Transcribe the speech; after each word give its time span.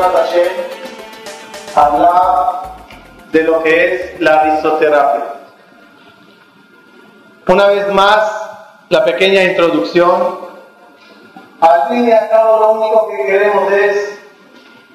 toca 0.00 0.18
Hashem 0.18 0.48
hablar 1.74 2.62
de 3.32 3.42
lo 3.42 3.62
que 3.62 3.94
es 3.94 4.20
la 4.20 4.42
risoterapia. 4.42 5.24
Una 7.46 7.66
vez 7.66 7.92
más, 7.92 8.50
la 8.88 9.04
pequeña 9.04 9.42
introducción. 9.42 10.48
Al 11.60 11.88
fin 11.88 12.08
y 12.08 12.12
al 12.12 12.28
cabo, 12.28 12.60
lo 12.60 12.72
único 12.72 13.08
que 13.08 13.26
queremos 13.26 13.72
es 13.72 14.20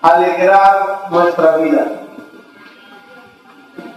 alegrar 0.02 1.08
nuestra 1.10 1.58
vida. 1.58 1.85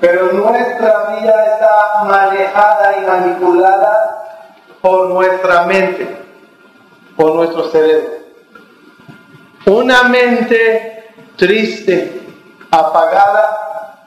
Pero 0.01 0.33
nuestra 0.33 1.17
vida 1.17 1.45
está 1.53 2.05
manejada 2.05 2.97
y 2.99 3.07
manipulada 3.07 4.25
por 4.81 5.09
nuestra 5.11 5.65
mente, 5.65 6.17
por 7.17 7.35
nuestro 7.35 7.71
cerebro. 7.71 8.17
Una 9.67 10.05
mente 10.05 10.96
triste, 11.37 12.27
apagada, 12.71 13.99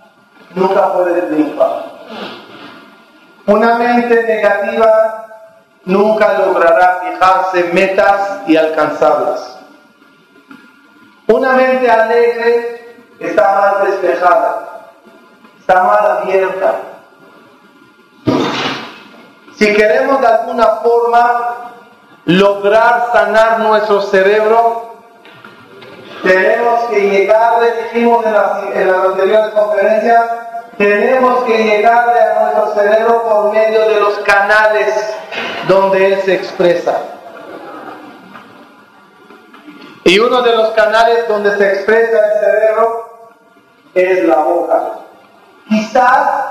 nunca 0.55 0.93
puede 0.93 1.21
triunfar. 1.23 1.85
Una 3.45 3.75
mente 3.75 4.23
negativa 4.23 5.25
nunca 5.85 6.37
logrará 6.39 7.01
fijarse 7.01 7.63
metas 7.73 8.41
y 8.47 8.57
alcanzarlas. 8.57 9.59
Una 11.27 11.53
mente 11.53 11.89
alegre 11.89 12.97
está 13.19 13.55
más 13.55 13.87
despejada, 13.87 14.89
está 15.59 15.83
más 15.83 16.01
abierta. 16.01 16.75
Si 19.55 19.73
queremos 19.73 20.21
de 20.21 20.27
alguna 20.27 20.67
forma 20.83 21.55
lograr 22.25 23.09
sanar 23.11 23.59
nuestro 23.59 24.01
cerebro, 24.01 24.88
tenemos 26.23 26.89
que 26.89 26.99
llegar, 26.99 27.61
dijimos 27.91 28.25
en 28.25 28.33
las, 28.33 28.75
en 28.75 28.87
las 28.91 29.05
anteriores 29.05 29.53
conferencias, 29.53 30.25
tenemos 30.77 31.43
que 31.45 31.57
llegar 31.57 32.09
a 32.09 32.51
nuestro 32.53 32.81
cerebro 32.81 33.23
por 33.23 33.53
medio 33.53 33.87
de 33.87 33.99
los 33.99 34.19
canales 34.19 34.93
donde 35.67 36.05
él 36.05 36.21
se 36.21 36.35
expresa. 36.35 37.01
Y 40.05 40.17
uno 40.19 40.41
de 40.41 40.55
los 40.55 40.69
canales 40.69 41.27
donde 41.27 41.55
se 41.57 41.73
expresa 41.73 42.17
el 42.17 42.39
cerebro 42.39 43.29
es 43.93 44.23
la 44.23 44.37
boca. 44.37 44.99
Quizás 45.67 46.45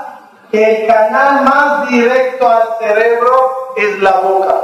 el 0.51 0.87
canal 0.87 1.43
más 1.43 1.89
directo 1.89 2.47
al 2.47 2.63
cerebro 2.79 3.73
es 3.75 3.99
la 3.99 4.11
boca. 4.19 4.55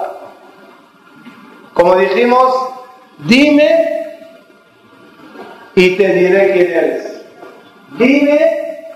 Como 1.73 1.95
dijimos, 1.95 2.69
dime 3.17 4.04
y 5.75 5.97
te 5.97 6.07
diré 6.07 6.53
quién 6.53 6.71
eres. 6.71 7.21
Dime 7.97 8.87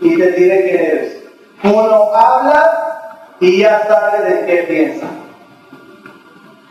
y 0.00 0.18
te 0.18 0.30
diré 0.32 0.62
quién 0.62 0.84
eres. 0.84 1.24
Uno 1.62 2.12
habla 2.14 2.94
y 3.40 3.60
ya 3.60 3.86
sabe 3.86 4.30
de 4.30 4.46
qué 4.46 4.62
piensa. 4.64 5.06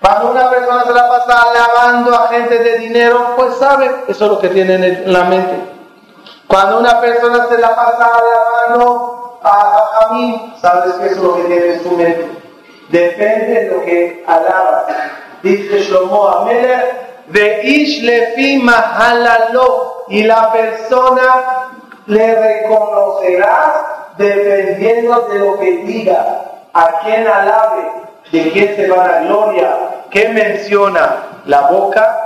Cuando 0.01 0.31
una 0.31 0.49
persona 0.49 0.83
se 0.83 0.93
la 0.93 1.07
pasa 1.07 1.41
alabando 1.41 2.13
a 2.13 2.27
gente 2.27 2.59
de 2.59 2.77
dinero, 2.79 3.33
pues 3.37 3.55
sabe, 3.55 3.89
eso 4.07 4.25
es 4.25 4.31
lo 4.31 4.39
que 4.39 4.49
tiene 4.49 4.75
en 4.75 5.13
la 5.13 5.23
mente. 5.23 5.55
Cuando 6.47 6.79
una 6.79 6.99
persona 6.99 7.47
se 7.47 7.57
la 7.57 7.73
pasa 7.73 8.11
alabando 8.11 9.39
a, 9.41 10.09
mí, 10.13 10.53
sabes 10.61 10.93
que 10.95 11.05
eso 11.07 11.15
es 11.15 11.21
lo 11.21 11.35
que 11.35 11.43
tiene 11.43 11.73
en 11.73 11.83
su 11.83 11.91
mente. 11.91 12.27
Depende 12.89 13.61
de 13.61 13.67
lo 13.69 13.85
que 13.85 14.23
alabas. 14.27 14.85
Dice 15.41 15.79
Shlomo 15.79 16.27
Amelech, 16.27 17.12
de 17.27 17.61
Ishlefi 17.63 18.57
Mahalalo, 18.57 20.05
y 20.09 20.23
la 20.23 20.51
persona 20.51 21.69
le 22.05 22.35
reconocerá 22.35 24.13
dependiendo 24.17 25.27
de 25.29 25.39
lo 25.39 25.59
que 25.59 25.77
diga, 25.77 26.43
a 26.73 26.99
quien 27.03 27.27
alabe, 27.27 27.83
de 28.31 28.51
quién 28.51 28.75
se 28.75 28.87
va 28.89 29.07
la 29.07 29.19
gloria, 29.21 29.75
qué 30.09 30.29
menciona 30.29 31.15
la 31.45 31.61
boca, 31.61 32.19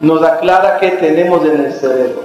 nos 0.00 0.22
aclara 0.22 0.78
qué 0.78 0.92
tenemos 0.92 1.44
en 1.44 1.66
el 1.66 1.72
cerebro. 1.72 2.24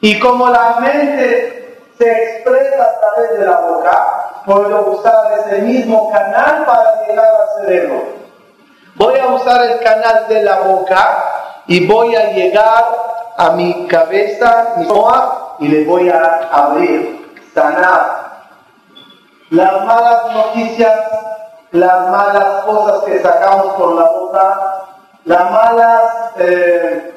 Y 0.00 0.18
como 0.18 0.48
la 0.50 0.76
mente 0.80 1.78
se 1.96 2.10
expresa 2.10 2.82
a 2.82 3.00
través 3.00 3.38
de 3.38 3.46
la 3.46 3.60
boca, 3.60 4.42
puedo 4.44 4.90
usar 4.90 5.38
ese 5.38 5.62
mismo 5.62 6.10
canal 6.10 6.64
para 6.66 7.06
llegar 7.06 7.26
al 7.26 7.64
cerebro. 7.64 8.23
Voy 8.96 9.18
a 9.18 9.28
usar 9.28 9.62
el 9.64 9.80
canal 9.80 10.26
de 10.28 10.42
la 10.42 10.60
boca 10.60 11.24
y 11.66 11.86
voy 11.86 12.14
a 12.14 12.32
llegar 12.32 12.84
a 13.36 13.50
mi 13.50 13.86
cabeza, 13.86 14.74
mi 14.76 14.86
boca, 14.86 15.56
y 15.58 15.68
le 15.68 15.84
voy 15.84 16.08
a 16.08 16.48
abrir, 16.52 17.34
sanar. 17.52 18.24
Las 19.50 19.84
malas 19.84 20.32
noticias 20.32 20.94
las 21.74 22.08
malas 22.08 22.64
cosas 22.64 23.02
que 23.02 23.20
sacamos 23.20 23.74
por 23.74 23.96
la 23.96 24.04
boca, 24.04 24.86
las 25.24 25.50
malas, 25.50 26.02
eh, 26.38 27.14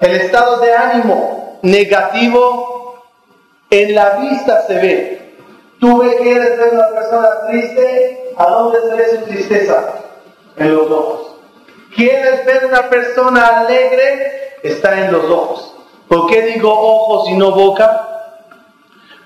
el 0.00 0.14
estado 0.16 0.58
de 0.58 0.74
ánimo 0.74 1.60
negativo 1.62 3.04
en 3.70 3.94
la 3.94 4.10
vista 4.16 4.62
se 4.62 4.74
ve. 4.74 5.36
Tú 5.78 5.98
ves 5.98 6.16
que 6.16 6.32
eres 6.32 6.72
una 6.72 6.88
persona 6.88 7.28
triste, 7.46 8.19
¿a 8.40 8.50
dónde 8.50 8.78
se 8.80 9.18
su 9.18 9.24
tristeza? 9.24 9.94
En 10.56 10.74
los 10.74 10.90
ojos. 10.90 11.36
¿Quieres 11.94 12.44
ver 12.44 12.66
una 12.66 12.88
persona 12.88 13.60
alegre? 13.60 14.58
Está 14.62 14.98
en 14.98 15.12
los 15.12 15.24
ojos. 15.24 15.74
¿Por 16.08 16.26
qué 16.28 16.42
digo 16.42 16.70
ojos 16.72 17.28
y 17.28 17.36
no 17.36 17.52
boca? 17.52 18.10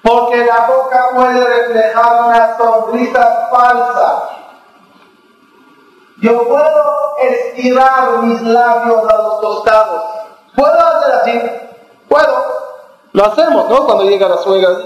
porque 0.05 0.45
la 0.45 0.67
boca 0.67 1.11
puede 1.15 1.43
reflejar 1.43 2.25
una 2.27 2.57
sonrisa 2.59 3.49
falsa. 3.51 4.29
Yo 6.21 6.47
puedo 6.47 7.17
estirar 7.23 8.19
mis 8.23 8.43
labios 8.43 9.03
a 9.09 9.17
los 9.17 9.41
costados. 9.41 10.03
¿Puedo 10.55 10.79
hacer 10.79 11.15
así? 11.15 11.43
Puedo. 12.07 12.45
Lo 13.13 13.25
hacemos, 13.25 13.69
¿no? 13.71 13.87
Cuando 13.87 14.05
llega 14.05 14.29
la 14.29 14.37
suegra, 14.39 14.69
lo 14.69 14.77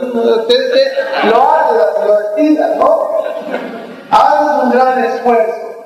haces, 1.50 2.06
lo 2.06 2.20
estiras, 2.20 2.76
¿no? 2.76 3.17
Haces 4.10 4.62
un 4.62 4.70
gran 4.70 5.04
esfuerzo. 5.04 5.84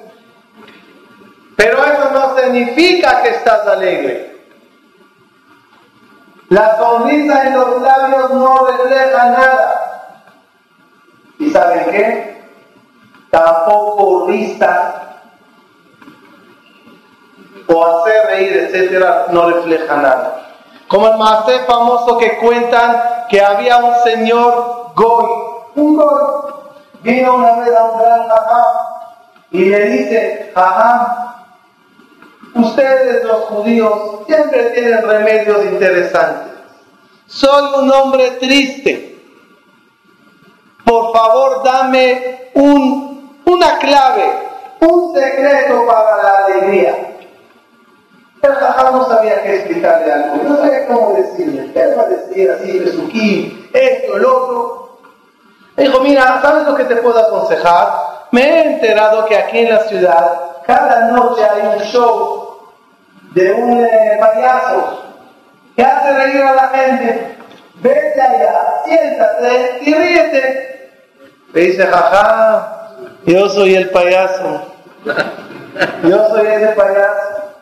Pero 1.56 1.84
eso 1.84 2.10
no 2.12 2.36
significa 2.38 3.22
que 3.22 3.28
estás 3.30 3.66
alegre. 3.66 4.32
La 6.48 6.76
sonrisa 6.76 7.46
en 7.46 7.54
los 7.54 7.82
labios 7.82 8.30
no 8.30 8.66
refleja 8.66 9.30
nada. 9.30 10.18
¿Y 11.38 11.50
saben 11.50 11.90
qué? 11.90 12.42
Tampoco 13.30 14.26
risa 14.28 15.02
o 17.66 17.86
hacer 17.86 18.26
reír, 18.26 18.52
etcétera, 18.52 19.26
no 19.30 19.50
refleja 19.50 19.96
nada. 19.96 20.42
Como 20.88 21.08
el 21.08 21.16
más 21.16 21.44
famoso 21.66 22.18
que 22.18 22.36
cuentan 22.36 23.02
que 23.30 23.40
había 23.40 23.78
un 23.78 23.94
señor 24.04 24.92
Goy, 24.94 25.26
un 25.76 25.96
Goy, 25.96 26.52
vino 27.02 27.36
una 27.36 27.56
vez 27.56 27.74
a 27.76 27.84
un 27.84 27.98
gran 27.98 28.28
jajá 28.28 28.64
y 29.50 29.64
le 29.66 29.84
dice, 29.86 30.52
jajá, 30.54 31.22
Ustedes 32.54 33.24
los 33.24 33.44
judíos 33.44 33.92
siempre 34.26 34.70
tienen 34.70 35.06
remedios 35.06 35.64
interesantes. 35.64 36.52
Soy 37.26 37.82
un 37.82 37.90
hombre 37.90 38.32
triste. 38.32 39.18
Por 40.84 41.12
favor, 41.12 41.62
dame 41.64 42.50
un, 42.54 43.40
una 43.46 43.78
clave, 43.78 44.24
un 44.80 45.14
secreto 45.14 45.86
para 45.86 46.22
la 46.22 46.44
alegría. 46.44 47.08
El 48.42 48.52
jajá 48.52 48.90
no 48.90 49.08
sabía 49.08 49.42
qué 49.42 49.56
explicarle 49.56 50.12
algo, 50.12 50.42
no 50.44 50.56
sabía 50.56 50.86
cómo 50.88 51.14
decirle. 51.14 51.70
Él 51.74 51.94
va 51.96 52.02
a 52.02 52.08
decir 52.08 52.50
así, 52.50 52.78
Besuquín, 52.80 53.70
esto, 53.72 54.16
el 54.16 54.24
otro. 54.26 54.81
Dijo, 55.82 56.00
mira, 56.00 56.40
¿sabes 56.42 56.66
lo 56.66 56.74
que 56.74 56.84
te 56.84 56.96
puedo 56.96 57.18
aconsejar? 57.18 57.88
Me 58.30 58.42
he 58.42 58.72
enterado 58.74 59.24
que 59.26 59.36
aquí 59.36 59.58
en 59.58 59.74
la 59.74 59.80
ciudad 59.80 60.40
cada 60.66 61.08
noche 61.10 61.42
hay 61.44 61.76
un 61.76 61.82
show 61.84 62.58
de 63.34 63.52
un 63.52 63.84
eh, 63.84 64.16
payaso 64.20 65.02
que 65.76 65.82
hace 65.82 66.12
reír 66.14 66.42
a 66.42 66.54
la 66.54 66.68
gente. 66.68 67.36
Vete 67.74 68.20
allá, 68.20 68.82
siéntate 68.84 69.78
y 69.82 69.94
ríete. 69.94 70.90
Le 71.52 71.60
dice, 71.60 71.86
jaja, 71.86 72.88
yo 73.26 73.48
soy 73.48 73.74
el 73.74 73.90
payaso. 73.90 74.62
Yo 76.04 76.28
soy 76.28 76.46
ese 76.46 76.68
payaso. 76.68 77.54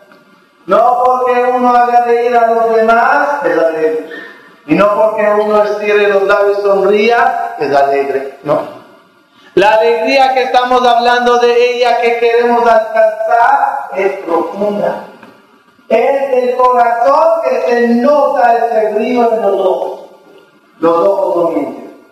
No 0.67 1.03
porque 1.05 1.43
uno 1.43 1.75
haga 1.75 2.05
reír 2.05 2.37
a 2.37 2.47
los 2.49 2.75
demás, 2.77 3.29
es 3.45 3.59
alegre. 3.59 4.10
Y 4.71 4.75
no 4.77 4.87
porque 4.95 5.29
uno 5.29 5.65
estire 5.65 6.07
los 6.07 6.23
labios 6.23 6.61
y 6.61 6.63
sonría, 6.63 7.57
es 7.59 7.75
alegre. 7.75 8.39
No. 8.45 8.61
La 9.55 9.73
alegría 9.73 10.33
que 10.33 10.45
estamos 10.45 10.87
hablando 10.87 11.39
de 11.39 11.75
ella, 11.75 12.01
que 12.01 12.21
queremos 12.21 12.61
alcanzar, 12.61 13.89
es 13.97 14.13
profunda 14.19 15.07
Es 15.89 16.33
el 16.35 16.55
corazón 16.55 17.41
que 17.43 17.61
se 17.63 17.89
nota 17.89 18.59
ese 18.59 18.95
brillo 18.95 19.33
en 19.33 19.43
los 19.43 19.61
ojos. 19.61 20.01
Los 20.79 20.99
ojos 20.99 21.37
no 21.37 21.51
mienten. 21.51 22.05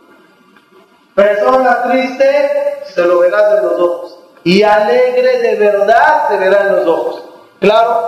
Persona 1.14 1.82
triste, 1.84 2.82
se 2.92 3.02
lo 3.02 3.20
verás 3.20 3.56
en 3.56 3.66
los 3.66 3.80
ojos. 3.80 4.18
Y 4.42 4.64
alegre 4.64 5.38
de 5.42 5.54
verdad, 5.54 6.28
se 6.28 6.36
verá 6.38 6.62
en 6.62 6.74
los 6.74 6.86
ojos. 6.88 7.22
Claro 7.60 8.02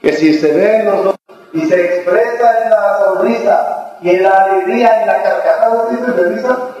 que 0.00 0.14
si 0.14 0.32
se 0.32 0.50
ve 0.50 0.76
en 0.76 0.86
los 0.86 1.00
ojos 1.00 1.16
y 1.52 1.60
se 1.66 1.84
expresa 1.84 2.62
en 2.62 2.70
la 2.70 2.98
sonrisa 3.04 3.81
y 4.02 4.16
la 4.16 4.44
alegría, 4.44 5.00
en 5.00 5.06
la 5.06 5.22
carcajada, 5.22 5.88
¿sí 5.90 5.96
se? 5.96 6.72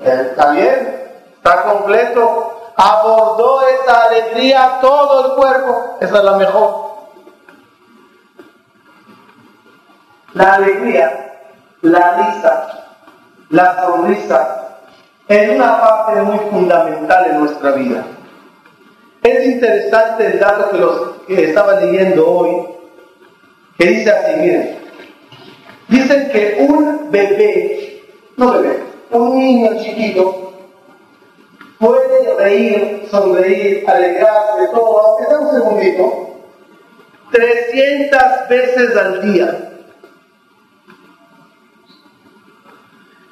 Eh, 0.00 0.28
está 0.30 0.50
bien, 0.52 1.10
está 1.36 1.62
completo. 1.62 2.72
Abordó 2.76 3.60
esa 3.66 4.04
alegría 4.04 4.78
todo 4.80 5.26
el 5.26 5.32
cuerpo. 5.34 5.98
Esa 6.00 6.18
es 6.18 6.24
la 6.24 6.36
mejor. 6.36 6.88
La 10.34 10.54
alegría, 10.54 11.40
la 11.80 12.10
risa, 12.10 12.84
la 13.50 13.82
sonrisa, 13.82 14.68
es 15.26 15.56
una 15.56 15.80
parte 15.80 16.22
muy 16.22 16.38
fundamental 16.50 17.26
en 17.26 17.40
nuestra 17.40 17.72
vida. 17.72 18.04
Es 19.22 19.46
interesante 19.46 20.26
el 20.26 20.38
dato 20.38 20.70
que, 20.70 20.78
los, 20.78 21.10
que 21.26 21.44
estaba 21.46 21.80
leyendo 21.80 22.30
hoy, 22.30 22.68
que 23.76 23.86
dice 23.86 24.10
así, 24.12 24.36
miren, 24.36 24.87
dicen 25.88 26.30
que 26.30 26.66
un 26.68 27.10
bebé, 27.10 28.02
no 28.36 28.52
bebé, 28.52 28.82
un 29.10 29.38
niño 29.38 29.70
chiquito, 29.82 30.52
puede 31.78 32.34
reír, 32.36 33.08
sonreír, 33.10 33.88
alegrarse, 33.88 34.68
todo, 34.72 35.00
aunque 35.00 35.34
un 35.34 35.50
segundito, 35.52 36.28
300 37.30 38.20
veces 38.48 38.96
al 38.96 39.32
día. 39.32 39.64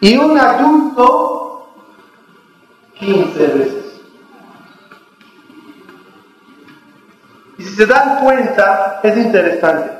Y 0.00 0.16
un 0.16 0.38
adulto, 0.38 1.68
15 2.98 3.46
veces. 3.46 3.84
Y 7.58 7.62
si 7.62 7.74
se 7.74 7.86
dan 7.86 8.22
cuenta, 8.22 9.00
es 9.02 9.16
interesante. 9.16 9.95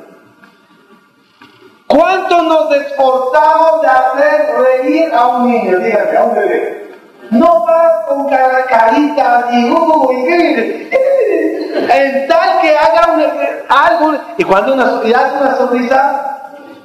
¿Cuánto 1.87 2.43
nos 2.43 2.75
esforzamos 2.75 3.83
de 3.83 3.89
hacer 3.89 4.55
reír 4.59 5.15
a 5.15 5.27
un 5.29 5.51
niño? 5.51 5.79
Díganme, 5.79 6.17
a 6.17 6.25
un 6.25 6.35
bebé. 6.35 6.97
No 7.31 7.65
vas 7.65 8.07
con 8.09 8.29
carita 8.29 9.47
y 9.53 9.71
uy, 9.71 10.89
en 10.93 12.29
tal 12.29 12.61
que 12.61 12.77
haga 12.77 13.03
algo 13.69 14.15
y 14.37 14.45
cuando 14.45 14.75
una, 14.75 14.85
hace 14.85 15.39
una 15.41 15.57
sonrisa, 15.57 16.37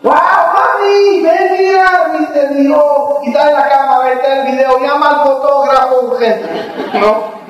¡Wow, 0.04 0.14
mami! 0.14 1.22
Ven, 1.22 1.58
mira, 1.60 2.12
viste 2.18 2.46
el. 2.46 2.68
Y 3.24 3.28
está 3.28 3.50
en 3.50 3.54
la 3.54 3.70
cama, 3.70 4.00
vete 4.06 4.40
el 4.40 4.52
video. 4.52 4.80
Llama 4.80 5.10
al 5.10 5.28
fotógrafo 5.28 6.02
urgente. 6.08 6.50
¿No? 7.00 7.42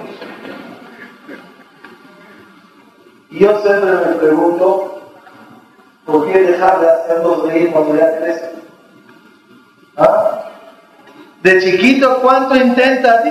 Yo 3.30 3.62
siempre 3.62 3.92
me 3.92 4.16
pregunto, 4.16 5.01
¿por 6.06 6.32
qué 6.32 6.40
dejar 6.40 6.80
de 6.80 6.90
hacerlos 6.90 7.48
reír 7.48 7.72
cuando 7.72 7.96
ya 7.96 8.18
crecen? 8.18 8.52
¿Ah? 9.98 10.42
De 11.44 11.60
chiquito, 11.60 12.20
¿cuánto 12.22 12.56
intenta? 12.56 13.24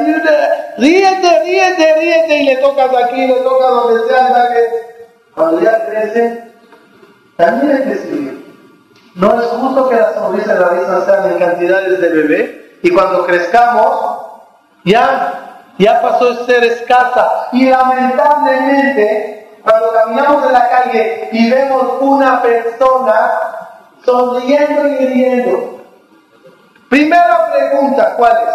Ríete, 0.76 1.43
ríete, 1.44 1.94
ríete, 2.00 2.37
y 2.38 2.46
le 2.46 2.56
tocas 2.56 2.90
aquí, 3.05 3.26
le 3.26 3.34
tocas 3.34 3.70
donde 3.70 4.08
sea, 4.08 4.49
que 4.52 5.11
cuando 5.34 5.61
ya 5.61 5.87
crece, 5.87 6.52
también 7.37 7.76
hay 7.76 7.82
que 7.84 7.94
seguir. 7.96 8.56
No 9.14 9.40
es 9.40 9.46
justo 9.46 9.88
que 9.88 9.96
la 9.96 10.14
sonrisa 10.14 10.55
y 10.55 10.58
la 10.58 10.69
risa 10.69 11.05
sean 11.05 11.32
en 11.32 11.38
cantidades 11.38 12.00
de 12.00 12.08
bebé, 12.08 12.78
y 12.82 12.90
cuando 12.90 13.26
crezcamos, 13.26 14.20
ya, 14.84 15.64
ya 15.78 16.00
pasó 16.00 16.34
de 16.34 16.46
ser 16.46 16.64
escasa. 16.64 17.49
Y 17.52 17.69
lamentablemente, 17.69 19.39
cuando 19.62 19.93
caminamos 19.93 20.47
en 20.47 20.53
la 20.53 20.69
calle 20.69 21.29
y 21.33 21.51
vemos 21.51 21.95
una 22.01 22.43
persona 22.43 23.31
sonriendo 24.05 24.89
y 24.89 25.07
riendo, 25.07 25.81
primera 26.89 27.53
pregunta, 27.53 28.15
¿cuál 28.17 28.37
es? 28.49 28.55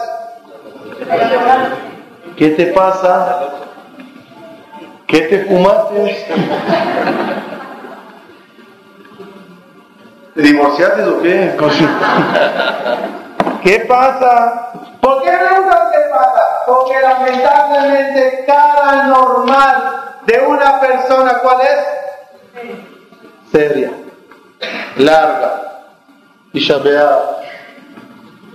¿Qué 2.37 2.49
te 2.49 2.65
pasa? 2.67 3.39
¿Qué 5.07 5.21
te 5.21 5.45
fumaste? 5.45 6.25
¿Te 10.33 10.41
divorciaste 10.41 11.03
o 11.03 11.21
qué? 11.21 11.55
¿Qué 13.63 13.79
pasa? 13.87 14.71
¿Por 14.99 15.23
qué 15.23 15.31
preguntas 15.31 15.79
qué 15.91 15.99
pasa? 16.09 16.41
Porque 16.65 16.99
lamentablemente 17.01 18.43
cada 18.45 19.03
normal 19.03 20.14
de 20.25 20.39
una 20.39 20.79
persona, 20.79 21.39
¿cuál 21.39 21.57
es? 21.61 22.71
Seria, 23.51 23.91
larga 24.97 25.83
y 26.53 26.65
chapeada. 26.65 27.41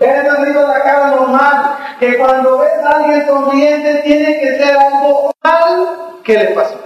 Es 0.01 0.47
sido 0.47 0.67
la 0.67 0.83
cara 0.83 1.07
normal, 1.09 1.77
que 1.99 2.17
cuando 2.17 2.59
ves 2.59 2.85
a 2.85 2.97
alguien 2.97 3.27
sonriente 3.27 4.03
tiene 4.03 4.41
que 4.41 4.59
ser 4.59 4.77
algo 4.77 5.31
mal 5.43 5.89
que 6.25 6.39
le 6.39 6.47
pasó. 6.55 6.81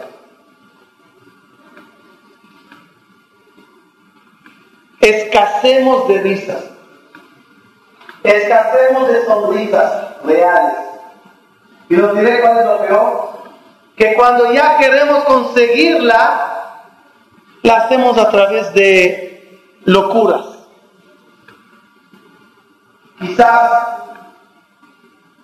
Escasemos 5.00 6.08
de 6.08 6.18
risas, 6.22 6.64
escasemos 8.22 9.08
de 9.08 9.24
sonrisas 9.26 10.24
reales. 10.24 10.76
Y 11.88 11.94
nos 11.94 12.16
diré 12.16 12.40
cuál 12.40 12.58
es 12.58 12.64
lo 12.64 12.80
peor, 12.80 13.33
que 13.96 14.14
cuando 14.14 14.52
ya 14.52 14.76
queremos 14.78 15.24
conseguirla, 15.24 16.50
la 17.62 17.76
hacemos 17.76 18.18
a 18.18 18.30
través 18.30 18.74
de 18.74 19.60
locuras. 19.84 20.46
Quizás, 23.20 23.70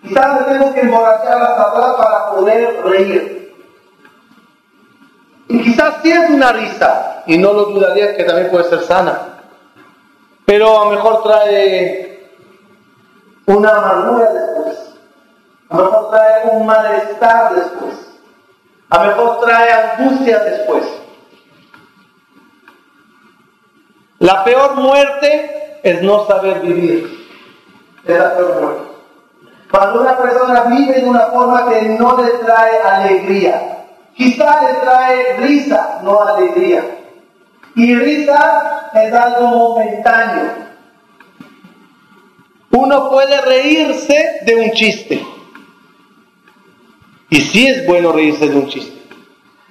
quizás 0.02 0.46
tenemos 0.46 0.74
que 0.74 0.80
emborrachar 0.80 1.42
hasta 1.42 1.62
atrás 1.62 1.94
para 1.96 2.30
poder 2.32 2.82
reír. 2.84 3.54
Y 5.48 5.62
quizás 5.62 5.94
sí 6.02 6.10
es 6.10 6.30
una 6.30 6.52
risa, 6.52 7.22
y 7.26 7.38
no 7.38 7.52
lo 7.52 7.64
dudaría 7.66 8.16
que 8.16 8.24
también 8.24 8.50
puede 8.50 8.64
ser 8.64 8.82
sana, 8.82 9.40
pero 10.44 10.80
a 10.80 10.84
lo 10.84 10.90
mejor 10.92 11.22
trae 11.22 12.30
una 13.46 13.70
amargura 13.70 14.32
después, 14.32 14.94
a 15.70 15.76
lo 15.76 15.84
mejor 15.84 16.10
trae 16.10 16.50
un 16.52 16.66
malestar 16.66 17.54
después 17.54 18.09
a 18.90 19.04
lo 19.04 19.10
mejor 19.10 19.40
trae 19.40 19.72
angustia 19.72 20.38
después. 20.40 20.84
La 24.18 24.44
peor 24.44 24.74
muerte 24.76 25.78
es 25.82 26.02
no 26.02 26.26
saber 26.26 26.60
vivir. 26.60 27.28
Es 28.04 28.18
la 28.18 28.36
peor 28.36 28.60
muerte. 28.60 28.82
Cuando 29.70 30.00
una 30.00 30.18
persona 30.18 30.62
vive 30.64 31.00
de 31.00 31.08
una 31.08 31.26
forma 31.26 31.70
que 31.70 31.82
no 31.90 32.20
le 32.20 32.30
trae 32.44 32.78
alegría, 32.82 33.86
quizá 34.16 34.62
le 34.62 34.74
trae 34.80 35.36
risa, 35.38 36.00
no 36.02 36.20
alegría. 36.22 36.84
Y 37.76 37.94
risa 37.94 38.90
es 38.92 39.14
algo 39.14 39.46
momentáneo. 39.46 40.70
Uno 42.72 43.10
puede 43.10 43.40
reírse 43.42 44.40
de 44.42 44.56
un 44.56 44.70
chiste. 44.72 45.24
Y 47.30 47.40
sí 47.40 47.66
es 47.68 47.86
bueno 47.86 48.12
reírse 48.12 48.48
de 48.48 48.56
un 48.56 48.68
chiste. 48.68 49.00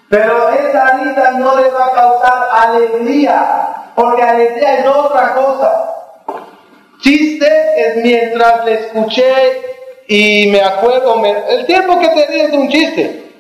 Pero 0.10 0.50
esa 0.50 0.98
risa 0.98 1.32
no 1.32 1.56
le 1.60 1.70
va 1.70 1.86
a 1.86 1.94
causar 1.94 2.48
alegría, 2.52 3.92
porque 3.96 4.24
alegría 4.24 4.80
es 4.80 4.88
otra 4.88 5.36
cosa. 5.36 5.94
Chiste 7.02 7.48
es 7.78 7.98
mientras 7.98 8.66
le 8.66 8.74
escuché 8.74 9.62
y 10.08 10.48
me 10.50 10.62
acuerdo, 10.62 11.24
el 11.24 11.66
tiempo 11.68 12.00
que 12.00 12.08
te 12.08 12.26
ríes 12.28 12.52
de 12.52 12.58
un 12.58 12.70
chiste. 12.70 13.34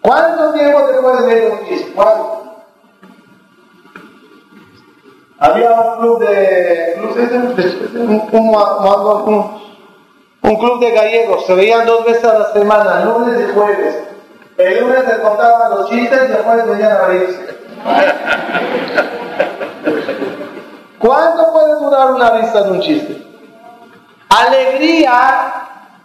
¿Cuánto 0.00 0.52
tiempo 0.52 0.82
te 0.86 0.94
puedes 0.94 1.26
reír 1.26 1.42
de 1.44 1.50
un 1.50 1.68
chiste? 1.68 1.92
¿Cuánto? 1.94 2.36
Había 5.38 5.70
un 5.70 6.00
club 6.00 6.18
de, 6.20 6.94
un, 7.94 8.28
un 8.32 9.65
club 10.54 10.80
de 10.80 10.90
gallegos, 10.92 11.44
se 11.46 11.54
veían 11.54 11.86
dos 11.86 12.04
veces 12.04 12.24
a 12.24 12.38
la 12.38 12.52
semana, 12.52 13.04
lunes 13.04 13.48
y 13.48 13.52
jueves. 13.52 13.96
El 14.56 14.80
lunes 14.80 15.04
se 15.04 15.20
contaban 15.20 15.70
los 15.70 15.90
chistes 15.90 16.20
y 16.24 16.32
después 16.32 16.66
venían 16.66 16.92
a 16.92 17.06
reírse. 17.06 17.58
¿Cuánto 20.98 21.52
puede 21.52 21.74
durar 21.80 22.12
una 22.12 22.30
risa 22.30 22.62
de 22.62 22.70
un 22.70 22.80
chiste? 22.80 23.26
Alegría 24.28 25.52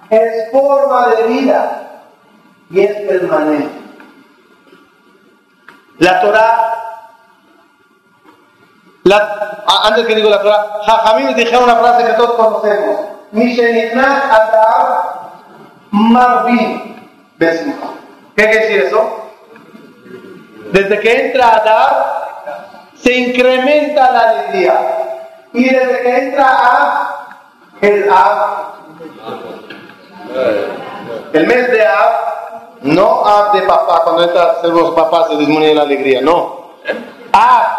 es 0.09 0.51
forma 0.51 1.09
de 1.09 1.23
vida 1.27 2.03
y 2.69 2.81
es 2.81 3.07
permanente. 3.07 3.81
La 5.99 6.19
Torah 6.21 6.81
antes 9.83 10.05
que 10.05 10.15
digo 10.15 10.29
la 10.29 10.39
frase, 10.39 10.69
Jajamín 10.85 11.35
dijeron 11.35 11.63
una 11.63 11.75
frase 11.75 12.05
que 12.05 12.13
todos 12.13 12.33
conocemos. 12.33 13.10
Mishenichnas 13.31 14.23
Adar 14.25 15.31
Marvin 15.91 17.09
Besimcha. 17.37 17.87
¿Qué 18.35 18.43
quiere 18.43 18.59
decir 18.59 18.81
eso? 18.87 19.31
Desde 20.71 20.99
que 20.99 21.25
entra 21.27 21.55
Adar, 21.55 22.21
se 22.95 23.13
incrementa 23.13 24.11
la 24.11 24.19
alegría. 24.19 24.97
Y 25.53 25.69
desde 25.69 26.01
que 26.01 26.17
entra 26.17 26.45
A, 26.49 27.37
el 27.81 28.09
A, 28.09 28.73
el 31.33 31.47
mes 31.47 31.71
de 31.71 31.85
A, 31.85 32.77
no 32.81 33.25
A 33.25 33.51
de 33.53 33.61
papá, 33.63 34.01
cuando 34.03 34.23
entra 34.23 34.57
los 34.63 34.91
papás 34.91 35.27
se 35.29 35.37
disminuye 35.37 35.75
la 35.75 35.81
alegría, 35.83 36.21
no. 36.21 36.71
A, 37.33 37.77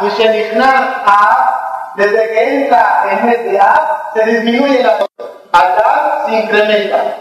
A, 1.07 1.93
desde 1.97 2.29
que 2.29 2.55
entra 2.57 3.05
el 3.11 3.25
mes 3.25 3.45
de 3.45 3.59
A, 3.59 4.11
se 4.15 4.25
disminuye 4.25 4.83
la 4.83 5.07
A 5.53 6.25
se 6.27 6.33
incrementa. 6.33 7.17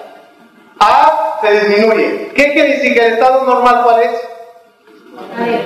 A 0.79 1.39
se 1.41 1.51
disminuye. 1.51 2.31
¿Qué 2.33 2.53
quiere 2.53 2.69
decir 2.75 2.93
que 2.93 3.07
el 3.07 3.13
estado 3.13 3.43
normal 3.43 3.81
cuál 3.83 4.01
es? 4.01 4.21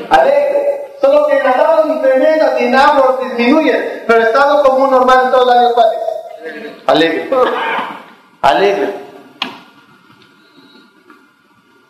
Alegre. 0.09 0.95
Solo 0.99 1.27
que 1.27 1.37
el 1.37 1.45
estado 1.45 1.87
incrementa, 1.87 2.57
sin 2.57 2.75
árbol 2.75 3.19
disminuye. 3.21 4.03
Pero 4.07 4.19
el 4.19 4.27
estado 4.27 4.63
común 4.63 4.91
normal 4.91 5.21
en 5.25 5.31
todo 5.31 5.51
el 5.51 5.57
año 5.57 5.73
cuál 5.73 5.87
es? 5.93 6.87
Alegre. 6.87 7.29
Alegre. 8.41 9.05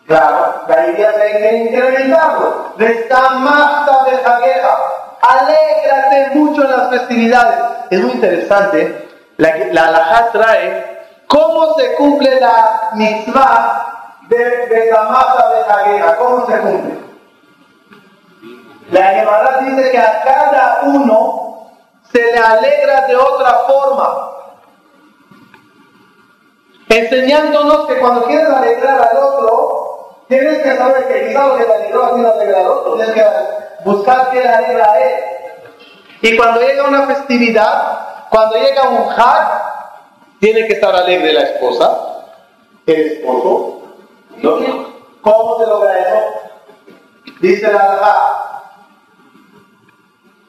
Claro, 0.07 0.63
la 0.67 0.87
idea 0.87 1.13
que 1.13 1.57
incrementarlo. 1.69 2.73
Está 2.77 3.29
más 3.29 4.05
de 4.05 4.17
jagueja. 4.17 4.77
Alégrate 5.21 6.35
mucho 6.35 6.63
en 6.63 6.71
las 6.71 6.89
festividades. 6.89 7.59
Es 7.89 8.01
muy 8.01 8.11
interesante. 8.11 9.05
La, 9.37 9.91
la 9.91 10.29
trae 10.31 11.07
cómo 11.27 11.73
se 11.75 11.93
cumple 11.95 12.39
la 12.39 12.91
mitzvah 12.93 14.17
de 14.29 14.67
Betamata 14.67 15.49
de 15.49 15.63
jagueja. 15.63 16.15
¿Cómo 16.17 16.45
se 16.45 16.59
cumple? 16.59 17.05
La 18.91 19.03
Gemara 19.13 19.57
dice 19.61 19.91
que 19.91 19.97
a 19.97 20.21
cada 20.23 20.79
uno 20.83 21.71
se 22.11 22.21
le 22.21 22.37
alegra 22.37 23.07
de 23.07 23.15
otra 23.15 23.53
forma. 23.67 24.31
Enseñándonos 26.87 27.87
que 27.87 27.97
cuando 27.97 28.25
quieres 28.25 28.47
alegrar 28.47 29.01
al 29.01 29.17
otro, 29.17 29.85
Tienes 30.27 30.57
que 30.63 30.75
saber 30.75 31.07
que 31.07 31.27
quizá 31.27 31.47
lo 31.47 31.57
que 31.57 31.65
te 31.65 31.73
alegró 31.73 32.03
a 32.03 32.15
ti 32.15 32.21
no 32.21 32.31
alegra 32.31 32.59
al 32.59 32.67
otro. 32.67 32.95
Tienes 32.95 33.13
que 33.13 33.25
buscar 33.83 34.31
que 34.31 34.41
le 34.41 34.49
alegra 34.49 34.91
a 34.91 34.99
él. 34.99 35.23
Y 36.21 36.37
cuando 36.37 36.61
llega 36.61 36.87
una 36.87 37.05
festividad, 37.05 38.14
cuando 38.29 38.55
llega 38.55 38.89
un 38.89 39.09
hajj, 39.11 39.61
tiene 40.39 40.67
que 40.67 40.73
estar 40.73 40.95
alegre 40.95 41.33
la 41.33 41.41
esposa, 41.41 42.23
el 42.85 43.01
esposo. 43.01 43.83
¿no? 44.41 44.57
¿Cómo 45.21 45.59
se 45.59 45.65
logra 45.65 45.99
eso? 45.99 46.23
Dice 47.41 47.71
la 47.71 47.89
verdad. 47.89 48.15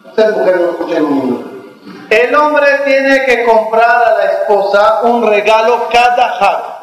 Ustedes 0.07 0.37
mujeres 0.37 0.61
no 0.61 0.71
escuchen 0.71 1.05
un 1.05 1.15
minuto. 1.15 1.51
El 2.11 2.35
hombre 2.35 2.67
tiene 2.85 3.25
que 3.25 3.45
comprar 3.45 4.05
a 4.05 4.19
la 4.19 4.25
esposa 4.25 5.01
un 5.03 5.27
regalo 5.27 5.89
cada 5.91 6.27
hajj. 6.39 6.77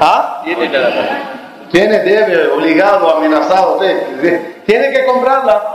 ¿Ah? 0.00 0.42
Tiene, 1.70 1.98
debe, 2.00 2.48
obligado, 2.48 3.16
amenazado. 3.16 3.78
Tiene 3.78 4.90
que 4.92 5.04
comprarla. 5.06 5.73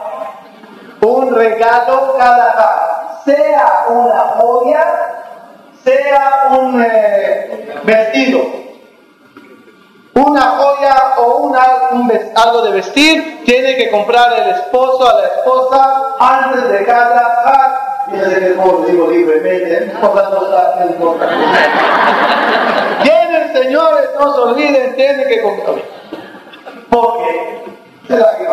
Un 1.01 1.33
regalo 1.33 2.15
cada 2.17 2.99
sea 3.25 3.85
una 3.89 4.19
joya, 4.37 4.85
sea 5.83 6.47
un 6.51 6.83
eh, 6.83 7.81
vestido. 7.83 8.41
Una 10.15 10.41
joya 10.41 10.95
o 11.17 11.37
un, 11.37 11.55
algo 12.35 12.61
de 12.63 12.71
vestir, 12.71 13.43
tiene 13.45 13.75
que 13.77 13.89
comprar 13.89 14.33
el 14.39 14.49
esposo 14.49 15.07
a 15.07 15.21
la 15.21 15.27
esposa 15.27 16.15
antes 16.19 16.69
de 16.69 16.85
cada 16.85 18.05
Fíjense 18.11 18.39
que 18.39 18.55
como 18.55 18.85
digo 18.85 19.07
libremente, 19.07 19.93
no 20.01 20.85
importa. 20.85 21.29
Tienen, 23.03 23.53
señores, 23.53 24.09
no 24.19 24.33
se 24.33 24.39
olviden, 24.41 24.95
tienen 24.95 25.27
que 25.27 25.41
comprar. 25.43 25.75
¿Por 26.89 27.17
qué? 27.19 27.63
Se 28.07 28.17
la 28.17 28.37
que 28.37 28.47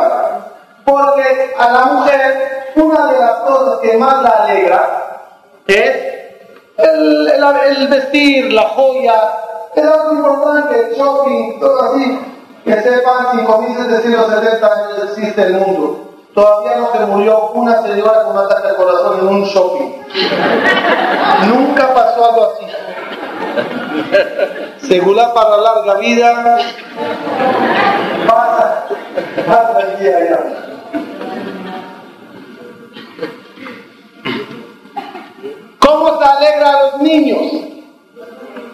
Porque 0.86 1.54
a 1.58 1.68
la 1.72 1.84
mujer, 1.86 2.72
una 2.76 3.06
de 3.12 3.18
las 3.18 3.32
cosas 3.40 3.80
que 3.80 3.96
más 3.98 4.22
la 4.22 4.30
alegra 4.30 5.20
es 5.66 6.16
el, 6.78 7.88
vestir, 7.88 8.52
la 8.52 8.68
joya, 8.68 9.14
es 9.74 9.84
algo 9.84 10.12
importante, 10.12 10.78
el 10.78 10.96
shopping, 10.96 11.58
todo 11.58 11.82
así. 11.82 12.20
Que 12.64 12.80
sepan, 12.80 13.26
si 13.32 13.44
comienzan 13.44 13.90
del 13.90 14.02
siglo 14.02 14.28
70 14.28 14.76
no 14.96 15.04
existe 15.04 15.42
el 15.42 15.54
mundo. 15.54 16.14
Todavía 16.34 16.76
no 16.76 16.92
se 16.92 16.98
murió 17.06 17.50
una 17.50 17.82
señora 17.82 18.24
con 18.24 18.38
ataque 18.38 18.68
al 18.68 18.76
corazón 18.76 19.20
en 19.20 19.26
un 19.26 19.44
shopping. 19.44 19.92
Nunca 21.48 21.94
pasó 21.94 22.30
algo 22.30 22.52
así. 22.52 22.66
Segura 24.86 25.34
para 25.34 25.56
larga 25.56 25.94
vida. 25.94 26.58
Pasa, 28.26 28.84
pasa 29.46 29.80
el 29.80 29.98
día 29.98 30.30
ya. 30.30 30.75
¿Cómo 35.96 36.18
se 36.20 36.28
alegra 36.28 36.68
a 36.68 36.82
los 36.82 37.00
niños? 37.00 37.52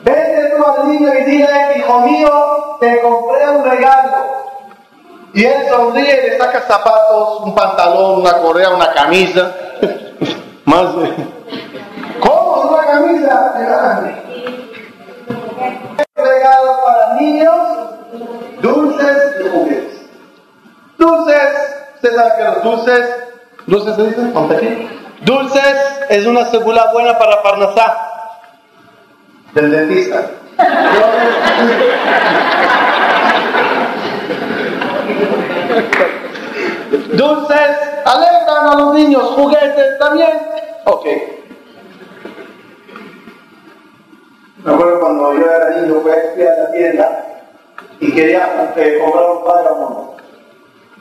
Vete 0.03 0.55
tú 0.57 0.65
al 0.65 0.89
niño 0.89 1.09
y 1.15 1.23
dile, 1.23 1.79
hijo 1.79 2.01
mío, 2.01 2.77
te 2.81 3.01
compré 3.01 3.49
un 3.49 3.65
regalo. 3.65 4.17
Y 5.33 5.45
él 5.45 5.69
sonríe 5.69 6.17
le 6.17 6.37
saca 6.37 6.63
zapatos, 6.63 7.43
un 7.45 7.55
pantalón, 7.55 8.23
una 8.23 8.39
correa, 8.39 8.71
una 8.71 8.93
camisa. 8.93 9.55
Más. 10.65 10.87
¿Cómo? 12.19 12.71
¿Una 12.73 12.87
camisa? 12.87 13.55
Regalo 16.17 16.81
para 16.85 17.15
niños, 17.21 17.57
dulces 18.61 19.17
y 19.45 19.49
juguetes. 19.49 20.11
Dulces, 20.99 21.49
usted 21.95 22.17
sabe 22.17 22.31
que 22.37 22.45
los 22.45 22.63
dulces, 22.65 23.11
dulces 23.69 23.95
se 23.95 24.03
dicen, 24.09 25.02
Dulces 25.25 25.77
es 26.09 26.27
una 26.27 26.45
segula 26.47 26.93
buena 26.93 27.17
para 27.17 27.43
Parnasá, 27.43 27.97
del 29.55 29.71
dentista. 29.71 30.31
Dulces, 37.13 37.77
alegran 38.05 38.69
a 38.69 38.75
los 38.75 38.95
niños, 38.95 39.23
juguetes 39.37 39.99
también. 40.01 40.39
Ok. 40.87 41.07
Me 44.65 44.73
acuerdo 44.73 45.01
cuando 45.01 45.35
yo 45.35 45.45
era 45.45 45.71
niño, 45.71 46.01
fui 46.01 46.11
a 46.13 46.57
la 46.57 46.71
tienda 46.73 47.25
y 48.01 48.13
quería 48.13 48.71
comprar 49.01 49.31
un 49.31 49.45
vagabundo. 49.45 50.12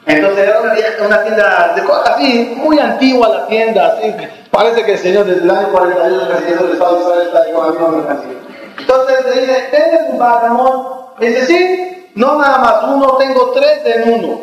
Entonces 0.06 0.48
era 0.48 0.62
una, 1.06 1.24
tienda 1.24 1.74
de 1.76 1.84
cosas 1.84 2.10
así, 2.10 2.54
muy 2.58 2.80
antigua 2.80 3.30
la 3.30 3.48
tienda, 3.48 3.86
así. 3.88 4.14
Parece 4.50 4.84
que 4.84 4.94
el 4.94 4.98
señor 4.98 5.26
desde 5.26 5.44
el 5.44 5.52
año 5.52 5.68
41 5.72 6.26
recibiendo 6.26 6.66
el 6.66 6.72
Estado 6.74 6.96
de 6.96 7.02
Israel 7.02 7.28
está 7.28 7.54
con 7.54 7.66
la 7.66 7.72
misma 7.72 7.88
mercancía. 7.90 8.32
Entonces 8.80 9.26
le 9.26 9.42
dice, 9.42 9.68
¿tienes 9.70 10.10
un 10.10 10.18
vagabundo? 10.18 11.16
Dice, 11.20 11.46
sí, 11.46 12.12
no 12.16 12.36
nada 12.42 12.58
más 12.58 12.84
uno, 12.84 13.16
tengo 13.18 13.52
tres 13.52 13.82
en 13.86 14.14
uno. 14.14 14.40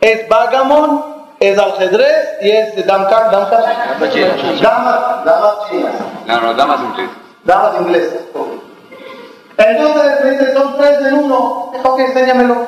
Es 0.00 0.28
vagamon, 0.28 1.04
es 1.38 1.56
ajedrez 1.56 2.28
y 2.42 2.50
es 2.50 2.86
damka, 2.86 3.30
damka, 3.30 3.96
damas, 4.60 5.24
damas 5.24 5.54
chinas. 5.70 5.92
No, 6.26 6.40
no, 6.40 6.54
damas 6.54 6.80
inglesas. 6.80 7.16
Damas 7.44 7.80
inglesas. 7.80 8.20
Entonces 9.56 10.30
dice, 10.30 10.52
son 10.52 10.76
tres 10.78 10.98
en 11.00 11.14
uno. 11.14 11.72
Ok, 11.84 12.00
enséñamelo. 12.00 12.66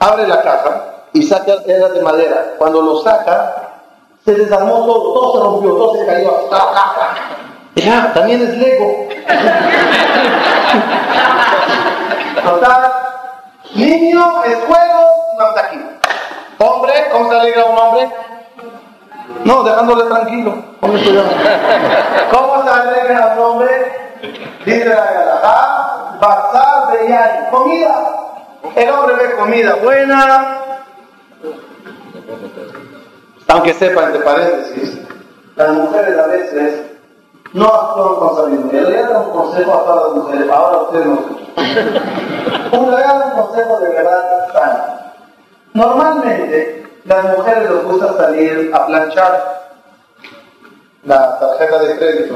Abre 0.00 0.26
la 0.26 0.42
caja 0.42 0.99
y 1.12 1.22
saca, 1.22 1.54
era 1.66 1.88
de 1.88 2.00
madera. 2.00 2.54
Cuando 2.58 2.82
lo 2.82 3.00
saca, 3.02 3.70
se 4.24 4.34
desarmó 4.34 4.84
todo, 4.86 5.12
todo 5.14 5.32
se 5.32 5.44
rompió, 5.44 5.70
todo 5.72 5.94
se 5.96 6.06
cayó. 6.06 6.48
Ya, 7.76 8.12
también 8.12 8.42
es 8.42 8.56
Lego. 8.58 9.08
Total, 12.44 12.92
niño, 13.74 14.44
es 14.44 14.56
juego, 14.66 15.00
aquí. 15.56 15.80
Hombre, 16.58 16.92
¿cómo 17.10 17.30
se 17.30 17.38
alegra 17.38 17.64
un 17.64 17.78
hombre? 17.78 18.10
No, 19.44 19.62
dejándole 19.62 20.04
tranquilo. 20.04 20.54
¿Cómo 20.80 20.98
se 20.98 22.70
alegra 22.70 23.34
un 23.36 23.42
hombre? 23.42 24.10
Dice 24.64 24.84
la 24.84 25.12
Galajá, 25.12 26.18
bazar 26.20 26.92
de 26.92 27.08
Yari. 27.08 27.50
Comida. 27.50 27.94
El 28.76 28.90
hombre 28.90 29.14
ve 29.14 29.36
comida 29.36 29.74
buena. 29.76 30.60
Aunque 33.48 33.74
sepa, 33.74 34.04
entre 34.04 34.20
paréntesis, 34.22 35.00
las 35.56 35.72
mujeres 35.72 36.18
a 36.18 36.26
veces 36.28 36.80
no 37.52 37.66
actúan 37.66 38.14
con 38.16 38.36
sabiduría. 38.36 38.82
Le 38.82 39.02
voy 39.02 39.26
un 39.26 39.30
consejo 39.32 39.74
a 39.74 39.84
todas 39.84 40.04
las 40.04 40.12
mujeres, 40.16 40.50
ahora 40.50 40.78
ustedes 40.78 41.06
no 41.06 41.14
escuchan. 41.14 41.50
Un 42.72 42.92
regalo, 42.92 43.24
un 43.26 43.42
consejo 43.42 43.80
de 43.80 43.88
verdad 43.90 44.52
sano. 44.52 44.84
Normalmente, 45.74 46.86
las 47.04 47.24
mujeres 47.36 47.70
les 47.70 47.84
gusta 47.84 48.16
salir 48.16 48.70
a 48.72 48.86
planchar 48.86 49.60
la 51.04 51.38
tarjeta 51.38 51.82
de 51.82 51.98
crédito. 51.98 52.34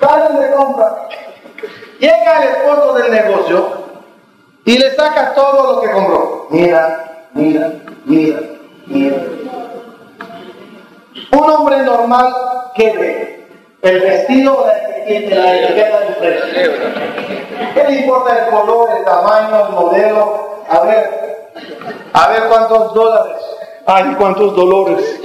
Salen 0.00 0.40
de 0.40 0.50
compra. 0.52 1.08
Llega 1.98 2.42
el 2.42 2.48
esposo 2.48 2.94
del 2.94 3.12
negocio 3.12 3.87
y 4.68 4.76
le 4.76 4.94
saca 4.94 5.32
todo 5.32 5.76
lo 5.76 5.80
que 5.80 5.90
compró. 5.90 6.46
Mira, 6.50 7.26
mira, 7.32 7.72
mira, 8.04 8.38
mira. 8.84 9.16
Un 11.32 11.50
hombre 11.50 11.78
normal 11.84 12.34
que 12.74 12.92
ve 12.98 13.48
el 13.80 14.00
vestido 14.00 14.58
o 14.58 14.66
la 14.66 14.76
etiqueta, 14.76 15.36
la 15.36 15.52
de 15.52 16.16
precio. 16.18 16.72
¿Qué 17.72 17.84
le 17.84 18.00
importa 18.00 18.44
el 18.44 18.50
color, 18.50 18.90
el 18.98 19.04
tamaño, 19.06 19.68
el 19.68 19.72
modelo? 19.72 20.60
A 20.68 20.80
ver, 20.80 21.50
a 22.12 22.28
ver 22.28 22.42
cuántos 22.48 22.92
dólares. 22.92 23.42
Ay, 23.86 24.14
cuántos 24.18 24.54
dolores. 24.54 25.20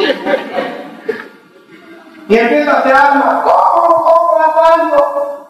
Y 2.30 2.38
empieza 2.38 2.72
a 2.72 2.80
hacer 2.80 2.96
arma. 2.96 3.44
¿Cómo 3.44 4.06
compra 4.06 4.54
tanto? 4.64 5.48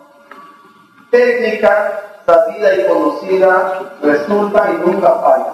Técnica 1.12 2.13
sabida 2.26 2.76
y 2.76 2.88
conocida 2.88 3.80
resulta 4.02 4.72
y 4.72 4.88
nunca 4.88 5.14
falla. 5.16 5.54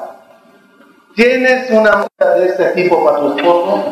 ¿Tienes 1.15 1.69
una 1.71 1.97
mujer 1.97 2.39
de 2.39 2.45
este 2.47 2.65
tipo 2.71 3.03
para 3.03 3.19
tu 3.19 3.37
esposo? 3.37 3.83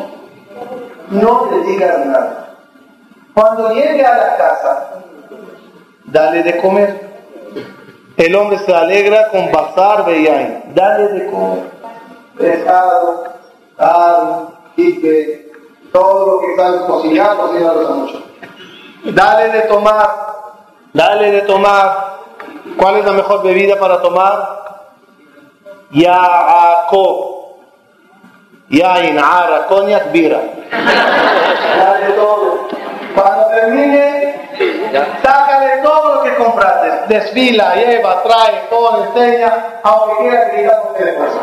No 1.10 1.48
le 1.50 1.64
digas 1.64 2.06
nada. 2.06 2.56
Cuando 3.34 3.72
llegue 3.72 4.04
a 4.04 4.16
la 4.16 4.36
casa, 4.36 4.90
dale 6.06 6.42
de 6.42 6.58
comer. 6.58 7.08
El 8.16 8.34
hombre 8.34 8.58
se 8.58 8.74
alegra 8.74 9.28
con 9.28 9.50
bazar 9.52 10.04
veían. 10.06 10.64
Dale 10.74 11.08
de 11.08 11.30
comer. 11.30 11.70
Pescado, 12.36 13.24
carne, 13.76 14.46
jipe, 14.76 15.52
todo 15.92 16.32
lo 16.32 16.40
que 16.40 16.56
sabes 16.56 16.80
cocinar, 16.82 17.36
cocinarlo 17.36 17.90
mucho. 17.90 18.22
Dale 19.04 19.50
de 19.50 19.60
tomar, 19.62 20.08
dale 20.92 21.30
de 21.30 21.40
tomar. 21.42 22.17
¿Cuál 22.78 22.98
es 22.98 23.04
la 23.04 23.12
mejor 23.12 23.42
bebida 23.42 23.76
para 23.76 24.00
tomar? 24.00 24.84
Yaako. 25.90 27.34
Yain, 28.68 29.18
ara, 29.18 29.66
coñac, 29.66 30.12
bira. 30.12 30.40
Dale 30.70 32.12
todo. 32.12 32.68
Cuando 33.14 33.46
termine, 33.48 34.48
sácale 35.22 35.82
todo 35.82 36.14
lo 36.14 36.22
que 36.22 36.34
compraste. 36.36 36.92
Desfila, 37.08 37.74
lleva, 37.74 38.22
trae, 38.22 38.62
todo, 38.70 39.04
enseña, 39.04 39.80
aunque 39.82 40.16
quiera 40.22 40.50
que 40.50 40.56
diga 40.58 40.82
lo 40.84 40.94
que 40.94 41.04
le 41.04 41.12
pasa. 41.14 41.40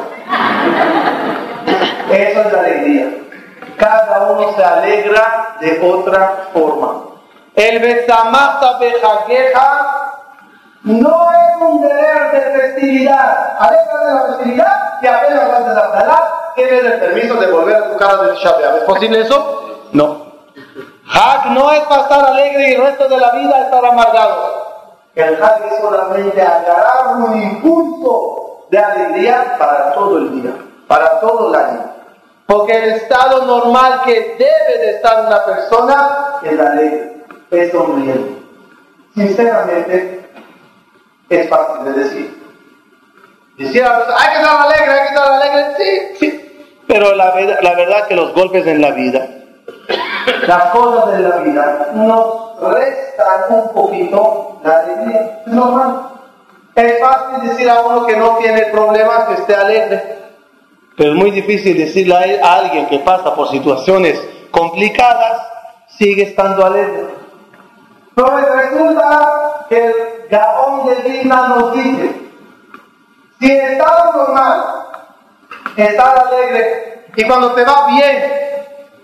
Eso 2.11 2.41
es 2.41 2.53
la 2.53 2.59
alegría. 2.59 3.09
Cada 3.77 4.31
uno 4.31 4.53
se 4.55 4.63
alegra 4.63 5.57
de 5.59 5.81
otra 5.91 6.47
forma. 6.53 7.03
El 7.55 7.79
besamata 7.79 8.77
bejaqueja 8.77 10.14
no 10.85 11.31
es 11.31 11.61
un 11.61 11.81
deber 11.81 12.31
de 12.31 12.59
festividad. 12.59 13.57
Alegra 13.59 14.05
de 14.05 14.13
la 14.13 14.21
festividad 14.27 15.01
y 15.01 15.07
apenas 15.07 15.47
vas 15.49 15.67
de 15.67 15.73
la 15.73 15.91
sala, 15.91 16.33
tienes 16.55 16.83
el 16.83 16.99
permiso 16.99 17.35
de 17.35 17.47
volver 17.47 17.75
a 17.75 17.91
tu 17.91 17.97
casa 17.97 18.23
de 18.23 18.35
Shabbat. 18.35 18.77
¿Es 18.77 18.83
posible 18.83 19.21
eso? 19.21 19.79
No. 19.91 20.25
Hak 21.07 21.47
no 21.47 21.71
es 21.71 21.81
pasar 21.81 22.25
alegre 22.25 22.69
y 22.69 22.73
el 22.73 22.81
resto 22.81 23.07
de 23.07 23.17
la 23.17 23.31
vida 23.31 23.61
estar 23.61 23.83
amargado. 23.83 24.65
El 25.15 25.41
Hak 25.41 25.71
es 25.71 25.79
solamente 25.81 26.41
agarrar 26.41 27.17
un 27.17 27.41
impulso 27.41 28.67
de 28.69 28.77
alegría 28.77 29.55
para 29.57 29.91
todo 29.93 30.17
el 30.17 30.41
día, 30.41 30.51
para 30.87 31.19
todo 31.19 31.49
el 31.49 31.55
año. 31.55 31.79
Porque 32.45 32.77
el 32.77 32.91
estado 32.91 33.45
normal 33.45 34.01
que 34.05 34.35
debe 34.37 34.85
de 34.85 34.91
estar 34.91 35.25
una 35.25 35.43
persona 35.45 36.39
es 36.43 36.59
alegre, 36.59 37.23
es 37.49 37.71
sonriente. 37.71 38.43
Sinceramente, 39.15 40.24
es 41.29 41.49
fácil 41.49 41.85
de 41.85 42.03
decir. 42.03 42.45
Decir 43.57 43.83
a 43.83 43.89
la 43.89 43.97
persona, 43.97 44.17
hay 44.19 44.29
que 44.29 44.41
estar 44.41 44.61
alegre, 44.61 44.91
hay 44.91 44.99
que 44.99 45.13
estar 45.13 45.31
alegre, 45.31 45.75
sí, 45.77 46.17
sí. 46.19 46.81
Pero 46.87 47.15
la, 47.15 47.33
la 47.61 47.75
verdad 47.75 48.07
que 48.07 48.15
los 48.15 48.33
golpes 48.33 48.67
en 48.67 48.81
la 48.81 48.91
vida, 48.91 49.27
las 50.47 50.65
cosas 50.65 51.17
de 51.17 51.27
la 51.27 51.37
vida, 51.37 51.91
nos 51.93 52.59
restan 52.61 53.41
un 53.49 53.69
poquito 53.73 54.59
la 54.63 54.79
alegría. 54.79 55.41
Es 55.45 55.53
normal. 55.53 56.09
Es 56.75 56.99
fácil 56.99 57.49
decir 57.49 57.69
a 57.69 57.81
uno 57.81 58.05
que 58.05 58.17
no 58.17 58.37
tiene 58.37 58.65
problemas 58.65 59.25
que 59.25 59.33
esté 59.35 59.55
alegre. 59.55 60.19
Pero 60.97 61.11
es 61.11 61.15
muy 61.15 61.31
difícil 61.31 61.77
decirle 61.77 62.39
a 62.41 62.53
alguien 62.53 62.87
que 62.87 62.99
pasa 62.99 63.33
por 63.33 63.49
situaciones 63.49 64.21
complicadas, 64.51 65.41
sigue 65.87 66.23
estando 66.23 66.65
alegre. 66.65 67.07
Pero 68.13 68.37
resulta 68.37 69.65
que 69.69 70.14
Gaón 70.29 70.87
de 70.87 70.95
Vilna 70.95 71.47
nos 71.47 71.73
dice, 71.73 72.15
si 73.39 73.51
estado 73.51 74.13
normal, 74.17 74.63
estar 75.77 76.27
alegre, 76.27 77.05
y 77.15 77.23
cuando 77.25 77.53
te 77.53 77.63
va 77.63 77.87
bien, 77.87 78.45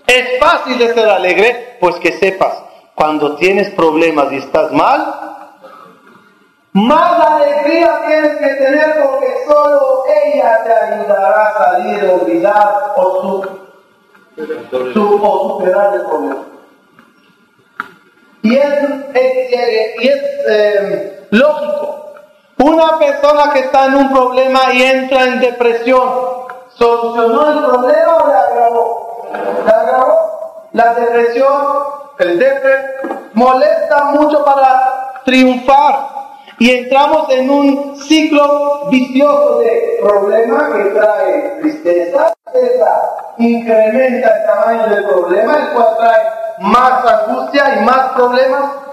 es 0.06 0.38
fácil 0.40 0.78
de 0.78 0.94
ser 0.94 1.08
alegre, 1.08 1.76
pues 1.80 1.96
que 1.96 2.12
sepas, 2.12 2.62
cuando 2.94 3.36
tienes 3.36 3.70
problemas 3.70 4.32
y 4.32 4.36
estás 4.36 4.72
mal, 4.72 5.22
más 6.72 7.26
alegría 7.26 8.00
tienes 8.06 8.36
que 8.36 8.46
tener 8.46 9.02
porque 9.02 9.26
solo 9.46 10.04
ella 10.24 10.64
te 10.64 10.72
ayudará 10.72 11.48
a 11.48 11.64
salir, 11.64 12.04
olvidar 12.04 12.94
o, 12.96 13.22
su, 14.94 15.20
o 15.22 15.48
superar 15.48 15.94
el 15.94 16.02
problema. 16.02 16.44
Y 18.42 18.56
es, 18.56 18.64
y 20.00 20.08
es 20.08 20.22
eh, 20.48 21.11
lógico. 21.32 22.12
Una 22.58 22.98
persona 22.98 23.52
que 23.52 23.60
está 23.60 23.86
en 23.86 23.94
un 23.96 24.12
problema 24.12 24.72
y 24.72 24.82
entra 24.82 25.24
en 25.24 25.40
depresión, 25.40 26.08
¿solucionó 26.74 27.50
el 27.50 27.58
problema 27.64 28.16
o 28.18 28.28
la 28.28 28.40
agravó? 28.40 29.28
¿La 29.66 29.72
agravó? 29.72 30.68
La 30.72 30.94
depresión, 30.94 31.52
el 32.18 32.38
depre, 32.38 32.96
molesta 33.34 34.04
mucho 34.12 34.44
para 34.44 35.22
triunfar 35.24 36.08
y 36.58 36.70
entramos 36.70 37.28
en 37.30 37.50
un 37.50 37.96
ciclo 37.96 38.86
vicioso 38.90 39.58
de 39.58 39.98
problemas 40.00 40.62
que 40.74 40.84
trae 40.90 41.58
tristeza, 41.62 42.32
tristeza 42.44 43.02
incrementa 43.38 44.36
el 44.36 44.46
tamaño 44.46 44.94
del 44.94 45.04
problema, 45.06 45.56
el 45.56 45.68
cual 45.70 45.96
trae 45.98 46.22
más 46.60 47.04
angustia 47.04 47.76
y 47.76 47.84
más 47.84 48.12
problemas. 48.12 48.91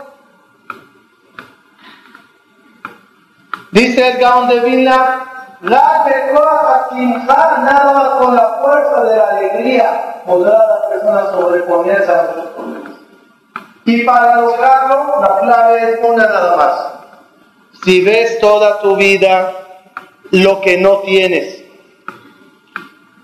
Dice 3.72 4.12
el 4.12 4.18
Gaon 4.18 4.48
de 4.48 4.60
Vilna, 4.62 5.26
la 5.62 6.06
nada 7.64 7.94
más 7.94 8.10
con 8.16 8.36
la 8.36 8.60
fuerza 8.62 9.04
de 9.04 9.18
la 9.18 9.28
alegría 9.28 10.22
podrá 10.26 10.52
la 10.52 10.90
persona 10.90 11.32
sobreponerse 11.32 12.12
a 12.12 12.24
nuestros 12.24 12.48
problemas. 12.48 12.92
Y 13.86 14.04
para 14.04 14.36
lograrlo, 14.38 15.22
la 15.22 15.40
clave 15.40 15.92
es 15.92 16.00
una 16.04 16.26
nada 16.26 16.56
más 16.56 17.00
si 17.84 18.02
ves 18.02 18.40
toda 18.40 18.80
tu 18.82 18.96
vida 18.96 19.54
lo 20.32 20.62
que 20.62 20.78
no 20.78 21.00
tienes, 21.00 21.64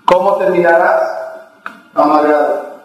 ¿cómo 0.04 0.36
terminarás? 0.36 1.02
Amargado. 1.94 2.80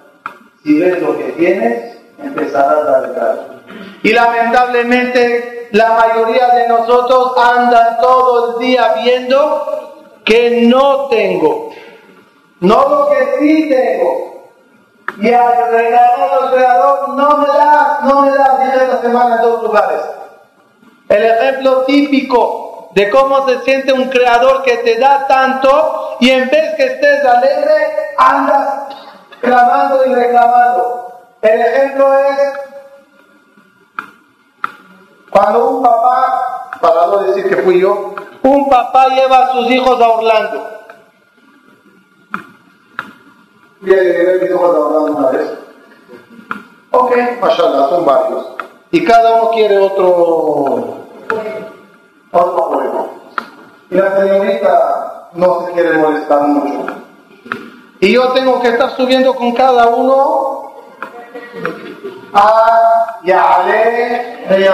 Si 0.64 0.80
ves 0.80 1.02
lo 1.02 1.18
que 1.18 1.24
tienes, 1.32 1.98
empezarás 2.22 2.88
a 2.88 2.98
alegrar. 2.98 3.62
Y 4.04 4.14
lamentablemente 4.14 5.61
la 5.72 5.94
mayoría 5.94 6.48
de 6.50 6.68
nosotros 6.68 7.34
andan 7.38 7.98
todo 8.00 8.54
el 8.54 8.66
día 8.66 8.94
viendo 9.04 10.20
que 10.26 10.68
no 10.68 11.08
tengo, 11.08 11.72
no 12.60 12.90
lo 12.90 13.10
que 13.10 13.38
sí 13.40 13.70
tengo. 13.70 14.32
Y 15.18 15.34
al 15.34 15.72
regalar 15.72 16.30
al 16.42 16.52
creador 16.52 17.10
no 17.10 17.38
me 17.38 17.48
da, 17.48 18.00
no 18.04 18.22
me 18.22 18.32
da, 18.32 18.58
viene 18.60 18.88
la 18.88 19.02
semana 19.02 19.36
en 19.36 19.42
dos 19.42 19.64
lugares. 19.64 20.00
El 21.10 21.26
ejemplo 21.26 21.84
típico 21.84 22.90
de 22.94 23.10
cómo 23.10 23.48
se 23.48 23.60
siente 23.62 23.94
un 23.94 24.10
creador 24.10 24.64
que 24.64 24.78
te 24.78 24.98
da 25.00 25.28
tanto 25.28 26.18
y 26.20 26.30
en 26.30 26.50
vez 26.50 26.76
que 26.76 26.86
estés 26.86 27.26
alegre, 27.26 27.74
andas 28.18 28.84
clamando 29.42 30.06
y 30.06 30.14
reclamando. 30.14 31.20
El 31.42 31.62
ejemplo 31.62 32.14
es 32.20 32.71
cuando 35.32 35.70
un 35.70 35.82
papá, 35.82 36.70
para 36.82 37.08
no 37.08 37.18
decir 37.20 37.48
que 37.48 37.62
fui 37.64 37.80
yo, 37.80 38.14
un 38.44 38.70
papá 38.70 39.08
lleva 39.08 39.46
a 39.46 39.52
sus 39.54 39.72
hijos 39.72 40.02
a 40.02 40.10
Orlando. 40.10 40.68
Bien, 43.80 44.40
mis 44.42 44.50
hijos 44.50 44.76
hablando 44.76 45.18
una 45.18 45.30
vez. 45.30 45.54
Ok, 46.92 47.16
mashallah, 47.40 47.90
son 47.90 48.06
varios. 48.06 48.46
Y 48.92 49.04
cada 49.06 49.42
uno 49.42 49.52
quiere 49.52 49.78
otro, 49.78 50.98
otro 52.32 52.64
juego. 52.64 53.10
Y 53.90 53.96
la 53.96 54.18
señorita 54.18 55.30
no 55.34 55.66
se 55.66 55.72
quiere 55.72 55.98
molestar 55.98 56.42
mucho. 56.48 56.94
Y 58.02 58.14
yo 58.14 58.34
tengo 58.34 58.60
que 58.62 58.68
estar 58.68 58.90
subiendo 58.98 59.34
con 59.34 59.54
cada 59.54 59.88
uno 59.88 60.74
a 62.34 63.01
Yale 63.24 64.46
de 64.50 64.70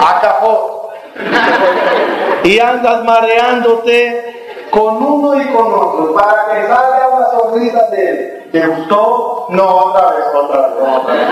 a 0.00 0.20
Capó. 0.20 0.90
Y 2.44 2.60
andas 2.60 3.04
mareándote 3.04 4.66
con 4.70 5.02
uno 5.02 5.40
y 5.40 5.46
con 5.46 5.72
otro 5.72 6.14
para 6.14 6.46
que 6.46 6.66
salga 6.66 7.08
una 7.08 7.30
sonrisa 7.30 7.82
de 7.90 8.10
él. 8.10 8.48
¿Te 8.52 8.66
gustó? 8.66 9.46
No, 9.50 9.68
otra 9.68 10.10
vez, 10.10 10.24
otra 10.34 10.60
vez, 10.60 10.76
otra 10.80 11.14
vez. 11.14 11.22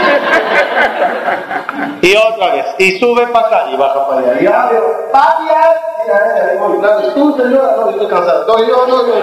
y 2.03 2.17
otra 2.17 2.53
vez. 2.53 2.67
Y 2.79 2.99
sube 2.99 3.27
para 3.29 3.47
acá 3.47 3.65
y 3.71 3.77
baja 3.77 4.07
para 4.07 4.21
allá. 4.21 4.41
Y 4.41 4.45
ya 4.45 4.69
veo, 4.71 5.11
papias. 5.13 5.81
Y 6.07 6.11
a 6.11 6.15
veces 6.15 6.45
le 6.45 6.53
digo, 6.53 7.13
tú 7.15 7.37
señora, 7.37 7.77
no, 7.77 7.85
yo 7.87 7.91
estoy 7.91 8.09
cansado. 8.09 8.47
No, 8.47 8.65
yo, 8.65 8.87
no, 8.87 9.07
yo, 9.07 9.15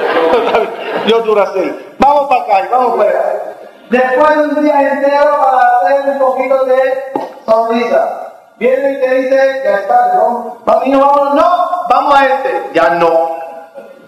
yo 1.07 1.19
dura 1.19 1.51
seis. 1.53 1.71
Vamos 1.99 2.27
para 2.27 2.41
acá 2.41 2.65
y 2.65 2.71
vamos 2.71 2.97
para 2.97 3.09
allá. 3.09 3.53
Después 3.93 4.37
de 4.37 4.43
un 4.45 4.63
día 4.63 4.91
entero 4.91 5.37
para 5.37 5.67
hacer 5.77 6.09
un 6.09 6.17
poquito 6.17 6.65
de 6.65 7.13
sonrisa. 7.45 8.33
Viene 8.57 8.93
y 8.93 8.99
te 8.99 9.13
dice, 9.13 9.61
ya 9.63 9.75
está, 9.75 10.15
¿no? 10.15 10.57
Vamos, 10.65 10.87
no, 10.87 11.35
no, 11.35 11.85
vamos 11.87 12.15
a 12.15 12.25
este. 12.25 12.71
Ya 12.73 12.89
no. 12.95 13.37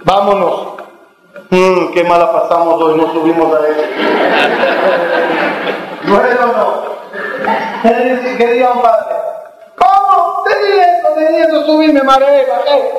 Vámonos. 0.03 0.73
Mm, 1.51 1.91
qué 1.93 2.03
mala 2.03 2.31
pasamos 2.31 2.81
hoy, 2.81 2.97
no 2.97 3.13
subimos 3.13 3.53
a 3.53 3.67
él. 3.67 3.75
¿Bueno 6.07 6.45
no? 6.47 6.81
¿Qué 8.37 8.47
diga 8.53 8.71
un 8.71 8.81
padre? 8.81 9.15
¿Cómo? 9.75 10.43
Tenía 10.45 10.97
eso, 10.97 11.09
tenía 11.09 11.43
eso, 11.43 11.63
subí, 11.67 11.93
me 11.93 12.01
mareé, 12.01 12.47
bajé. 12.47 12.91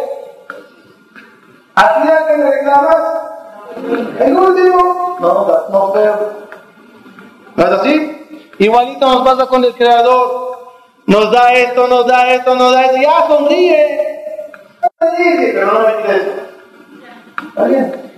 ¿A 1.75 1.95
ti 1.95 2.09
que 2.29 2.37
me 2.37 2.49
reclamas? 2.49 2.97
El 4.21 4.37
último, 4.37 5.17
no, 5.19 5.47
no. 5.69 5.69
¿No 5.69 6.46
es 7.63 7.65
así? 7.65 8.53
Igualito 8.59 9.07
nos 9.07 9.23
pasa 9.23 9.47
con 9.47 9.65
el 9.65 9.75
Creador. 9.75 10.57
Nos 11.07 11.31
da 11.31 11.53
esto, 11.53 11.87
nos 11.87 12.07
da 12.07 12.31
esto, 12.33 12.55
nos 12.55 12.73
da 12.73 12.85
esto. 12.85 12.97
Ya 12.97 13.27
sonríe. 13.29 14.25
Sonríe, 14.99 15.53
pero 15.53 15.73
no 15.73 15.81
me 15.81 15.97
dices. 15.97 16.23
Está 17.49 17.65
bien. 17.65 18.13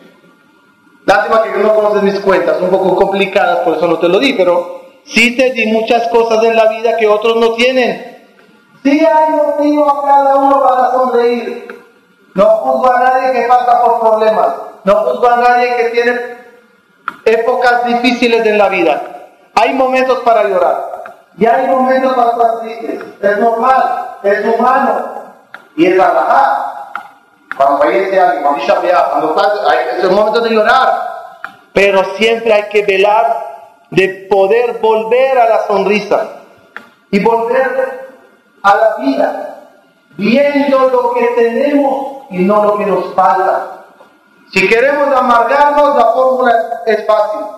Lástima 1.05 1.43
que 1.43 1.59
no 1.59 1.75
conoces 1.75 2.03
mis 2.03 2.21
cuentas, 2.21 2.61
un 2.61 2.69
poco 2.69 2.95
complicadas, 2.95 3.61
por 3.61 3.79
eso 3.79 3.89
no 3.89 3.99
te 3.99 4.09
lo 4.09 4.19
di, 4.19 4.35
pero 4.35 4.83
sí 5.05 5.35
te 5.37 5.53
di 5.53 5.67
muchas 5.67 6.07
cosas 6.09 6.45
en 6.45 6.55
la 6.55 6.69
vida 6.69 6.99
que 6.99 7.09
otros 7.09 7.37
no 7.37 7.55
tienen. 7.55 8.27
Sí 8.83 9.01
hay 9.01 9.31
motivo 9.33 9.89
a 9.91 10.07
cada 10.07 10.37
uno 10.37 10.63
para 10.63 10.91
sonreír. 10.93 11.67
No 12.35 12.45
juzgo 12.45 12.93
a 12.93 13.01
nadie 13.01 13.41
que 13.41 13.49
pasa 13.49 13.83
por 13.83 14.01
problemas. 14.01 14.49
No 14.85 14.95
juzgo 14.97 15.29
a 15.29 15.37
nadie 15.37 15.77
que 15.77 15.85
tiene 15.89 16.21
épocas 17.25 17.87
difíciles 17.87 18.47
en 18.47 18.59
la 18.59 18.69
vida. 18.69 19.18
Hay 19.61 19.75
momentos 19.75 20.21
para 20.21 20.45
llorar. 20.45 21.25
Y 21.37 21.45
hay 21.45 21.67
momentos 21.67 22.15
para 22.15 22.31
estar 22.31 22.61
tristes. 22.61 23.01
Es 23.21 23.39
normal, 23.39 24.19
es 24.23 24.55
humano. 24.55 25.05
Y 25.77 25.87
es 25.87 25.97
la 25.97 26.65
cuando 27.57 27.79
fallece 27.79 28.21
alguien, 28.21 28.45
cuando 28.45 29.35
cuando 29.35 29.71
es 29.73 30.05
el 30.05 30.11
momento 30.11 30.41
de 30.43 30.51
llorar. 30.51 31.09
Pero 31.73 32.05
siempre 32.17 32.53
hay 32.53 32.69
que 32.69 32.85
velar 32.85 33.47
de 33.91 34.29
poder 34.31 34.79
volver 34.79 35.39
a 35.39 35.49
la 35.49 35.67
sonrisa 35.67 36.29
y 37.11 37.19
volver 37.19 38.11
a 38.63 38.77
la 38.77 38.97
vida, 38.99 39.57
viendo 40.17 40.89
lo 40.89 41.15
que 41.15 41.27
tenemos 41.35 42.27
y 42.31 42.45
no 42.45 42.63
lo 42.63 42.79
que 42.79 42.87
nos 42.87 43.13
falta. 43.15 43.87
Si 44.53 44.69
queremos 44.69 45.13
amargarnos, 45.17 45.97
la 45.97 46.13
fórmula 46.13 46.83
es 46.87 47.05
fácil. 47.07 47.58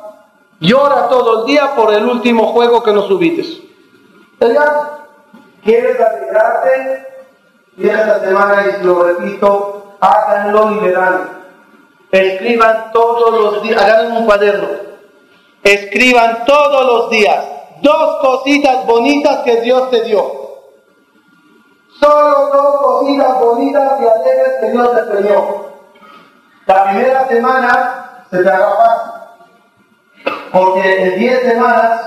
Llora 0.61 1.09
todo 1.09 1.40
el 1.40 1.46
día 1.46 1.75
por 1.75 1.92
el 1.92 2.05
último 2.05 2.53
juego 2.53 2.83
que 2.83 2.92
nos 2.92 3.07
subites. 3.07 3.61
¿Quieres 5.64 6.01
alegrarte? 6.01 7.07
Y 7.77 7.88
esta 7.88 8.20
semana, 8.20 8.64
y 8.66 8.85
lo 8.85 9.03
repito, 9.03 9.96
háganlo 10.01 10.73
y 10.73 10.79
verán. 10.81 11.40
Escriban 12.12 12.92
todos 12.92 13.40
los 13.40 13.62
días, 13.62 13.83
hagan 13.83 14.12
un 14.12 14.27
cuaderno. 14.27 14.68
Escriban 15.62 16.44
todos 16.44 16.87
los 16.87 17.11
días 17.11 17.44
dos 17.83 18.20
cositas 18.20 18.87
bonitas 18.87 19.38
que 19.44 19.61
Dios 19.62 19.90
te 19.90 20.03
dio. 20.03 20.40
Solo 21.99 22.51
dos 22.53 22.81
cositas 22.81 23.40
bonitas 23.40 24.01
y 24.01 24.07
alegres 24.07 24.55
que 24.61 24.70
Dios 24.70 24.90
te 25.11 25.23
dio. 25.23 25.70
La 26.66 26.85
primera 26.85 27.29
semana 27.29 28.25
se 28.31 28.42
te 28.42 28.49
hará 28.49 28.70
fácil. 28.70 29.19
Porque 30.52 31.02
en 31.02 31.18
10 31.18 31.42
semanas, 31.42 32.00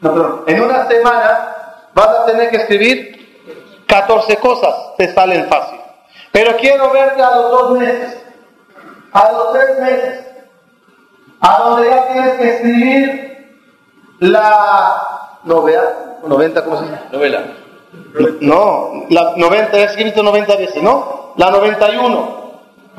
no, 0.00 0.12
perdón, 0.12 0.44
en 0.46 0.62
una 0.62 0.88
semana 0.88 1.54
vas 1.94 2.08
a 2.08 2.26
tener 2.26 2.50
que 2.50 2.56
escribir 2.56 3.84
14 3.86 4.36
cosas, 4.38 4.74
te 4.96 5.12
salen 5.12 5.46
fácil. 5.48 5.78
Pero 6.32 6.56
quiero 6.56 6.90
verte 6.90 7.22
a 7.22 7.36
los 7.36 7.50
dos 7.50 7.78
meses, 7.78 8.18
a 9.12 9.32
los 9.32 9.52
tres 9.52 9.78
meses, 9.78 10.26
a 11.40 11.58
donde 11.58 11.88
ya 11.88 12.08
tienes 12.08 12.32
que 12.34 12.48
escribir 12.56 13.58
la 14.18 15.02
novela, 15.44 15.82
90, 16.26 16.64
¿cómo 16.64 16.78
se 16.78 16.84
llama? 16.86 17.02
Novela. 17.12 17.42
No, 18.40 19.04
la 19.10 19.34
90, 19.36 19.76
he 19.76 19.84
escrito 19.84 20.22
90 20.22 20.56
veces, 20.56 20.82
¿no? 20.82 21.32
La 21.36 21.50
91. 21.50 22.44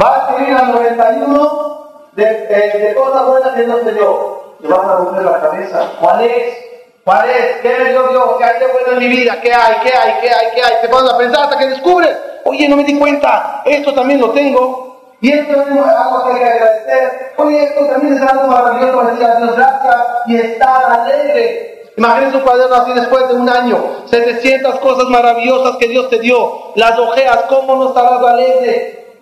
Va 0.02 0.16
a 0.16 0.20
escribir 0.30 0.54
la 0.54 0.62
91 0.64 2.10
de, 2.14 2.26
de, 2.26 2.80
de 2.80 2.96
cosas 2.96 3.26
buenas 3.26 3.54
que 3.54 3.64
Dios 3.64 3.82
te 3.84 3.94
dio. 3.94 4.45
Te 4.66 4.74
vas 4.74 4.88
a 4.88 4.96
romper 4.96 5.24
la 5.24 5.40
cabeza. 5.42 5.92
¿Cuál 6.00 6.26
es? 6.26 6.58
¿Cuál 7.04 7.30
es? 7.30 7.58
¿Qué 7.62 7.72
es 7.72 7.90
Dios 7.90 8.10
Dios? 8.10 8.26
¿Qué 8.38 8.44
hay 8.44 8.60
de 8.60 8.68
bueno 8.68 8.92
en 8.94 9.00
mi 9.00 9.08
vida? 9.08 9.40
¿Qué 9.42 9.54
hay? 9.54 9.76
¿Qué 9.84 9.96
hay? 9.96 10.22
¿Qué 10.22 10.30
hay? 10.30 10.48
¿Qué 10.56 10.62
hay? 10.64 10.82
Te 10.82 10.90
pones 10.90 11.12
a 11.12 11.18
pensar 11.18 11.44
hasta 11.44 11.60
que 11.60 11.68
descubres 11.68 12.18
Oye, 12.48 12.70
no 12.70 12.78
me 12.78 12.84
di 12.84 12.98
cuenta, 12.98 13.64
esto 13.66 13.92
también 13.94 14.22
lo 14.22 14.30
tengo. 14.30 15.16
Y 15.20 15.32
esto 15.32 15.52
es 15.52 15.68
algo 15.68 16.24
que 16.24 16.34
hay 16.34 16.40
que 16.40 16.46
agradecer. 16.46 17.34
Oye, 17.38 17.64
esto 17.64 17.86
también 17.88 18.14
es 18.14 18.22
algo 18.22 18.48
maravilloso 18.48 19.02
decir 19.08 19.26
a 19.26 19.36
Dios 19.38 19.56
gracias 19.56 19.96
y 20.28 20.36
estar 20.36 20.92
alegre. 20.92 21.92
Imagínense 21.98 22.38
un 22.38 22.44
cuaderno 22.44 22.76
así 22.76 22.94
después 22.94 23.28
de 23.30 23.34
un 23.34 23.50
año, 23.50 23.78
700 24.06 24.80
cosas 24.80 25.06
maravillosas 25.06 25.78
que 25.78 25.88
Dios 25.88 26.10
te 26.10 26.20
dio, 26.20 26.74
las 26.76 27.00
ojeas, 27.00 27.46
¿cómo 27.48 27.76
no 27.78 27.88
estarás 27.88 28.22
alegre? 28.22 29.16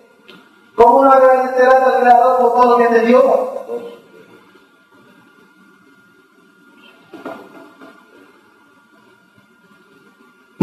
¿Cómo 0.74 1.04
no 1.04 1.12
agradecerás 1.12 1.82
al 1.82 2.00
Creador 2.00 2.38
por 2.40 2.54
todo 2.54 2.70
lo 2.72 2.76
que 2.78 2.94
te 2.94 3.06
dio? 3.06 3.93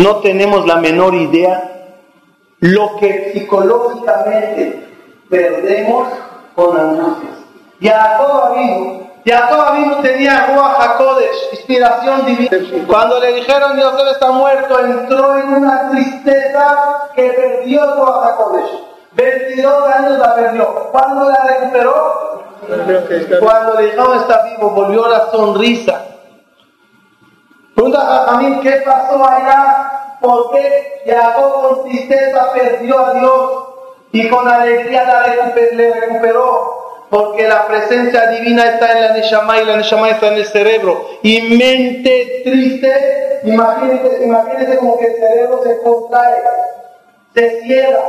No 0.01 0.15
tenemos 0.17 0.65
la 0.65 0.77
menor 0.77 1.13
idea 1.13 1.71
lo 2.59 2.95
que 2.97 3.33
psicológicamente 3.33 4.87
perdemos 5.29 6.07
con 6.55 6.75
angustias. 6.75 7.33
Jacob 7.79 8.55
vino, 8.55 9.11
Jacob 9.23 9.75
vino 9.75 9.97
tenía 10.01 10.47
Ruach 10.47 10.79
HaKodesh, 10.79 11.49
inspiración 11.51 12.25
divina. 12.25 12.57
Cuando 12.87 13.19
le 13.19 13.33
dijeron 13.33 13.75
Dios 13.75 13.93
está 14.11 14.31
muerto, 14.31 14.79
entró 14.79 15.37
en 15.37 15.53
una 15.53 15.91
tristeza 15.91 17.09
que 17.15 17.29
perdió 17.33 17.95
Ruach 17.95 18.25
HaKodesh. 18.25 18.71
22 19.11 19.87
años 19.87 20.17
la 20.17 20.35
perdió. 20.35 20.89
¿Cuándo 20.91 21.29
la 21.29 21.43
recuperó? 21.45 22.43
Cuando 23.39 23.75
le 23.75 23.85
dijeron 23.85 24.17
está 24.17 24.43
vivo, 24.45 24.71
volvió 24.71 25.07
la 25.07 25.29
sonrisa. 25.29 26.10
Pregunta 27.81 28.25
a 28.25 28.37
mí, 28.37 28.59
¿qué 28.61 28.73
pasó 28.85 29.27
allá 29.27 30.17
porque 30.21 31.01
Jacob 31.03 31.61
con 31.63 31.83
tristeza 31.89 32.53
perdió 32.53 32.99
a 32.99 33.13
Dios 33.15 33.51
y 34.11 34.29
con 34.29 34.47
alegría 34.47 35.03
la 35.03 35.51
le 35.73 35.91
recuperó. 35.91 37.07
Porque 37.09 37.47
la 37.47 37.65
presencia 37.65 38.27
divina 38.27 38.65
está 38.65 38.91
en 38.91 39.01
la 39.01 39.13
Neshama 39.13 39.57
y 39.57 39.65
la 39.65 39.77
Neshama 39.77 40.09
está 40.09 40.27
en 40.27 40.35
el 40.35 40.45
cerebro. 40.45 41.07
Y 41.23 41.41
mente 41.41 42.43
triste, 42.43 43.39
imagínense, 43.45 44.25
imagínense 44.25 44.77
como 44.77 44.99
que 44.99 45.07
el 45.07 45.15
cerebro 45.15 45.63
se 45.63 45.81
contrae, 45.81 46.43
se 47.33 47.61
cierra, 47.61 48.03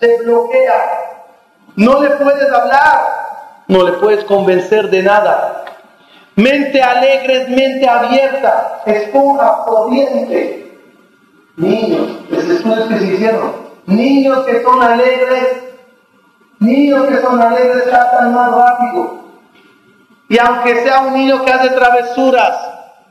se 0.00 0.16
bloquea. 0.24 1.20
No 1.76 2.02
le 2.02 2.10
puedes 2.10 2.50
hablar, 2.50 3.00
no 3.68 3.84
le 3.84 3.92
puedes 3.92 4.24
convencer 4.24 4.90
de 4.90 5.04
nada. 5.04 5.63
Mente 6.36 6.82
alegre 6.82 7.46
mente 7.48 7.88
abierta, 7.88 8.82
esponja, 8.86 9.64
corriente. 9.64 10.80
Niños, 11.56 12.08
los 12.28 12.44
estudios 12.44 12.88
que 12.88 12.98
se 12.98 13.06
hicieron, 13.06 13.52
niños 13.86 14.44
que 14.44 14.60
son 14.62 14.82
alegres, 14.82 15.62
niños 16.58 17.06
que 17.06 17.20
son 17.20 17.40
alegres 17.40 17.84
tratan 17.84 18.34
más 18.34 18.50
rápido, 18.50 19.20
Y 20.28 20.38
aunque 20.38 20.82
sea 20.82 21.02
un 21.02 21.14
niño 21.14 21.44
que 21.44 21.52
hace 21.52 21.68
travesuras 21.70 22.58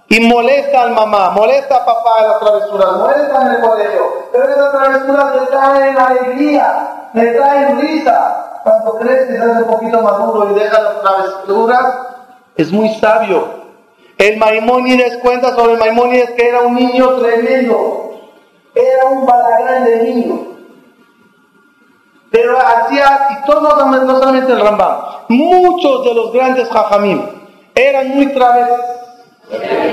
y 0.10 0.20
molesta 0.28 0.82
al 0.82 0.92
mamá, 0.92 1.30
molesta 1.30 1.78
a 1.78 1.86
papá 1.86 2.20
en 2.20 2.28
las 2.28 2.40
travesuras, 2.42 2.92
molesta 2.98 3.42
en 3.42 3.48
el 3.48 3.62
colegio, 3.62 4.30
pero 4.34 4.50
esas 4.50 4.72
travesuras 4.72 5.36
le 5.36 5.48
traen 5.48 5.98
alegría, 5.98 7.10
le 7.14 7.28
traen 7.28 7.80
risa. 7.80 8.40
Cuando 8.64 8.98
crees 8.98 9.28
que 9.28 9.40
un 9.40 9.64
poquito 9.66 10.02
maduro 10.02 10.52
y 10.52 10.60
deja 10.60 10.82
las 10.82 11.02
travesuras, 11.02 12.13
es 12.56 12.72
muy 12.72 12.90
sabio. 12.96 13.64
El 14.18 14.38
Maimónides 14.38 15.18
cuenta 15.18 15.56
sobre 15.56 15.74
el 15.74 15.80
Maimónides 15.80 16.32
que 16.32 16.48
era 16.48 16.62
un 16.62 16.76
niño 16.76 17.16
tremendo, 17.16 18.22
era 18.76 19.06
un 19.06 19.26
balagrán 19.26 20.06
niño. 20.06 20.54
Pero 22.32 22.58
hacía, 22.58 23.28
y 23.32 23.46
todos, 23.46 23.86
no 23.86 24.20
solamente 24.20 24.52
el 24.52 24.60
Rambam, 24.60 24.98
muchos 25.30 26.04
de 26.04 26.14
los 26.16 26.34
grandes 26.34 26.68
jajamim 26.70 27.22
eran 27.76 28.10
muy 28.10 28.28
traviesos, 28.34 28.80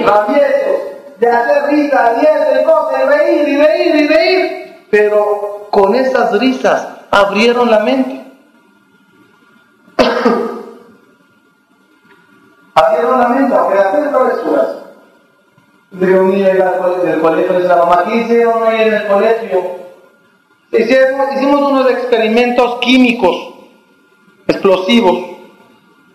traviesos, 0.04 0.80
de 1.18 1.28
hacer 1.28 1.66
risa, 1.68 2.14
de 2.14 2.64
cosas, 2.64 3.06
reír 3.06 3.48
y 3.48 3.56
reír 3.56 3.94
y 3.94 4.08
reír. 4.08 4.86
Pero 4.90 5.68
con 5.70 5.94
esas 5.94 6.38
risas 6.38 6.88
abrieron 7.10 7.70
la 7.70 7.80
mente. 7.80 8.24
mente, 13.28 13.54
aunque 13.54 13.78
hacer 13.78 14.10
travesuras. 14.10 14.68
De 15.90 16.20
un 16.20 16.30
niño 16.30 16.46
del 16.46 17.20
colegio, 17.20 17.58
de 17.58 17.68
la 17.68 17.76
mamá, 17.76 18.04
¿qué 18.04 18.16
hicieron 18.16 18.66
en 18.66 18.94
el 18.94 19.06
colegio? 19.08 19.80
Hicimos, 20.72 21.34
hicimos 21.34 21.62
unos 21.62 21.90
experimentos 21.90 22.78
químicos 22.80 23.54
explosivos. 24.46 25.18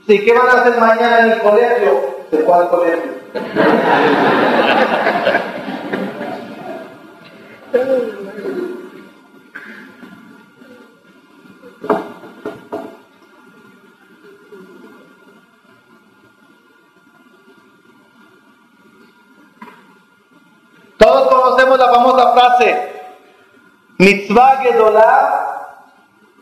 ¿Sí? 0.08 0.24
¿Qué 0.24 0.34
van 0.34 0.48
a 0.48 0.62
hacer 0.62 0.80
mañana 0.80 1.20
en 1.20 1.32
el 1.32 1.40
colegio? 1.40 2.16
¿De 2.32 2.38
cuál 2.40 2.70
colegio? 2.70 3.12
Todos 21.06 21.28
conocemos 21.28 21.78
la 21.78 21.94
famosa 21.94 22.34
frase, 22.34 22.92
Mitzvah 24.00 24.58
Gedolah 24.64 25.68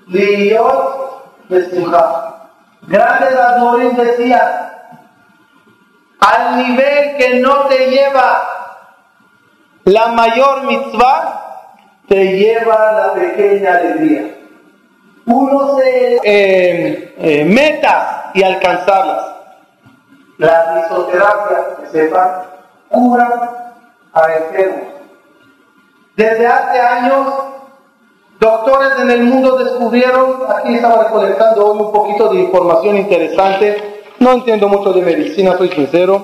Liyot 0.08 1.50
Besimcha. 1.50 2.36
Grandes 2.84 3.36
Admorim 3.36 3.98
decían, 3.98 4.72
al 6.22 6.58
nivel 6.60 7.18
que 7.18 7.42
no 7.42 7.66
te 7.66 7.90
lleva 7.90 8.42
la 9.84 10.08
mayor 10.14 10.64
mitzvah, 10.64 11.68
te 12.08 12.24
lleva 12.24 12.92
la 12.94 13.14
pequeña 13.16 13.74
alegría. 13.74 14.34
Uno 15.26 15.76
se 15.76 16.22
eh, 16.24 17.16
eh, 17.18 17.44
meta 17.44 18.32
y 18.34 18.44
alcanzarlas. 18.44 19.26
La 20.38 20.74
risoterapia, 20.74 21.58
que 21.82 21.88
sepan, 21.88 22.44
cura 22.88 23.64
a 24.14 24.34
enfermos 24.34 24.94
desde 26.16 26.46
hace 26.46 26.80
años, 26.80 27.26
doctores 28.40 29.00
en 29.00 29.10
el 29.10 29.24
mundo 29.24 29.58
descubrieron, 29.58 30.44
aquí 30.48 30.76
estaba 30.76 31.06
recolectando 31.06 31.66
hoy 31.66 31.80
un 31.80 31.92
poquito 31.92 32.30
de 32.30 32.42
información 32.42 32.98
interesante, 32.98 34.04
no 34.20 34.34
entiendo 34.34 34.68
mucho 34.68 34.94
de 34.94 35.02
medicina, 35.02 35.58
soy 35.58 35.70
sincero, 35.70 36.24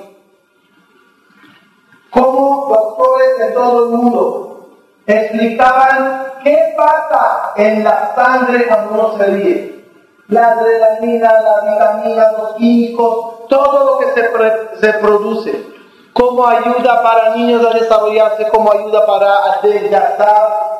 cómo 2.10 2.66
doctores 2.68 3.38
de 3.38 3.46
todo 3.50 3.84
el 3.86 3.90
mundo 3.96 4.76
explicaban 5.06 6.34
qué 6.44 6.56
pasa 6.76 7.52
en 7.56 7.82
la 7.82 8.14
sangre 8.14 8.66
cuando 8.68 8.94
uno 8.94 9.18
se 9.18 9.26
ríe. 9.26 9.80
La 10.28 10.52
adrenalina, 10.52 11.32
la 11.32 11.72
vitamina, 11.72 12.32
los 12.38 12.54
químicos, 12.54 13.48
todo 13.48 13.84
lo 13.84 13.98
que 13.98 14.78
se 14.80 14.92
produce 15.00 15.79
cómo 16.12 16.46
ayuda 16.46 17.02
para 17.02 17.34
niños 17.36 17.64
a 17.66 17.74
desarrollarse, 17.74 18.48
cómo 18.48 18.72
ayuda 18.72 19.06
para 19.06 19.34
adelgazar. 19.54 20.70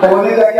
Como 0.00 0.22
dice 0.24 0.44
aquí 0.44 0.58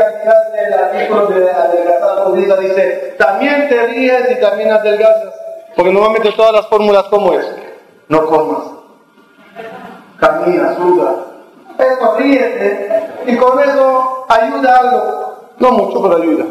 del 0.56 0.74
artículo 0.74 1.26
de 1.26 1.50
adelgazar, 1.50 2.32
dice, 2.60 3.14
también 3.18 3.68
te 3.68 3.86
ríes 3.86 4.30
y 4.30 4.40
también 4.40 4.70
adelgazas. 4.70 5.34
Porque 5.74 5.92
normalmente 5.92 6.32
todas 6.32 6.52
las 6.52 6.66
fórmulas, 6.68 7.04
¿cómo 7.04 7.32
es? 7.32 7.50
No 8.08 8.26
comas. 8.26 8.64
Camina, 10.18 10.76
suda. 10.76 11.14
Eso, 11.78 12.16
ríete. 12.18 13.10
Y 13.26 13.36
con 13.36 13.58
eso 13.58 14.26
ayuda 14.28 14.76
algo. 14.76 15.32
No 15.58 15.72
mucho, 15.72 16.02
pero 16.02 16.16
ayuda. 16.16 16.44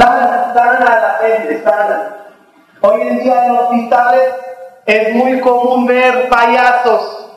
Sana, 0.00 0.54
sana 0.54 0.86
a 0.86 1.00
la 1.00 1.18
gente, 1.20 1.62
sana. 1.62 2.16
Hoy 2.80 3.02
en 3.02 3.18
día 3.18 3.44
en 3.44 3.56
hospitales 3.58 4.34
es 4.86 5.14
muy 5.14 5.38
común 5.40 5.84
ver 5.84 6.30
payasos, 6.30 7.30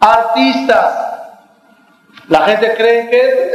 artistas. 0.00 0.94
La 2.26 2.40
gente 2.40 2.74
cree 2.74 3.08
que 3.08 3.52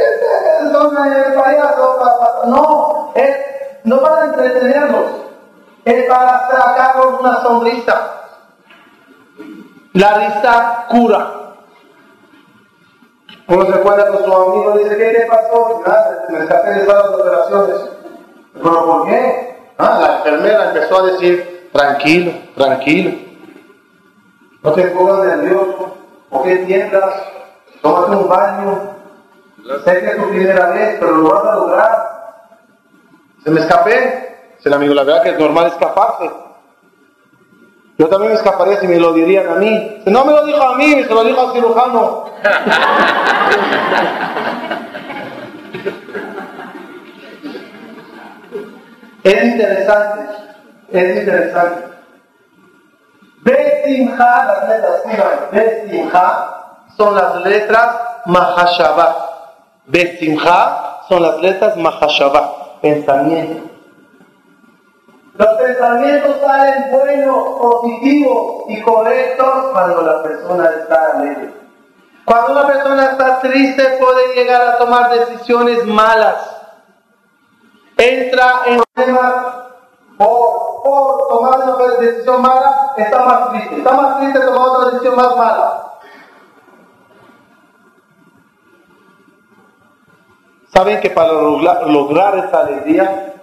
son 0.72 0.94
payasos. 0.94 2.46
No, 2.46 3.12
es, 3.14 3.36
no 3.84 4.00
para 4.00 4.24
entretenerlos, 4.24 5.10
es 5.84 6.04
para 6.06 6.48
sacarlos 6.48 7.20
una 7.20 7.36
sonrisa. 7.42 8.12
La 9.92 10.14
risa 10.14 10.86
cura. 10.88 11.32
Uno 13.48 13.66
se 13.66 13.80
cuenta 13.80 14.06
con 14.06 14.24
su 14.24 14.34
amigo 14.34 14.80
y 14.80 14.84
dice, 14.84 14.96
¿qué 14.96 15.04
te 15.10 15.26
pasó? 15.26 15.82
Nada, 15.86 16.24
me 16.30 16.38
escapé 16.38 16.70
de 16.70 16.86
las 16.86 17.04
operaciones. 17.04 17.91
¿Pero 18.54 18.86
por 18.86 19.06
qué? 19.06 19.56
Ah, 19.78 19.98
la 20.00 20.16
enfermera 20.18 20.68
empezó 20.68 21.00
a 21.00 21.12
decir, 21.12 21.70
tranquilo, 21.72 22.32
tranquilo. 22.54 23.10
No 24.62 24.72
te 24.72 24.82
pongas 24.88 25.26
nervioso. 25.26 25.96
¿Por 26.30 26.42
qué 26.44 26.56
tiendas? 26.56 27.14
Tómate 27.80 28.16
un 28.16 28.28
baño. 28.28 28.80
Sé 29.84 30.00
que 30.00 30.06
es 30.06 30.16
tu 30.16 30.28
primera 30.28 30.70
vez, 30.70 30.96
pero 31.00 31.16
lo 31.16 31.30
vas 31.30 31.44
a 31.44 31.54
lograr. 31.54 32.08
Se 33.44 33.50
me 33.50 33.60
escapé. 33.60 34.54
Se 34.60 34.68
el 34.68 34.74
amigo, 34.74 34.94
la 34.94 35.02
verdad 35.02 35.22
que 35.22 35.30
es 35.30 35.38
normal 35.38 35.66
escaparse. 35.66 36.30
Yo 37.98 38.08
también 38.08 38.32
me 38.32 38.38
escaparía 38.38 38.80
si 38.80 38.86
me 38.86 38.98
lo 38.98 39.12
dirían 39.12 39.48
a 39.48 39.54
mí. 39.56 40.02
No 40.06 40.24
me 40.24 40.32
lo 40.32 40.44
dijo 40.44 40.62
a 40.62 40.76
mí, 40.76 41.02
se 41.02 41.14
lo 41.14 41.24
dijo 41.24 41.40
al 41.40 41.52
cirujano. 41.52 42.24
Es 49.24 49.44
interesante, 49.44 50.34
es 50.90 51.16
interesante. 51.20 51.84
Besimha, 53.42 54.44
las 54.44 54.68
letras 54.68 55.50
Besimha 55.52 56.86
son 56.96 57.14
las 57.14 57.36
letras 57.42 57.96
Mahashabah. 58.26 59.16
Besimha 59.86 61.00
son 61.08 61.22
las 61.22 61.40
letras 61.40 61.76
Mahashabah, 61.76 62.80
pensamiento. 62.80 63.70
Los 65.34 65.48
pensamientos 65.48 66.36
salen 66.40 66.90
buenos, 66.90 67.48
positivos 67.60 68.64
y 68.68 68.82
correctos 68.82 69.70
cuando 69.72 70.02
la 70.02 70.22
persona 70.22 70.70
está 70.80 71.12
alegre. 71.14 71.54
Cuando 72.24 72.52
una 72.52 72.66
persona 72.66 73.04
está 73.12 73.40
triste 73.40 73.98
puede 74.00 74.34
llegar 74.34 74.62
a 74.62 74.78
tomar 74.78 75.10
decisiones 75.10 75.84
malas 75.84 76.52
entra 77.96 78.62
en 78.66 78.82
problemas 79.04 79.54
por, 80.16 80.82
por 80.82 81.28
tomar 81.28 81.60
una 81.60 81.98
decisión 81.98 82.42
mala, 82.42 82.94
está 82.96 83.24
más 83.24 83.50
triste. 83.50 83.76
Está 83.76 83.92
más 83.92 84.20
triste 84.20 84.40
tomar 84.40 84.68
otra 84.68 84.90
decisión 84.90 85.16
más 85.16 85.36
mala. 85.36 85.88
Saben 90.74 91.00
que 91.00 91.10
para 91.10 91.32
lograr, 91.32 92.38
esta 92.38 92.60
alegría 92.60 93.34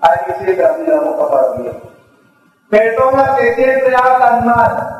hay 0.00 0.18
que 0.26 0.44
siempre 0.44 0.66
abrir 0.66 0.88
la 0.88 1.00
boca 1.00 1.30
para 1.30 1.52
Dios. 1.54 1.76
Personas 2.70 3.38
que 3.38 3.54
siempre 3.54 3.94
hablan 3.94 4.46
mal. 4.46 4.96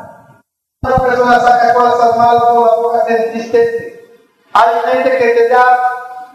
Una 0.83 0.97
persona 0.97 1.39
saca 1.39 1.73
cosas 1.73 2.17
malas 2.17 2.43
por 2.43 2.65
la 2.67 2.75
boca, 2.75 3.05
se 3.05 3.25
entristece. 3.25 4.11
Hay 4.53 4.91
gente 4.91 5.17
que 5.17 5.33
te 5.33 5.49
da 5.49 5.90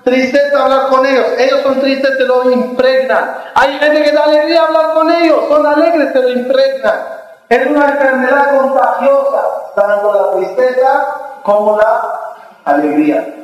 tristeza 0.06 0.62
hablar 0.62 0.88
con 0.88 1.04
ellos. 1.04 1.26
Ellos 1.36 1.60
son 1.62 1.80
tristes, 1.80 2.16
te 2.16 2.24
lo 2.24 2.50
impregnan. 2.50 3.38
Hay 3.54 3.78
gente 3.78 4.04
que 4.04 4.12
da 4.12 4.24
alegría 4.24 4.62
hablar 4.62 4.94
con 4.94 5.10
ellos, 5.10 5.36
son 5.48 5.66
alegres, 5.66 6.12
te 6.12 6.22
lo 6.22 6.28
impregnan. 6.30 7.00
Es 7.48 7.66
una 7.66 7.88
enfermedad 7.90 8.56
contagiosa, 8.56 9.42
tanto 9.74 10.14
la 10.14 10.38
tristeza 10.38 11.06
como 11.42 11.76
la 11.76 12.20
alegría. 12.64 13.34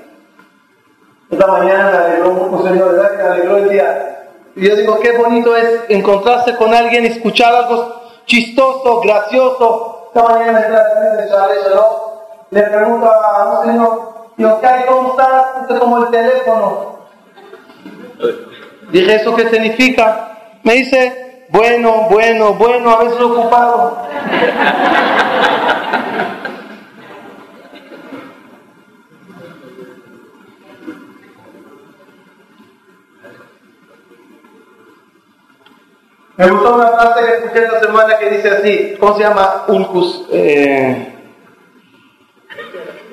Esta 1.31 1.47
mañana 1.47 1.91
me 1.91 1.97
alegró 1.97 2.31
mucho, 2.31 2.69
Señor, 2.69 2.93
¿verdad? 2.93 3.11
Que 3.11 3.17
me 3.17 3.29
alegró 3.29 3.57
el 3.57 3.69
día. 3.69 4.29
Y 4.55 4.69
yo 4.69 4.77
digo, 4.77 5.01
qué 5.01 5.13
bonito 5.17 5.57
es 5.57 5.81
encontrarse 5.89 6.55
con 6.57 6.73
alguien, 6.73 7.07
escuchar 7.07 7.55
algo 7.55 8.03
chistoso, 8.27 9.01
gracioso. 9.01 10.11
Esta 10.15 10.29
mañana 10.29 10.61
me 12.51 12.61
le 12.61 12.63
pregunto 12.65 13.11
a 13.11 13.61
un 13.61 13.67
señor, 13.67 14.12
¿qué 14.37 14.67
hay? 14.67 14.87
¿Cómo 14.87 15.11
estás? 15.11 15.47
Este 15.63 15.79
como 15.79 16.05
el 16.05 16.11
teléfono. 16.11 16.99
Dije, 18.91 19.15
¿eso 19.15 19.35
qué 19.35 19.49
significa? 19.49 20.59
Me 20.63 20.75
dice, 20.75 21.47
bueno, 21.49 22.09
bueno, 22.11 22.55
bueno, 22.55 22.91
a 22.91 23.05
veces 23.05 23.21
ocupado. 23.21 24.03
Me 36.37 36.51
gustó 36.51 36.75
una 36.75 36.89
frase 36.89 37.25
que 37.25 37.33
escuché 37.35 37.65
esta 37.65 37.81
semana 37.81 38.19
que 38.19 38.31
dice 38.31 38.49
así, 38.49 38.97
¿cómo 38.99 39.15
se 39.17 39.23
llama? 39.23 39.65
Ulcus, 39.69 40.27
eh, 40.33 41.15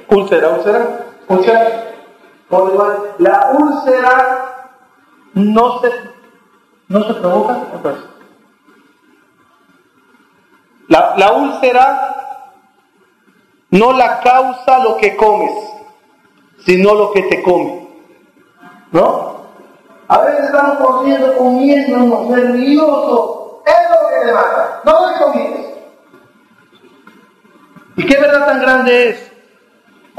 úlcera, 0.07 0.49
úlcera, 0.49 1.08
úlcera. 1.29 1.85
La 3.19 3.51
úlcera 3.57 4.49
no 5.33 5.79
se, 5.79 5.91
no 6.87 7.03
se 7.03 7.13
provoca. 7.13 7.57
La, 10.87 11.13
la 11.17 11.31
úlcera 11.33 12.19
no 13.69 13.93
la 13.93 14.19
causa 14.21 14.79
lo 14.79 14.97
que 14.97 15.15
comes, 15.15 15.51
sino 16.65 16.95
lo 16.95 17.11
que 17.11 17.21
te 17.23 17.43
come. 17.43 17.87
¿No? 18.91 19.39
A 20.07 20.21
veces 20.21 20.45
estamos 20.45 20.77
comiendo, 20.79 21.37
comiendo, 21.37 22.25
nerviosos. 22.35 23.37
Es 23.67 23.89
lo 23.91 24.09
que 24.09 24.25
te 24.25 24.33
mata, 24.33 24.81
no 24.83 24.91
lo 24.91 25.13
que 25.13 25.23
comiendas. 25.23 25.65
¿Y 27.95 28.05
qué 28.05 28.19
verdad 28.19 28.47
tan 28.47 28.61
grande 28.61 29.09
es? 29.09 29.31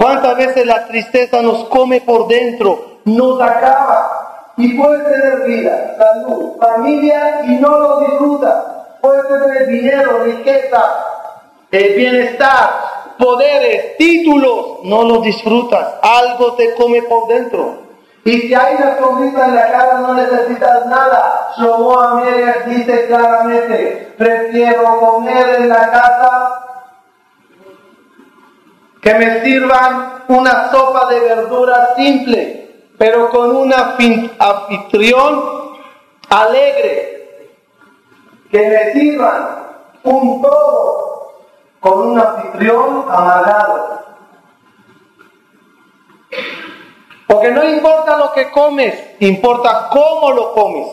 ¿Cuántas 0.01 0.35
veces 0.35 0.65
la 0.65 0.87
tristeza 0.87 1.43
nos 1.43 1.65
come 1.65 2.01
por 2.01 2.27
dentro, 2.27 3.01
nos 3.05 3.39
acaba? 3.39 4.53
Y 4.57 4.73
puedes 4.73 5.05
tener 5.05 5.45
vida, 5.47 5.95
salud, 5.99 6.57
familia 6.59 7.43
y 7.45 7.57
no 7.57 7.79
lo 7.79 8.01
disfruta. 8.01 8.97
Puedes 9.03 9.29
tener 9.29 9.67
dinero, 9.67 10.25
riqueza, 10.25 10.83
eh, 11.71 11.93
bienestar, 11.99 12.71
poderes, 13.19 13.99
títulos, 13.99 14.79
no 14.85 15.03
los 15.03 15.23
disfrutas. 15.23 15.97
Algo 16.01 16.55
te 16.55 16.73
come 16.77 17.03
por 17.03 17.29
dentro. 17.29 17.81
Y 18.25 18.41
si 18.41 18.55
hay 18.55 18.77
una 18.77 18.97
sonrisa 18.97 19.49
en 19.49 19.55
la 19.55 19.71
cara 19.71 19.99
no 19.99 20.15
necesitas 20.15 20.87
nada. 20.87 21.53
Shlomo 21.59 22.01
Amelech 22.01 22.65
dice 22.65 23.07
claramente, 23.07 24.15
prefiero 24.17 24.99
comer 24.99 25.57
en 25.59 25.69
la 25.69 25.91
casa 25.91 26.70
que 29.01 29.15
me 29.15 29.43
sirvan 29.43 30.25
una 30.29 30.71
sopa 30.71 31.07
de 31.07 31.21
verduras 31.21 31.97
simple, 31.97 32.85
pero 32.99 33.31
con 33.31 33.57
un 33.57 33.73
anfitrión 33.73 35.43
alegre. 36.29 37.49
Que 38.51 38.69
me 38.69 38.93
sirvan 38.93 39.49
un 40.03 40.43
todo 40.43 41.11
con 41.81 42.11
un 42.11 42.21
anfitrión 42.21 43.07
amargado. 43.09 44.01
Porque 47.27 47.51
no 47.53 47.65
importa 47.65 48.19
lo 48.19 48.33
que 48.33 48.51
comes, 48.51 48.95
importa 49.21 49.89
cómo 49.91 50.33
lo 50.33 50.53
comes. 50.53 50.89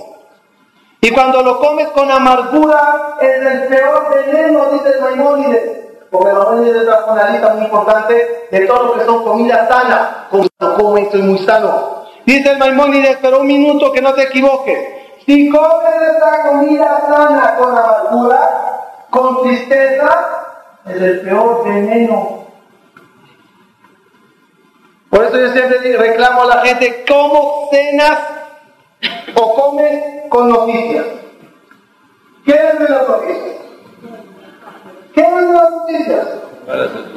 Y 1.01 1.11
cuando 1.11 1.43
lo 1.43 1.59
comes 1.59 1.89
con 1.89 2.09
amargura, 2.09 3.17
es 3.19 3.45
el 3.45 3.67
peor 3.67 4.07
veneno, 4.13 4.65
dice 4.71 5.01
Maimónides. 5.01 5.86
Porque 6.11 6.29
el 6.29 6.35
Maimónides 6.35 6.83
es 6.83 6.87
una 7.07 7.29
lista 7.29 7.53
muy 7.53 7.65
importante 7.65 8.47
de 8.51 8.59
todo 8.61 8.83
lo 8.83 8.93
que 8.93 9.05
son 9.05 9.23
comidas 9.23 9.67
sanas. 9.67 10.09
Como 10.29 10.47
come, 10.77 11.01
estoy 11.03 11.21
muy 11.21 11.37
sano. 11.39 12.05
Dice 12.25 12.51
el 12.51 12.57
Maimónides, 12.57 13.17
pero 13.21 13.39
un 13.39 13.47
minuto 13.47 13.91
que 13.91 14.01
no 14.01 14.13
te 14.13 14.23
equivoques. 14.23 14.79
Si 15.25 15.49
comes 15.49 15.95
esta 16.01 16.43
comida 16.43 17.01
sana 17.07 17.55
con 17.57 17.71
amargura, 17.77 18.49
con 19.09 19.43
tristeza, 19.43 20.27
es 20.85 21.01
el 21.01 21.21
peor 21.21 21.65
veneno 21.65 22.37
por 25.09 25.25
eso 25.25 25.39
yo 25.39 25.51
siempre 25.51 25.97
reclamo 25.97 26.43
a 26.43 26.45
la 26.45 26.65
gente, 26.65 27.05
¿cómo 27.07 27.69
cenas 27.71 28.19
o 29.35 29.55
comes 29.55 30.29
con 30.29 30.49
noticias? 30.49 31.05
¿Qué 32.45 32.51
es 32.51 32.79
de 32.79 32.89
las 32.89 33.07
noticias? 33.07 33.07
¿Qué 33.07 33.07
es 33.07 33.07
de 33.07 33.07
las 33.07 33.07
noticias? 33.07 33.55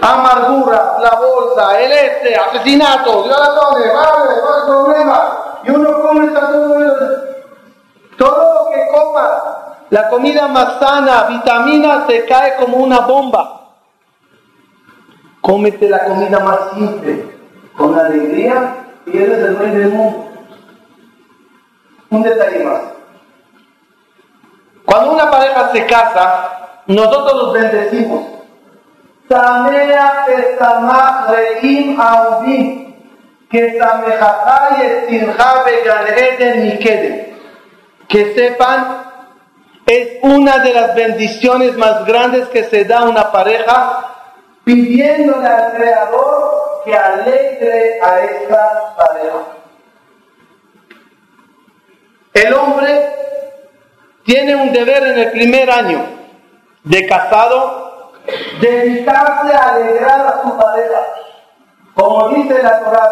Amargura, 0.00 0.96
la 1.00 1.10
bolsa, 1.16 1.80
el 1.80 1.92
este, 1.92 2.34
asesinato, 2.36 3.24
violaciones, 3.24 3.92
vale, 3.94 4.36
no 4.42 4.66
problema. 4.66 5.36
Y 5.64 5.70
uno 5.70 6.00
come 6.00 6.28
todo, 6.28 6.78
todo 8.16 8.54
lo 8.54 8.70
que 8.70 8.88
coma, 8.88 9.76
la 9.90 10.08
comida 10.08 10.48
más 10.48 10.78
sana, 10.78 11.24
vitamina, 11.24 12.06
se 12.06 12.24
cae 12.24 12.56
como 12.56 12.78
una 12.78 13.00
bomba. 13.00 13.74
Cómete 15.40 15.88
la 15.88 16.04
comida 16.04 16.38
más 16.38 16.58
simple 16.74 17.38
con 17.76 17.98
alegría 17.98 18.76
y 19.06 19.18
eres 19.18 19.38
el 19.38 19.58
rey 19.58 19.70
del 19.70 19.88
mundo. 19.88 20.26
Un 22.10 22.22
detalle 22.22 22.64
más. 22.64 22.80
Cuando 24.84 25.12
una 25.12 25.30
pareja 25.30 25.70
se 25.72 25.86
casa, 25.86 26.59
nosotros 26.90 27.42
los 27.42 27.52
bendecimos. 27.52 28.26
Samea 29.28 30.26
pesamach 30.26 31.30
reim 31.30 32.00
auvim, 32.00 32.94
que 33.48 33.78
Que 38.08 38.34
sepan, 38.34 39.04
es 39.86 40.08
una 40.22 40.58
de 40.58 40.74
las 40.74 40.94
bendiciones 40.96 41.76
más 41.76 42.04
grandes 42.06 42.48
que 42.48 42.64
se 42.64 42.84
da 42.84 43.00
a 43.00 43.04
una 43.04 43.30
pareja 43.30 44.06
pidiéndole 44.64 45.46
al 45.46 45.72
Creador 45.74 46.82
que 46.84 46.96
alegre 46.96 48.00
a 48.02 48.20
esta 48.20 48.94
pareja. 48.96 49.42
El 52.34 52.54
hombre 52.54 53.14
tiene 54.24 54.56
un 54.56 54.72
deber 54.72 55.04
en 55.04 55.18
el 55.18 55.30
primer 55.30 55.70
año 55.70 56.19
de 56.84 57.06
casado, 57.06 58.12
dedicarse 58.60 59.54
a 59.54 59.68
alegrar 59.74 60.26
a 60.26 60.42
su 60.42 60.56
pareja. 60.56 61.00
Como 61.94 62.28
dice 62.30 62.62
la 62.62 62.80
Torah, 62.80 63.10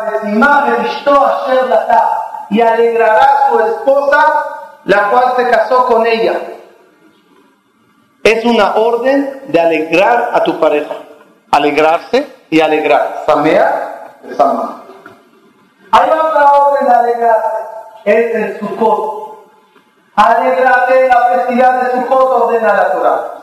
y 2.50 2.61
alegrará 2.61 3.24
a 3.24 3.50
su 3.50 3.60
esposa, 3.60 4.44
la 4.85 5.10
cual 5.10 5.35
se 5.37 5.50
casó 5.50 5.87
con 5.87 6.06
ella. 6.06 6.40
Es 8.23 8.44
una 8.44 8.75
orden 8.77 9.42
de 9.48 9.60
alegrar 9.60 10.31
a 10.33 10.42
tu 10.42 10.58
pareja. 10.58 10.94
Alegrarse 11.50 12.27
y 12.50 12.60
alegrar. 12.60 13.23
Samea, 13.27 14.16
Sama. 14.37 14.85
Hay 15.90 16.10
otra 16.10 16.52
orden 16.52 16.88
de 16.88 16.94
alegrarse, 16.94 17.56
es 18.04 18.35
el 18.35 18.58
Sukkot. 18.58 19.29
Alegrate 20.16 21.08
la 21.08 21.23
festividad 21.29 21.83
de 21.83 21.90
Sukkot 21.92 22.42
ordena 22.42 22.75
la 22.75 22.92
Torah. 22.92 23.38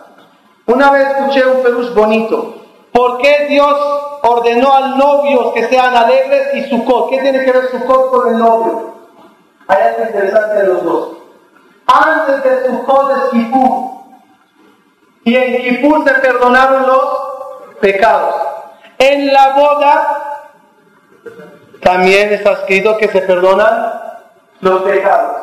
Una 0.68 0.92
vez 0.92 1.08
escuché 1.08 1.46
un 1.46 1.62
peluche 1.62 1.94
bonito. 1.94 2.56
¿Por 2.92 3.20
qué 3.20 3.46
Dios 3.50 3.78
ordenó 4.24 4.74
al 4.74 4.98
novio 4.98 5.54
que 5.54 5.68
sean 5.68 5.96
alegres 5.96 6.56
y 6.56 6.70
Sukkot? 6.70 7.10
¿Qué 7.10 7.20
tiene 7.20 7.44
que 7.44 7.52
ver 7.52 7.70
Sukkot 7.70 8.10
con 8.10 8.30
el 8.30 8.40
novio? 8.40 8.96
Hay 9.68 9.82
algo 9.82 10.04
interesante 10.06 10.64
los 10.64 10.84
dos. 10.84 11.18
Antes 11.86 12.44
de 12.44 12.68
Sukkot 12.68 13.12
es 13.12 13.24
Kippur. 13.32 13.96
Y 15.24 15.36
en 15.36 15.62
Kippur 15.62 16.04
se 16.04 16.14
perdonaron 16.16 16.88
los 16.88 17.04
pecados. 17.80 18.36
En 18.98 19.32
la 19.34 19.50
boda 19.50 20.36
también 21.82 22.34
está 22.34 22.54
escrito 22.54 22.98
que 22.98 23.08
se 23.10 23.22
perdonan 23.22 24.02
los 24.62 24.82
pecados. 24.82 25.36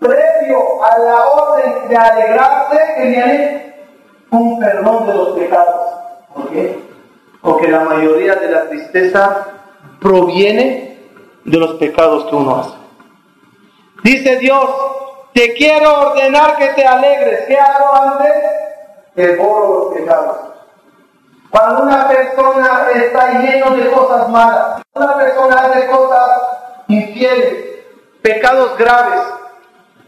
Previo 0.00 0.84
a 0.84 0.98
la 0.98 1.24
orden 1.28 1.88
de 1.88 1.96
alegrarse, 1.96 2.94
que 2.96 3.02
viene 3.02 3.63
un 4.34 4.60
perdón 4.60 5.06
de 5.06 5.14
los 5.14 5.28
pecados. 5.38 5.94
¿Por 6.34 6.48
qué? 6.50 6.78
Porque 7.40 7.68
la 7.68 7.80
mayoría 7.80 8.34
de 8.34 8.50
la 8.50 8.68
tristeza 8.68 9.46
proviene 10.00 10.98
de 11.44 11.58
los 11.58 11.74
pecados 11.74 12.24
que 12.26 12.36
uno 12.36 12.56
hace. 12.56 12.74
Dice 14.02 14.36
Dios, 14.36 14.64
te 15.32 15.52
quiero 15.54 16.10
ordenar 16.10 16.56
que 16.56 16.68
te 16.68 16.86
alegres. 16.86 17.44
¿Qué 17.46 17.56
hago 17.56 17.94
antes? 17.94 18.32
Que 19.14 19.36
borro 19.36 19.84
los 19.84 19.94
pecados. 19.94 20.36
Cuando 21.50 21.84
una 21.84 22.08
persona 22.08 22.24
persona 22.34 22.88
está 22.94 23.40
lleno 23.40 23.70
de 23.76 23.90
cosas 23.90 24.28
malas, 24.28 24.82
una 24.94 25.16
persona 25.16 25.56
hace 25.56 25.86
cosas 25.86 26.30
infieles, 26.88 27.54
pecados 28.22 28.76
graves, 28.76 29.20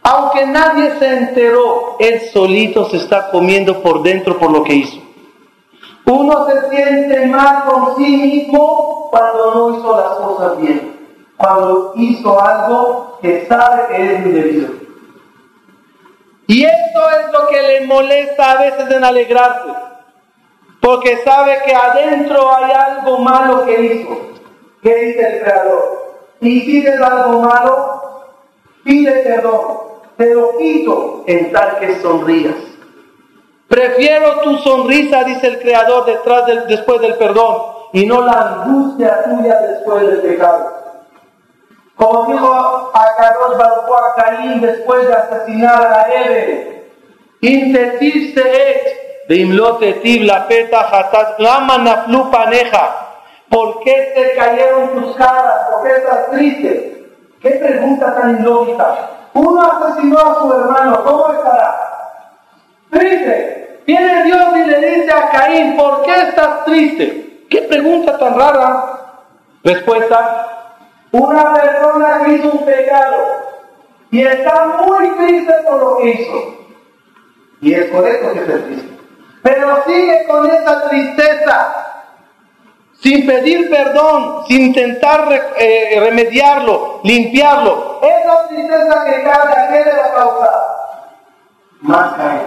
aunque 0.08 0.46
nadie 0.46 0.92
se 1.00 1.16
enteró, 1.16 1.96
él 1.98 2.20
solito 2.32 2.88
se 2.88 2.98
está 2.98 3.28
comiendo 3.28 3.82
por 3.82 4.04
dentro 4.04 4.38
por 4.38 4.52
lo 4.52 4.62
que 4.62 4.74
hizo. 4.74 4.98
Uno 6.04 6.46
se 6.46 6.70
siente 6.70 7.26
mal 7.26 7.64
con 7.64 7.96
sí 7.96 8.16
mismo 8.16 9.08
cuando 9.10 9.52
no 9.52 9.76
hizo 9.76 9.96
las 9.96 10.10
cosas 10.10 10.60
bien, 10.60 10.96
cuando 11.36 11.92
hizo 11.96 12.40
algo 12.40 13.18
que 13.20 13.46
sabe 13.46 13.82
que 13.88 14.14
es 14.14 14.26
indebido. 14.26 14.68
Y 16.46 16.64
esto 16.64 17.10
es 17.10 17.32
lo 17.32 17.48
que 17.48 17.62
le 17.62 17.86
molesta 17.86 18.52
a 18.52 18.58
veces 18.60 18.88
en 18.88 19.02
alegrarse, 19.02 19.72
porque 20.80 21.16
sabe 21.24 21.58
que 21.66 21.74
adentro 21.74 22.54
hay 22.54 22.70
algo 22.70 23.18
malo 23.18 23.64
que 23.64 23.82
hizo. 23.82 24.16
¿Qué 24.84 24.94
dice 24.94 25.28
el 25.28 25.42
Creador? 25.42 26.14
Y 26.40 26.60
si 26.60 26.80
tienes 26.82 27.00
algo 27.00 27.40
malo, 27.40 28.22
pide 28.84 29.10
perdón, 29.24 29.86
te 30.16 30.34
lo 30.34 30.56
quito 30.58 31.24
en 31.26 31.52
tal 31.52 31.78
que 31.78 32.00
sonrías. 32.00 32.54
Prefiero 33.68 34.40
tu 34.40 34.56
sonrisa, 34.58 35.24
dice 35.24 35.48
el 35.48 35.60
Creador, 35.60 36.06
detrás 36.06 36.46
del, 36.46 36.66
después 36.66 37.00
del 37.00 37.14
perdón, 37.16 37.56
y 37.92 38.06
no 38.06 38.22
la 38.22 38.32
angustia 38.32 39.24
tuya 39.24 39.60
después 39.60 40.06
del 40.06 40.20
pecado. 40.20 40.72
Como 41.96 42.26
dijo 42.30 42.90
a 42.94 43.16
Carlos 43.16 43.58
Baruch 43.58 43.90
a 43.98 44.22
Caín 44.22 44.60
después 44.60 45.06
de 45.06 45.14
asesinar 45.14 45.92
a 45.92 46.14
Eve, 46.14 46.76
de 49.28 49.36
imlote 49.36 50.00
la 50.20 50.46
peta 50.46 50.80
hatat, 50.80 51.38
lama 51.38 51.78
naflu 51.78 52.30
paneja. 52.30 53.02
¿Por 53.48 53.80
qué 53.80 54.12
te 54.14 54.34
cayeron 54.36 54.90
tus 54.94 55.16
caras? 55.16 55.68
¿Por 55.70 55.82
qué 55.82 55.96
estás 55.96 56.30
triste? 56.30 57.06
¿Qué 57.40 57.50
pregunta 57.50 58.14
tan 58.14 58.40
ilógica? 58.40 59.15
Uno 59.36 59.60
asesinó 59.60 60.18
a 60.18 60.40
su 60.40 60.50
hermano, 60.50 61.04
¿cómo 61.04 61.30
estará? 61.30 61.76
Triste. 62.90 63.82
Viene 63.86 64.24
Dios 64.24 64.56
y 64.56 64.64
le 64.64 64.90
dice 64.90 65.12
a 65.12 65.28
Caín, 65.28 65.76
¿por 65.76 66.02
qué 66.04 66.22
estás 66.22 66.64
triste? 66.64 67.44
¿Qué 67.50 67.62
pregunta 67.62 68.18
tan 68.18 68.34
rara? 68.34 68.98
Respuesta, 69.62 70.72
una 71.12 71.52
persona 71.52 72.22
que 72.24 72.32
hizo 72.32 72.50
un 72.50 72.64
pecado 72.64 73.16
y 74.10 74.22
está 74.22 74.78
muy 74.86 75.08
triste 75.10 75.52
por 75.68 75.80
lo 75.80 75.96
que 75.98 76.10
hizo. 76.10 76.54
Y 77.60 77.74
es 77.74 77.90
correcto 77.90 78.32
que 78.32 78.40
esté 78.40 78.58
triste. 78.58 78.98
Pero 79.42 79.84
sigue 79.86 80.26
con 80.26 80.50
esa 80.50 80.88
tristeza 80.88 81.85
sin 83.00 83.26
pedir 83.26 83.70
perdón, 83.70 84.44
sin 84.46 84.66
intentar 84.66 85.28
eh, 85.58 85.98
remediarlo, 86.00 87.00
limpiarlo. 87.02 88.00
Esa 88.02 88.48
tristeza 88.48 89.04
que 89.04 89.22
cae, 89.22 89.52
¿a 89.52 89.68
qué 89.68 89.84
le 89.84 89.92
va 89.96 90.06
a 90.06 90.14
causar? 90.14 90.66
Más 91.80 92.12
caer, 92.14 92.46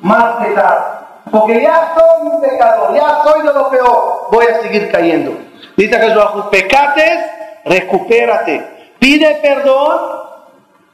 más 0.00 0.46
pecado. 0.46 1.00
Porque 1.30 1.62
ya 1.62 1.94
soy 1.94 2.26
un 2.28 2.40
pecador, 2.40 2.94
ya 2.94 3.22
soy 3.22 3.46
de 3.46 3.52
lo 3.52 3.70
peor, 3.70 4.28
voy 4.32 4.46
a 4.46 4.62
seguir 4.62 4.90
cayendo. 4.90 5.32
Dice 5.76 6.00
que 6.00 6.12
sus 6.12 6.46
pecates, 6.46 7.18
recupérate. 7.64 8.94
Pide 8.98 9.38
perdón, 9.42 10.00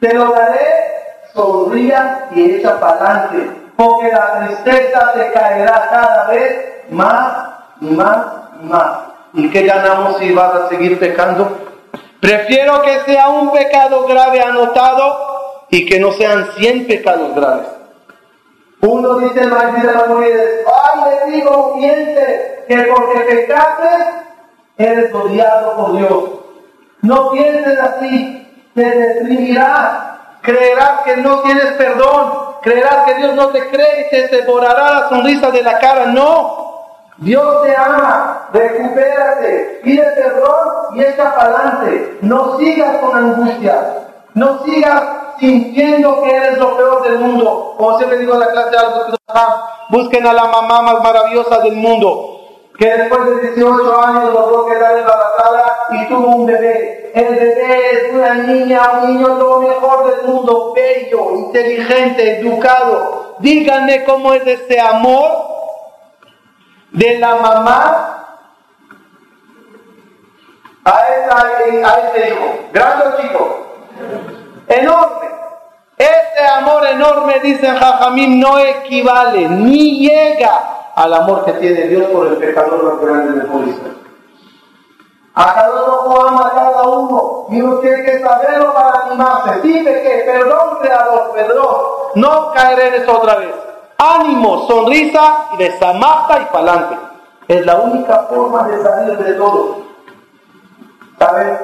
te 0.01 0.13
lo 0.13 0.31
daré, 0.33 0.69
sonría 1.33 2.29
y 2.33 2.57
echa 2.57 2.79
para 2.79 2.93
adelante. 2.93 3.51
Porque 3.77 4.09
la 4.09 4.47
tristeza 4.47 5.13
te 5.15 5.33
caerá 5.33 5.89
cada 5.91 6.27
vez 6.29 6.85
más 6.91 7.33
y 7.81 7.87
más 7.87 8.46
más. 8.63 8.99
¿Y 9.35 9.51
qué 9.51 9.63
ganamos 9.63 10.19
si 10.19 10.33
vas 10.33 10.55
a 10.55 10.69
seguir 10.69 10.99
pecando? 10.99 11.49
Prefiero 12.21 12.83
que 12.83 13.01
sea 13.01 13.29
un 13.29 13.53
pecado 13.53 14.07
grave 14.07 14.41
anotado 14.41 15.67
y 15.71 15.87
que 15.87 16.01
no 16.01 16.13
sean 16.13 16.49
100 16.57 16.87
pecados 16.87 17.35
graves. 17.35 17.67
Uno 18.81 19.19
dice 19.19 19.41
de 19.41 19.47
la 19.47 19.73
ay, 19.73 21.01
le 21.31 21.37
digo, 21.37 21.77
miente, 21.77 22.65
que 22.69 22.77
porque 22.83 23.21
pecaste, 23.21 23.89
eres 24.79 25.13
odiado 25.15 25.77
por 25.77 25.97
Dios. 25.97 26.25
No 27.03 27.31
pienses 27.31 27.79
así, 27.79 28.49
te 28.75 28.83
deprimirás, 28.83 30.19
creerás 30.43 31.01
que 31.05 31.17
no 31.17 31.41
tienes 31.43 31.73
perdón, 31.73 32.33
creerás 32.63 33.05
que 33.07 33.15
Dios 33.15 33.35
no 33.35 33.49
te 33.49 33.69
cree 33.69 34.07
y 34.07 34.11
te 34.11 34.29
devorará 34.29 34.93
la 34.93 35.09
sonrisa 35.09 35.51
de 35.51 35.63
la 35.63 35.79
cara. 35.79 36.07
No, 36.07 36.66
Dios 37.19 37.63
te 37.63 37.75
ama, 37.75 38.49
recupérate, 38.53 39.81
pide 39.83 40.03
perdón 40.03 40.97
y 40.97 41.03
echa 41.03 41.35
para 41.35 41.49
adelante. 41.49 42.19
No 42.21 42.59
sigas 42.59 42.99
con 42.99 43.17
angustia, 43.17 44.05
no 44.35 44.63
sigas 44.65 45.03
sintiendo 45.39 46.23
que 46.23 46.37
eres 46.37 46.59
lo 46.59 46.77
peor 46.77 47.03
del 47.05 47.19
mundo. 47.19 47.75
Como 47.79 47.97
siempre 47.97 48.19
digo 48.19 48.35
en 48.35 48.41
la 48.41 48.51
clase 48.51 48.71
de 48.71 48.79
algo, 48.79 49.17
busquen 49.89 50.27
a 50.27 50.33
la 50.35 50.45
mamá 50.45 50.83
más 50.83 51.03
maravillosa 51.03 51.59
del 51.61 51.77
mundo, 51.77 52.41
que 52.79 52.87
después 52.87 53.25
de 53.25 53.53
18 53.53 54.03
años 54.03 54.35
logró 54.35 54.67
quedar 54.67 54.99
embarazada 54.99 55.75
y 55.93 56.09
tuvo 56.09 56.37
un 56.37 56.47
bebé. 56.47 57.13
El 57.15 57.35
bebé 57.35 57.93
es 57.93 58.13
una 58.13 58.35
niña, 58.35 58.83
un 59.03 59.15
niño 59.15 59.29
lo 59.29 59.61
mejor 59.61 60.11
del 60.11 60.27
mundo, 60.27 60.75
bello, 60.75 61.31
inteligente, 61.37 62.41
educado. 62.41 63.37
Díganme 63.39 64.05
cómo 64.05 64.35
es 64.35 64.47
ese 64.47 64.79
amor 64.79 65.56
de 66.97 67.19
la 67.19 67.37
mamá 67.37 68.13
a, 70.83 71.01
ese 71.69 72.29
hijo, 72.29 72.59
grande 72.73 73.05
o 73.07 73.21
chico, 73.21 73.67
enorme. 74.69 75.27
Este 75.99 76.47
amor 76.59 76.87
enorme, 76.87 77.41
dice 77.41 77.67
Jajamín, 77.67 78.41
no 78.41 78.59
equivale 78.59 79.49
ni 79.49 80.09
llega 80.09 80.93
al 80.95 81.13
amor 81.13 81.45
que 81.45 81.53
tiene 81.55 81.83
Dios 81.83 82.05
por 82.11 82.29
el 82.29 82.37
pecador 82.37 82.83
más 82.83 83.01
grande 83.01 83.41
del 83.41 83.49
mundo. 83.49 83.91
A 85.35 85.55
cada 85.55 85.85
uno 85.85 86.29
ama 86.29 86.47
a 86.47 86.55
cada 86.55 86.83
uno 86.89 87.47
y 87.51 87.61
uno 87.61 87.79
tiene 87.81 88.03
que 88.05 88.21
saberlo 88.21 88.73
para 88.73 89.07
animarse. 89.07 89.61
Dice 89.61 90.03
que, 90.03 90.23
perdón, 90.25 90.79
creador, 90.81 91.33
perdón, 91.35 91.77
no 92.15 92.53
caeré 92.53 92.89
en 92.89 93.03
eso 93.03 93.19
otra 93.19 93.37
vez 93.37 93.66
ánimo, 93.99 94.67
sonrisa 94.67 95.49
y 95.55 95.57
desamata 95.59 96.43
y 96.43 96.53
pa'lante. 96.53 96.97
Es 97.49 97.65
la 97.65 97.77
única 97.77 98.25
forma 98.25 98.67
de 98.69 98.83
salir 98.83 99.19
de 99.19 99.33
todo. 99.35 99.87
¿Sabes? 101.19 101.59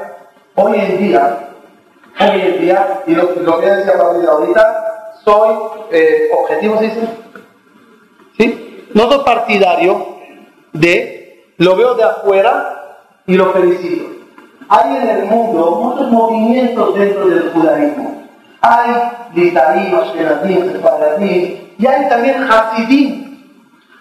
Hoy 0.55 0.79
en 0.79 0.99
día, 0.99 1.49
hoy 2.21 2.41
en 2.41 2.61
día, 2.61 3.03
y 3.07 3.15
lo, 3.15 3.61
que 3.61 3.67
decía 3.67 3.99
Pablo 3.99 4.31
ahorita, 4.31 5.13
soy 5.25 5.57
eh, 5.91 6.31
objetivo, 6.39 6.79
¿sí? 6.79 6.93
¿sí? 8.37 8.89
No 8.95 9.11
soy 9.11 9.25
partidario 9.25 10.07
de, 10.73 11.55
lo 11.59 11.77
veo 11.77 11.95
de 11.95 12.05
afuera 12.05 12.99
y 13.27 13.35
lo 13.35 13.53
felicito. 13.53 14.05
Hay 14.69 14.97
en 14.97 15.09
el 15.09 15.25
mundo 15.25 15.71
muchos 15.83 16.11
movimientos 16.11 16.95
dentro 16.95 17.27
del 17.27 17.51
judaísmo. 17.51 18.23
Hay 18.61 18.91
litarim, 19.35 19.95
ashkenazim, 19.95 20.73
separadim, 20.73 21.62
y 21.79 21.87
hay 21.87 22.09
también 22.09 22.43
Hasidim. 22.51 23.23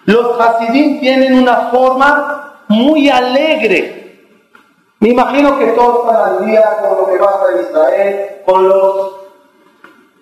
Los 0.04 0.40
Hasidim 0.40 1.00
tienen 1.00 1.38
una 1.38 1.68
forma 1.70 2.54
muy 2.68 3.08
alegre. 3.08 4.02
Me 5.00 5.10
imagino 5.10 5.58
que 5.58 5.66
todos 5.68 6.06
están 6.06 6.22
al 6.22 6.46
día 6.46 6.62
con 6.80 6.98
lo 6.98 7.06
que 7.06 7.18
pasa 7.18 7.44
en 7.52 7.60
Israel, 7.60 8.30
con 8.46 8.68
los. 8.68 9.12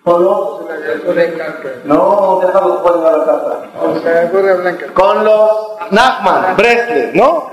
Con 0.04 0.24
los. 0.24 0.60
No, 1.84 2.40
déjalo 2.42 2.72
después 2.72 2.94
de 2.96 3.02
la. 3.02 4.92
Con 4.94 5.24
los 5.24 5.50
Nachman, 5.90 6.56
Bresler, 6.56 7.14
¿no? 7.14 7.50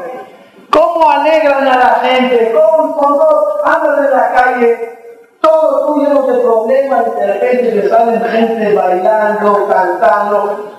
¿Cómo 0.69 1.09
alegran 1.09 1.67
a 1.67 1.77
la 1.77 1.89
gente? 2.03 2.53
¿Cómo, 2.53 2.97
cómo 2.97 3.25
andan 3.63 4.05
en 4.05 4.11
la 4.11 4.33
calle? 4.33 4.96
Todos 5.41 5.97
llenos 5.97 6.27
de 6.27 6.39
problemas 6.39 7.05
y 7.07 7.19
de 7.19 7.33
repente 7.33 7.71
le 7.75 7.89
salen 7.89 8.21
gente 8.21 8.73
bailando, 8.73 9.67
cantando. 9.67 10.73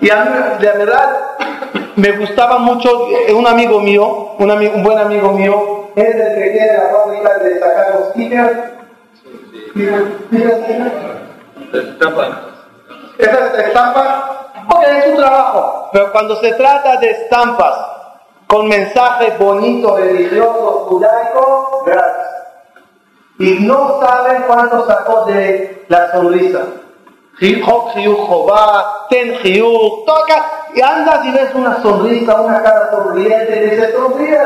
Y 0.00 0.10
a 0.10 0.24
mí, 0.24 0.30
de 0.60 0.72
verdad, 0.72 1.20
me 1.96 2.12
gustaba 2.12 2.58
mucho 2.58 3.08
eh, 3.10 3.32
un 3.34 3.46
amigo 3.46 3.80
mío, 3.80 4.34
un, 4.38 4.50
amigo, 4.50 4.74
un 4.74 4.82
buen 4.82 4.98
amigo 4.98 5.32
mío, 5.32 5.90
es 5.94 6.14
el 6.14 6.34
que 6.34 6.50
tiene 6.50 6.72
la 6.72 6.88
fábrica 6.90 7.38
de 7.38 7.60
sacar 7.60 7.94
los 7.94 8.08
stickers. 8.10 8.58
Estampas. 11.72 12.28
Esas 13.18 13.58
estampas, 13.58 14.08
ok, 14.68 14.82
es 14.82 15.04
su 15.04 15.16
trabajo, 15.16 15.88
pero 15.92 16.10
cuando 16.10 16.36
se 16.36 16.52
trata 16.54 16.96
de 16.96 17.10
estampas 17.10 17.74
con 18.46 18.66
mensajes 18.66 19.38
bonitos, 19.38 20.00
religiosos, 20.00 20.88
judaicos, 20.88 21.84
gracias 21.84 22.19
y 23.40 23.58
no 23.60 23.98
saben 24.02 24.44
cuánto 24.46 24.86
sacó 24.86 25.24
de 25.24 25.86
la 25.88 26.12
sonrisa. 26.12 26.60
Ten 29.08 29.34
toca, 30.06 30.44
y 30.74 30.82
andas 30.82 31.24
y 31.24 31.32
ves 31.32 31.54
una 31.54 31.80
sonrisa, 31.80 32.38
una 32.38 32.62
cara 32.62 32.90
sonriente, 32.90 33.56
y 33.56 33.70
dices, 33.70 33.94
sonríe, 33.94 34.38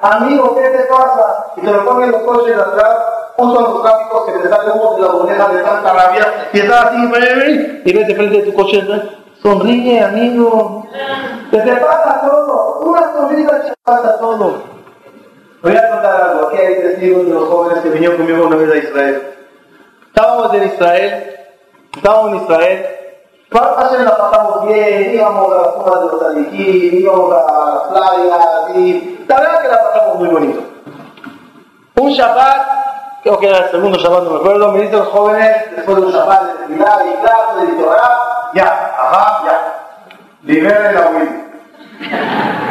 amigo, 0.00 0.54
¿qué 0.54 0.62
te 0.62 0.84
pasa? 0.84 1.46
Y 1.56 1.62
te 1.62 1.72
lo 1.72 1.84
ponen 1.84 2.12
los 2.12 2.22
coches 2.22 2.54
de 2.54 2.62
atrás, 2.62 2.96
justo 3.36 3.60
los 3.60 3.82
tráficos 3.82 4.26
que 4.26 4.32
te 4.38 4.48
salen 4.48 4.78
humo 4.78 4.94
de 4.94 5.02
la 5.02 5.08
orejas 5.08 5.52
de 5.52 5.62
tanta 5.64 5.92
rabia, 5.92 6.48
y 6.52 6.58
estás 6.60 6.84
así, 6.84 7.82
y 7.84 7.92
ves 7.92 8.06
de 8.06 8.14
frente 8.14 8.42
de 8.42 8.42
tu 8.44 8.54
coche, 8.54 8.86
sonríe, 9.42 10.04
amigo, 10.04 10.86
que 11.50 11.58
te 11.58 11.72
pasa 11.78 12.20
todo, 12.20 12.78
una 12.82 13.12
sonrisa 13.12 13.62
te 13.62 13.72
pasa 13.82 14.18
todo. 14.20 14.75
Voy 15.66 15.76
a 15.76 15.90
contar 15.90 16.20
algo, 16.20 16.46
aquí 16.46 16.58
hay 16.58 16.74
testigos 16.76 17.26
de 17.26 17.32
los 17.32 17.48
jóvenes 17.48 17.82
que 17.82 17.88
vinieron 17.88 18.18
conmigo 18.18 18.46
una 18.46 18.54
vez 18.54 18.70
a 18.70 18.76
Israel. 18.76 19.36
Estábamos 20.06 20.54
en 20.54 20.62
Israel, 20.62 21.36
estábamos 21.92 22.30
en 22.30 22.36
Israel, 22.36 22.86
Hace 23.50 24.04
la 24.04 24.16
pasamos 24.16 24.66
bien, 24.68 25.14
íbamos 25.14 25.52
a 25.52 25.56
las 25.56 25.74
zonas 25.74 26.00
de 26.00 26.06
los 26.06 26.22
Aliquí, 26.22 26.98
íbamos 26.98 27.34
a 27.34 27.74
las 27.74 27.82
playas, 27.88 28.76
y 28.76 29.24
la 29.26 29.40
verdad 29.40 29.62
que 29.62 29.68
la 29.68 29.82
pasamos 29.82 30.18
muy 30.20 30.28
bonito. 30.28 30.60
Un 31.96 32.10
Shabbat, 32.12 33.22
creo 33.24 33.38
que 33.40 33.48
era 33.48 33.58
el 33.58 33.70
segundo 33.72 33.98
Shabbat, 33.98 34.22
no 34.22 34.30
me 34.30 34.36
acuerdo, 34.36 34.70
me 34.70 34.82
dicen 34.82 34.98
los 35.00 35.08
jóvenes, 35.08 35.56
después 35.74 35.96
de 35.96 36.02
un 36.04 36.12
Shabbat 36.12 36.42
de 36.42 36.52
tefilá 36.66 37.02
y 37.06 37.20
clase, 37.22 37.66
de 37.66 37.82
Torah, 37.82 38.50
ya, 38.54 38.94
ajá, 38.96 39.42
ya, 39.46 39.74
liberen 40.44 40.94
la 40.94 41.10
huida. 41.10 41.42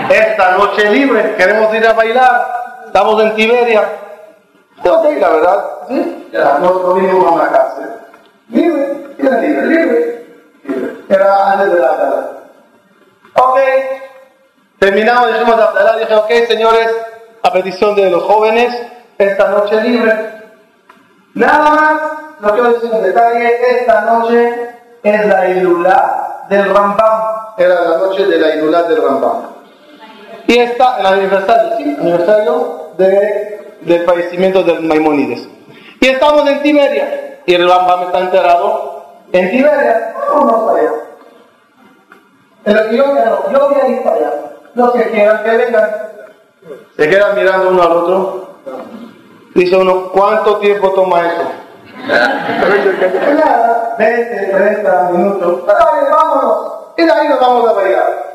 Esta 0.10 0.52
noche 0.52 0.90
libre, 0.92 1.36
queremos 1.36 1.74
ir 1.74 1.86
a 1.86 1.92
bailar, 1.92 2.65
estamos 2.96 3.22
en 3.22 3.36
Tiberia. 3.36 3.84
Tengo 4.82 5.02
que 5.02 5.12
ir, 5.12 5.20
la 5.20 5.30
verdad, 5.30 5.66
¿sí? 5.90 6.30
Ya, 6.32 6.60
no, 6.60 6.94
vinimos 6.94 7.28
a 7.28 7.32
una 7.32 7.52
cárcel. 7.52 7.90
Libre, 8.48 9.16
libre, 9.18 9.66
libre. 9.68 10.26
Era 11.10 11.52
antes 11.52 11.74
de 11.74 11.80
la 11.82 11.90
Abdalá. 11.90 12.28
Ok, 13.34 13.60
terminamos, 14.80 15.28
dijimos 15.28 15.58
la 15.58 15.66
Abdalá, 15.66 15.98
dije, 15.98 16.16
ok, 16.16 16.32
señores, 16.48 16.90
a 17.44 17.52
petición 17.52 17.96
de 17.96 18.10
los 18.10 18.24
jóvenes, 18.24 18.74
esta 19.18 19.50
noche 19.50 19.82
libre. 19.82 20.44
Nada 21.34 21.72
más, 21.72 22.02
lo 22.40 22.54
quiero 22.54 22.74
decir 22.76 22.92
en 22.94 23.04
detalle, 23.04 23.78
esta 23.78 24.02
noche 24.06 24.70
es 25.04 25.26
la 25.26 25.50
Ilulá 25.50 26.46
del 26.48 26.74
Rambam. 26.74 27.22
Era 27.58 27.82
la 27.82 27.98
noche 27.98 28.26
de 28.26 28.40
la 28.40 28.56
Ilulá 28.56 28.84
del 28.84 29.04
Rambam. 29.04 29.55
Y 30.48 30.60
está 30.60 31.00
el 31.00 31.06
aniversario, 31.06 31.78
sí, 31.78 31.98
aniversario 32.00 32.92
de, 32.98 33.76
del 33.82 34.06
fallecimiento 34.06 34.64
del 34.64 34.82
Maimónides. 34.82 35.48
Y 36.00 36.08
estamos 36.08 36.48
en 36.48 36.62
Tiberia. 36.62 37.42
Y 37.46 37.54
el 37.54 37.70
Rambam 37.70 38.04
está 38.04 38.20
enterado 38.20 39.06
en 39.32 39.52
Tiberia, 39.52 40.14
vamos 40.30 40.72
para 40.72 40.80
allá. 40.80 40.92
Pero 42.64 42.92
yo 42.92 43.52
yo 43.52 43.70
voy 43.70 43.80
a 43.80 43.88
ir 43.88 44.04
para 44.04 44.16
allá. 44.16 44.34
Los 44.76 44.92
que 44.92 45.12
quieran 45.12 45.44
que 45.44 45.50
vengan. 45.52 45.90
Se 46.98 47.10
quedan 47.10 47.36
mirando 47.36 47.70
uno 47.70 47.84
al 47.84 47.92
otro. 47.92 48.56
Dice 49.54 49.76
uno, 49.78 50.10
¿cuánto 50.12 50.58
tiempo 50.58 50.92
toma 50.92 51.28
eso? 51.28 51.52
Nada, 52.08 53.96
20, 53.98 54.48
30 54.52 55.10
minutos. 55.12 55.66
Dale. 55.66 55.96
Y 56.98 57.04
de 57.04 57.12
ahí 57.12 57.28
nos 57.28 57.40
vamos 57.40 57.70
a 57.70 57.74
bailar. 57.74 58.26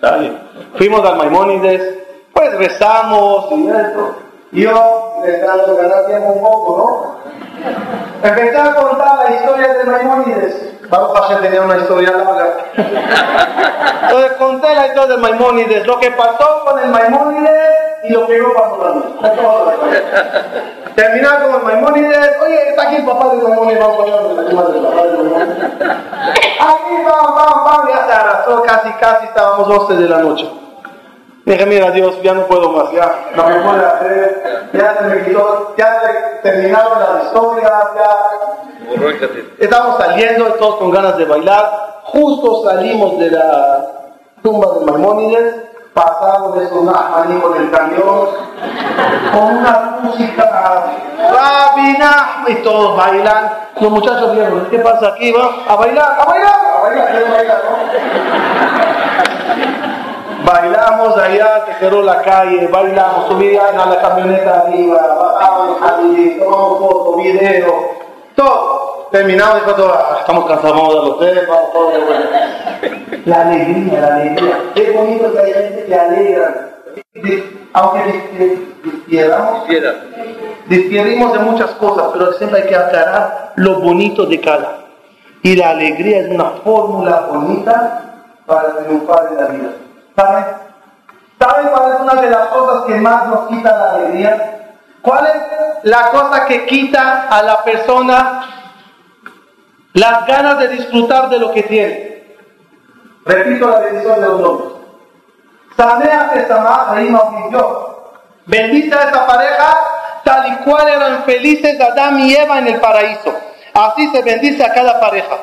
Dale. 0.00 0.32
Fuimos 0.76 1.08
al 1.08 1.16
Maimónides, 1.16 1.98
pues 2.32 2.52
rezamos 2.58 3.46
y 3.52 3.68
eso. 3.68 4.16
Yo, 4.52 5.22
le 5.24 5.38
dando 5.38 6.06
tiempo 6.06 6.32
un 6.32 6.42
poco, 6.42 6.76
¿no? 6.76 8.28
Empecé 8.28 8.56
a 8.56 8.74
contar 8.74 9.24
la 9.24 9.34
historia 9.34 9.74
de 9.74 9.84
Maimónides. 9.84 10.88
Baruch 10.88 11.16
Hashem 11.16 11.42
tenía 11.42 11.62
una 11.62 11.76
historia 11.78 12.10
larga. 12.10 12.56
Entonces 14.02 14.32
conté 14.38 14.74
la 14.74 14.86
historia 14.86 15.16
de 15.16 15.22
Maimónides, 15.22 15.86
lo 15.86 15.98
que 15.98 16.10
pasó 16.10 16.64
con 16.64 16.78
el 16.78 16.88
Maimónides 16.90 17.60
y 18.04 18.12
lo 18.12 18.26
que 18.26 18.38
yo 18.38 18.52
pasó 18.54 18.76
también. 18.76 20.04
Terminar 20.94 21.42
con 21.42 21.54
el 21.54 21.62
Maimónides, 21.62 22.30
oye, 22.42 22.68
está 22.68 22.82
aquí 22.82 22.96
el 22.96 23.04
papá 23.04 23.34
de 23.34 23.42
Maimónides, 23.42 23.80
vamos 23.80 23.94
a 23.94 24.18
poner 24.22 24.48
el 24.48 24.56
papá 24.56 24.68
de 24.68 24.80
Maimónides. 24.80 25.70
Aquí 26.60 26.94
vamos, 27.04 27.34
vamos, 27.34 27.64
vamos, 27.64 27.90
ya 27.90 28.06
se 28.06 28.12
arrasó, 28.12 28.62
casi, 28.62 28.92
casi 28.94 29.26
estábamos 29.26 29.68
12 29.68 29.94
de 29.94 30.08
la 30.08 30.18
noche. 30.18 30.63
Dije, 31.44 31.66
mira 31.66 31.90
Dios, 31.90 32.22
ya 32.22 32.32
no 32.32 32.46
puedo 32.46 32.70
más, 32.70 32.90
ya 32.92 33.26
no 33.36 33.46
me 33.46 33.56
puedo 33.56 33.86
hacer, 33.86 34.70
ya 34.72 34.96
se 34.96 35.04
me 35.04 35.22
quitó, 35.24 35.74
ya 35.76 36.00
se 36.00 36.08
terminaron 36.42 36.98
las 37.00 37.24
historias, 37.24 37.70
ya... 37.96 38.08
Estamos 39.58 39.98
saliendo 39.98 40.54
todos 40.54 40.76
con 40.76 40.90
ganas 40.90 41.18
de 41.18 41.26
bailar, 41.26 42.00
justo 42.04 42.64
salimos 42.64 43.18
de 43.18 43.30
la 43.30 43.84
tumba 44.42 44.78
de 44.78 44.86
Maimónides, 44.86 45.54
pasamos 45.92 46.58
de 46.58 46.66
sonar 46.68 47.26
con 47.42 47.56
el 47.60 47.70
camión, 47.70 48.28
con 49.32 49.58
una 49.58 49.98
música, 50.00 50.86
rabina, 51.30 52.44
y 52.46 52.54
todos 52.62 52.96
bailan, 52.96 53.50
los 53.80 53.90
muchachos 53.90 54.32
vieron, 54.32 54.66
¿qué 54.70 54.78
pasa 54.78 55.08
aquí? 55.08 55.30
Va 55.30 55.50
a 55.68 55.76
bailar, 55.76 56.16
a 56.20 56.24
bailar, 56.24 56.54
a 56.54 56.80
bailar, 56.80 57.08
a 57.08 57.30
bailar, 57.30 57.62
¿no? 57.70 57.76
Bailamos 60.44 61.16
allá, 61.16 61.64
quedó 61.80 62.02
la 62.02 62.20
calle, 62.20 62.66
bailamos, 62.66 63.28
subían 63.28 63.80
a 63.80 63.86
la 63.86 64.00
camioneta 64.00 64.60
arriba, 64.60 64.98
bajábamos 65.18 65.82
allí, 65.82 66.36
tomamos 66.38 66.78
fotos, 66.80 67.16
video, 67.16 67.74
todo. 68.34 69.08
Terminamos 69.10 69.62
y 69.62 69.74
todo, 69.74 69.94
ah, 69.94 70.16
estamos 70.20 70.44
cansados, 70.46 70.76
vamos 70.76 70.96
al 70.96 71.10
hotel, 71.12 71.46
vamos 71.48 71.72
todo 71.72 71.90
de 71.92 71.98
bueno. 72.04 72.24
La 73.24 73.40
alegría, 73.40 74.00
la 74.00 74.16
alegría. 74.16 74.58
Qué 74.74 74.90
bonito 74.90 75.32
que 75.32 75.38
hay 75.38 75.52
gente 75.52 75.84
que 75.86 75.94
alegra. 75.94 76.68
Aunque 77.72 78.60
dispieramos, 78.82 79.68
dispierimos 80.66 81.32
de 81.32 81.38
muchas 81.38 81.70
cosas, 81.72 82.08
pero 82.12 82.32
siempre 82.34 82.62
hay 82.62 82.68
que 82.68 82.76
aclarar 82.76 83.52
lo 83.56 83.80
bonito 83.80 84.26
de 84.26 84.40
cada. 84.40 84.78
Y 85.42 85.56
la 85.56 85.70
alegría 85.70 86.20
es 86.20 86.28
una 86.28 86.50
fórmula 86.64 87.28
bonita 87.32 88.24
para 88.46 88.76
triunfar 88.78 89.28
en 89.30 89.36
la 89.36 89.46
vida. 89.46 89.83
¿Saben? 90.16 90.44
¿Saben 91.38 91.68
cuál 91.68 91.92
es 91.92 92.00
una 92.00 92.14
de 92.20 92.30
las 92.30 92.48
cosas 92.48 92.84
que 92.86 92.94
más 92.94 93.26
nos 93.26 93.48
quita 93.48 93.76
la 93.76 93.90
alegría? 93.92 94.76
¿Cuál 95.02 95.26
es 95.26 95.42
la 95.82 96.10
cosa 96.10 96.46
que 96.46 96.66
quita 96.66 97.28
a 97.28 97.42
la 97.42 97.62
persona 97.62 98.46
las 99.92 100.26
ganas 100.26 100.58
de 100.58 100.68
disfrutar 100.68 101.28
de 101.28 101.38
lo 101.38 101.52
que 101.52 101.62
tiene? 101.64 102.36
Repito 103.26 103.68
la 103.68 103.80
bendición 103.80 104.20
de 104.20 104.26
los 104.26 104.40
nombres. 104.40 104.70
Sanea 105.76 106.30
Bendice 108.46 108.94
a 108.94 109.08
esa 109.08 109.26
pareja 109.26 109.76
tal 110.22 110.52
y 110.52 110.56
cual 110.64 110.88
eran 110.88 111.24
felices 111.24 111.80
Adán 111.80 112.20
y 112.20 112.34
Eva 112.34 112.58
en 112.58 112.68
el 112.68 112.80
paraíso. 112.80 113.34
Así 113.72 114.08
se 114.08 114.22
bendice 114.22 114.64
a 114.64 114.72
cada 114.72 115.00
pareja. 115.00 115.36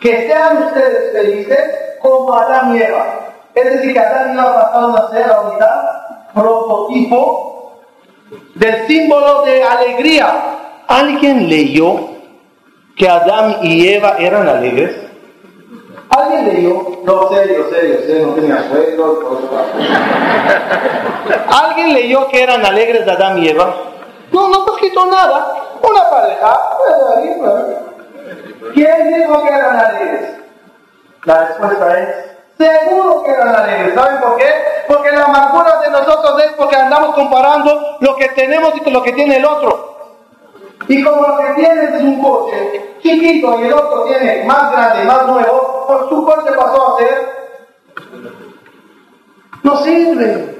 Que 0.00 0.28
sean 0.28 0.64
ustedes 0.64 1.12
felices 1.12 1.58
como 2.00 2.34
Adán 2.34 2.76
y 2.76 2.82
Eva. 2.82 3.33
Es 3.54 3.64
decir, 3.64 3.92
que 3.92 4.00
Adán 4.00 4.34
iba 4.34 4.54
pasando 4.54 4.98
a 4.98 5.10
ser 5.10 5.30
ahorita 5.30 6.30
prototipo 6.34 7.80
del 8.54 8.86
símbolo 8.86 9.42
de 9.42 9.62
alegría. 9.62 10.26
¿Alguien 10.88 11.48
leyó 11.48 12.10
que 12.96 13.08
Adán 13.08 13.58
y 13.62 13.88
Eva 13.88 14.16
eran 14.18 14.48
alegres? 14.48 14.96
¿Alguien 16.10 16.48
leyó? 16.48 17.00
No, 17.04 17.28
serio, 17.30 17.66
serio, 17.70 17.98
serio, 18.06 18.26
no 18.26 18.34
tenía 18.34 18.68
sueldo. 18.68 19.40
¿Alguien 21.48 21.94
leyó 21.94 22.28
que 22.28 22.42
eran 22.42 22.64
alegres 22.64 23.08
Adán 23.08 23.42
y 23.42 23.48
Eva? 23.48 23.74
No, 24.32 24.48
no 24.48 24.58
está 24.58 24.72
escrito 24.72 25.06
nada. 25.06 25.54
Una 25.80 26.10
pareja. 26.10 26.60
¿Quién 28.74 29.14
dijo 29.14 29.42
que 29.42 29.48
eran 29.48 29.78
alegres? 29.78 30.34
La 31.24 31.46
respuesta 31.46 31.98
es 32.00 32.33
Seguro 32.58 33.22
que 33.24 33.30
eran 33.30 33.54
alegres. 33.54 33.94
¿Saben 33.94 34.20
por 34.20 34.36
qué? 34.36 34.50
Porque 34.86 35.10
la 35.12 35.24
amargura 35.24 35.80
de 35.80 35.90
nosotros 35.90 36.42
es 36.44 36.52
porque 36.52 36.76
andamos 36.76 37.14
comparando 37.14 37.96
lo 38.00 38.16
que 38.16 38.28
tenemos 38.28 38.72
y 38.84 38.90
lo 38.90 39.02
que 39.02 39.12
tiene 39.12 39.36
el 39.36 39.44
otro. 39.44 39.94
Y 40.88 41.02
como 41.02 41.26
lo 41.26 41.38
que 41.38 41.54
tienes 41.54 41.94
es 41.94 42.02
un 42.02 42.22
coche 42.22 42.94
chiquito 43.04 43.60
y 43.60 43.64
el 43.64 43.72
otro 43.72 44.04
tiene 44.04 44.44
más 44.44 44.72
grande, 44.72 45.04
más 45.04 45.26
nuevo, 45.26 45.84
por 45.86 46.08
su 46.08 46.24
coche 46.24 46.52
pasó 46.56 46.94
a 46.94 46.98
ser. 46.98 47.34
No 49.62 49.76
sirve. 49.76 50.54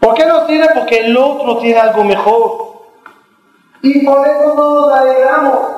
¿Por 0.00 0.14
qué 0.14 0.26
no 0.26 0.46
sirve? 0.46 0.68
Porque 0.74 0.98
el 0.98 1.16
otro 1.16 1.58
tiene 1.58 1.78
algo 1.78 2.04
mejor. 2.04 2.68
Y 3.82 4.04
por 4.04 4.26
eso 4.26 4.54
no 4.54 4.80
nos 4.80 4.92
alegramos. 4.92 5.77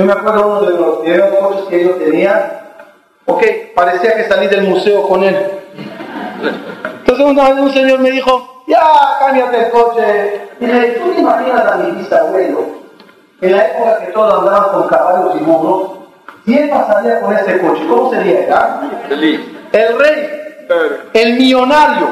Yo 0.00 0.06
me 0.06 0.14
acuerdo 0.14 0.46
uno 0.46 0.62
de 0.62 0.78
los 0.78 0.96
primeros 1.00 1.28
coches 1.36 1.64
que 1.68 1.84
yo 1.84 1.90
tenía, 1.96 2.62
ok, 3.26 3.44
parecía 3.74 4.14
que 4.14 4.24
salí 4.24 4.46
del 4.46 4.62
museo 4.62 5.06
con 5.06 5.22
él. 5.22 5.36
Entonces 7.00 7.26
una 7.26 7.50
vez 7.50 7.60
un 7.60 7.70
señor 7.70 7.98
me 7.98 8.10
dijo, 8.10 8.62
ya, 8.66 8.80
cámbiate 9.18 9.66
el 9.66 9.70
coche. 9.70 10.40
Y 10.58 10.66
le 10.66 10.72
dije, 10.72 11.00
¿tú 11.00 11.10
te 11.12 11.20
imaginas 11.20 11.66
a 11.66 11.76
mi 11.76 11.90
bisabuelo? 11.90 12.64
En 13.42 13.52
la 13.52 13.66
época 13.66 13.98
que 13.98 14.12
todos 14.12 14.38
andaban 14.38 14.72
con 14.72 14.88
caballos 14.88 15.34
y 15.38 15.44
burros, 15.44 15.90
¿quién 16.46 16.70
pasaría 16.70 17.20
con 17.20 17.36
ese 17.36 17.58
coche? 17.58 17.86
¿Cómo 17.86 18.10
sería? 18.10 18.48
ah? 18.52 18.80
El 19.10 19.98
rey, 19.98 20.30
el 21.12 21.34
millonario. 21.34 22.06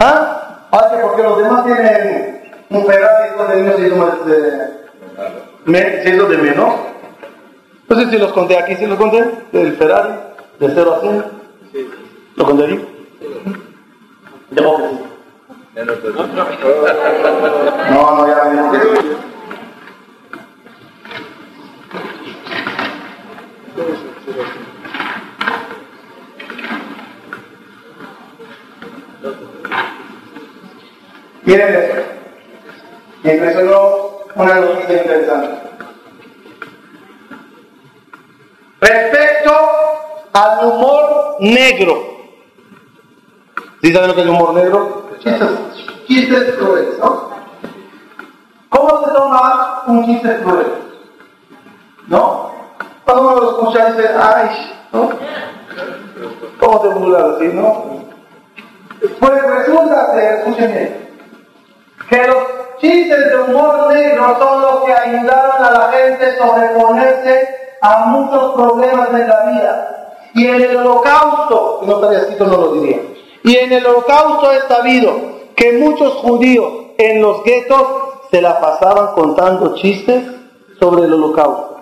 ¿Ah? 0.00 0.66
Que 0.90 0.96
porque 1.02 1.22
los 1.22 1.38
demás 1.38 1.64
tienen 1.66 2.66
un 2.68 2.84
Ferrari 2.84 3.28
y 3.32 3.36
todo 3.36 3.52
el 3.52 4.24
de, 4.26 4.79
me- 5.70 6.02
se 6.02 6.10
hizo 6.14 6.26
de 6.28 6.38
menos. 6.38 6.74
No 7.88 7.96
sé 8.00 8.10
si 8.10 8.18
los 8.18 8.32
conté 8.32 8.58
aquí, 8.58 8.76
si 8.76 8.86
los 8.86 8.98
conté, 8.98 9.24
del 9.52 9.76
Ferrari, 9.76 10.12
de 10.58 10.70
0 10.74 10.94
a 10.94 11.00
100. 11.00 11.24
¿Lo 12.36 12.44
conté 12.44 12.64
aquí? 12.64 12.80
Sí. 13.20 13.26
No, 17.90 18.16
no, 18.16 18.26
ya 18.26 18.44
me 18.44 18.60
Miren 31.44 31.74
esto. 31.74 32.02
Me 33.22 33.34
impresionó 33.34 34.09
una 34.34 34.54
noticia 34.54 35.02
interesante. 35.02 35.48
Respecto 38.80 39.52
al 40.32 40.66
humor 40.66 41.36
negro. 41.40 42.10
¿Sí 43.82 43.92
saben 43.92 44.08
lo 44.08 44.14
que 44.14 44.20
es 44.20 44.26
el 44.26 44.32
humor 44.32 44.54
negro? 44.54 45.10
Chistes, 46.06 46.54
crueles, 46.56 46.98
¿no? 46.98 47.30
¿Cómo 48.68 49.04
se 49.04 49.12
toma 49.12 49.82
un 49.86 50.06
chiste 50.06 50.40
cruel? 50.42 50.66
¿No? 52.06 52.50
Cuando 53.04 53.22
uno 53.22 53.36
lo 53.36 53.50
escucha 53.50 53.92
dice, 53.92 54.08
ay, 54.18 54.48
¿no? 54.92 55.10
¿Cómo 56.58 56.80
te 56.80 56.88
burlas 56.88 57.22
así, 57.36 57.48
no? 57.48 58.00
Pues 59.18 59.42
resulta 59.42 60.34
escuchen 60.34 60.72
bien, 60.72 61.18
que 62.08 62.26
los 62.26 62.36
chistes 62.80 63.30
de 63.30 63.36
humor 63.38 63.92
negro 63.92 64.36
son 64.38 64.62
los 64.62 64.84
que 64.84 64.92
ayudaron 64.92 65.64
a 65.64 65.70
la 65.70 65.92
gente 65.92 66.26
a 66.26 66.38
sobreponerse 66.38 67.48
a 67.80 68.06
muchos 68.06 68.54
problemas 68.54 69.12
de 69.12 69.26
la 69.26 69.40
vida. 69.46 69.96
Y 70.34 70.46
en 70.46 70.62
el 70.62 70.76
holocausto, 70.76 71.80
no 71.84 71.94
estaría 71.96 72.18
escrito 72.20 72.46
no 72.46 72.56
lo 72.56 72.72
diría, 72.74 72.98
y 73.42 73.56
en 73.56 73.72
el 73.72 73.86
holocausto 73.86 74.52
es 74.52 74.64
sabido 74.64 75.12
que 75.56 75.72
muchos 75.72 76.14
judíos 76.14 76.72
en 76.98 77.20
los 77.20 77.42
guetos 77.42 77.86
se 78.30 78.40
la 78.40 78.60
pasaban 78.60 79.14
contando 79.14 79.74
chistes 79.74 80.24
sobre 80.78 81.04
el 81.04 81.14
holocausto. 81.14 81.80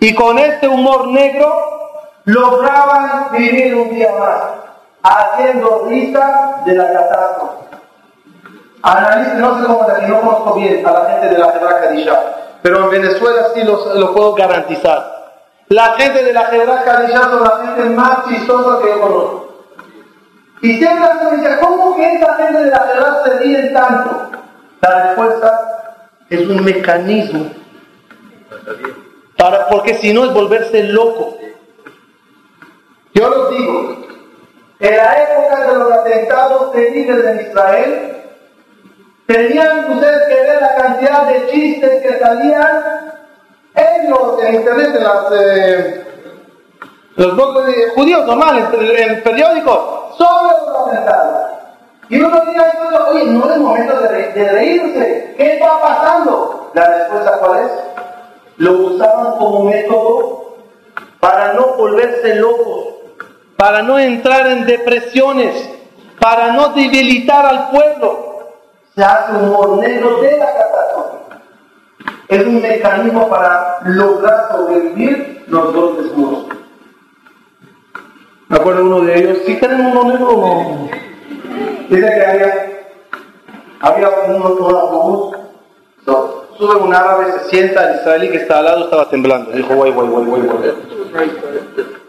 Y 0.00 0.14
con 0.14 0.38
este 0.38 0.68
humor 0.68 1.08
negro 1.08 1.76
lograban 2.24 3.32
vivir 3.32 3.74
un 3.74 3.90
día 3.90 4.12
más, 4.18 4.42
haciendo 5.02 5.86
risa 5.88 6.62
de 6.66 6.74
la 6.74 6.92
catástrofe. 6.92 7.55
Analicen, 8.86 9.40
no 9.40 9.58
sé 9.58 9.66
cómo 9.66 9.88
no 10.08 10.20
conozco 10.20 10.54
bien 10.54 10.86
a 10.86 10.92
la 10.92 11.04
gente 11.10 11.28
de 11.34 11.38
la 11.38 11.52
Hebra 11.56 11.80
Kadisha, 11.80 12.20
pero 12.62 12.84
en 12.84 12.90
Venezuela 12.90 13.48
sí 13.52 13.64
los- 13.64 13.96
lo 13.96 14.14
puedo 14.14 14.34
garantizar. 14.34 15.34
La 15.70 15.94
gente 15.94 16.22
de 16.22 16.32
la 16.32 16.54
Hebra 16.54 16.84
Kadisha 16.84 17.22
son 17.22 17.42
la 17.42 17.56
gente 17.66 17.90
más 17.90 18.26
chistosa 18.28 18.80
que 18.80 18.88
yo 18.90 19.00
conozco. 19.00 19.42
Y 20.62 20.78
siempre 20.78 21.08
me 21.32 21.36
dice, 21.36 21.58
¿cómo 21.60 21.96
que 21.96 22.14
esa 22.14 22.34
gente 22.36 22.62
de 22.62 22.70
la 22.70 22.92
Hebra 22.94 23.22
se 23.24 23.38
ríen 23.40 23.72
tanto? 23.74 24.30
La 24.82 25.02
respuesta 25.02 25.96
es 26.30 26.40
un 26.48 26.64
mecanismo, 26.64 27.50
para, 29.36 29.66
porque 29.66 29.94
si 29.94 30.12
no 30.12 30.26
es 30.26 30.32
volverse 30.32 30.84
loco. 30.84 31.36
Yo 33.14 33.28
los 33.28 33.50
digo, 33.50 33.96
en 34.78 34.96
la 34.96 35.22
época 35.24 35.72
de 35.72 35.78
los 35.78 35.92
atentados 35.92 36.70
terribles 36.72 37.24
en 37.24 37.40
Israel, 37.50 38.15
Tenían 39.26 39.92
ustedes 39.92 40.28
que 40.28 40.34
ver 40.34 40.60
la 40.60 40.74
cantidad 40.76 41.26
de 41.26 41.50
chistes 41.50 42.02
que 42.02 42.18
salían 42.20 43.12
en 43.74 44.10
los 44.10 44.42
en 44.42 44.54
internet, 44.54 44.94
en 44.96 45.02
las, 45.02 45.32
eh, 45.32 46.04
los 47.16 47.34
blogs 47.34 47.66
de 47.66 47.90
judíos 47.90 48.24
normales, 48.24 48.64
en, 48.72 49.10
en 49.10 49.22
periódicos, 49.24 50.16
sobre 50.16 50.52
los 50.52 50.86
atentados. 50.86 51.50
Y 52.08 52.20
uno 52.20 52.40
diría, 52.46 52.72
oye, 53.10 53.24
no 53.24 53.50
es 53.50 53.58
momento 53.58 54.00
de 54.00 54.08
reírse. 54.08 55.34
¿Qué 55.36 55.54
está 55.54 55.80
pasando? 55.80 56.70
La 56.74 56.86
respuesta, 56.86 57.38
¿cuál 57.40 57.64
es? 57.64 57.70
Lo 58.58 58.72
usaban 58.72 59.38
como 59.38 59.64
método 59.64 60.56
para 61.18 61.52
no 61.54 61.74
volverse 61.76 62.36
locos, 62.36 62.86
para 63.56 63.82
no 63.82 63.98
entrar 63.98 64.46
en 64.46 64.66
depresiones, 64.66 65.68
para 66.20 66.52
no 66.52 66.68
debilitar 66.68 67.44
al 67.44 67.70
pueblo 67.70 68.25
se 68.96 69.04
hace 69.04 69.32
humor 69.36 69.76
negro 69.78 70.20
de 70.22 70.38
la 70.38 70.46
catástrofe. 70.46 71.16
Es 72.28 72.44
un 72.46 72.62
mecanismo 72.62 73.28
para 73.28 73.78
lograr 73.84 74.48
sobrevivir 74.50 75.44
los 75.48 75.72
golpes 75.74 76.16
duros. 76.16 76.46
Me 78.48 78.56
acuerdo 78.56 78.84
uno 78.84 79.00
de 79.02 79.18
ellos, 79.18 79.38
¿sí 79.44 79.56
tienen 79.56 79.80
humor 79.86 80.06
negro 80.06 80.28
o 80.30 80.36
no? 80.64 80.88
Dice 81.88 82.00
que 82.06 82.26
había, 82.26 82.84
había 83.80 84.08
un 84.28 84.36
un 84.36 84.42
autobús, 84.42 85.36
so- 86.04 86.46
sube 86.56 86.76
un 86.76 86.94
árabe, 86.94 87.32
se 87.32 87.50
sienta, 87.50 87.90
el 87.90 87.96
israelí 88.00 88.30
que 88.30 88.36
está 88.38 88.58
al 88.60 88.64
lado 88.64 88.84
estaba 88.84 89.08
temblando. 89.10 89.50
Dijo, 89.52 89.74
guay, 89.74 89.92
guay, 89.92 90.08
guay, 90.08 90.24
guay, 90.24 90.42
guay. 90.42 90.72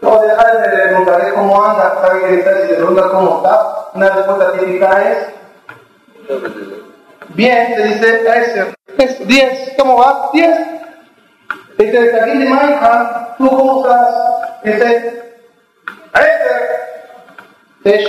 No, 0.00 0.20
dejar 0.22 0.62
de 0.62 0.68
preguntarle 0.68 1.34
cómo 1.34 1.62
anda, 1.64 1.98
sabe 2.00 2.20
que 2.20 2.28
si 2.62 2.68
le 2.68 2.74
pregunta 2.76 3.08
cómo 3.10 3.36
está, 3.38 3.88
una 3.94 4.08
respuesta 4.10 4.52
típica 4.52 5.10
es, 5.12 5.18
Bien, 7.34 7.74
te 7.74 7.84
dice, 7.84 8.22
ese, 8.36 8.74
es 8.98 9.26
10, 9.26 9.74
¿cómo 9.78 9.96
va? 9.96 10.28
10. 10.32 10.58
Te 11.76 11.84
dice, 11.84 12.00
desde 12.02 12.20
aquí 12.20 12.38
de 12.38 12.44
Minecraft, 12.44 13.38
¿tú 13.38 13.48
cómo 13.48 13.82
estás? 13.82 14.14
Dice, 14.64 15.22
ese, 16.14 16.52
bien. 17.84 18.04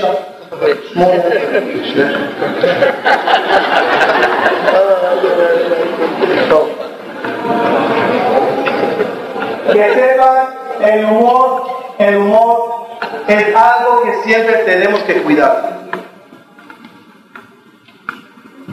Que 9.71 9.93
sepan, 9.93 10.47
el 10.81 11.05
humor, 11.05 11.67
el 11.99 12.17
humor 12.17 12.87
es 13.27 13.55
algo 13.55 14.01
que 14.03 14.13
siempre 14.23 14.55
tenemos 14.65 15.03
que 15.03 15.21
cuidar. 15.21 15.78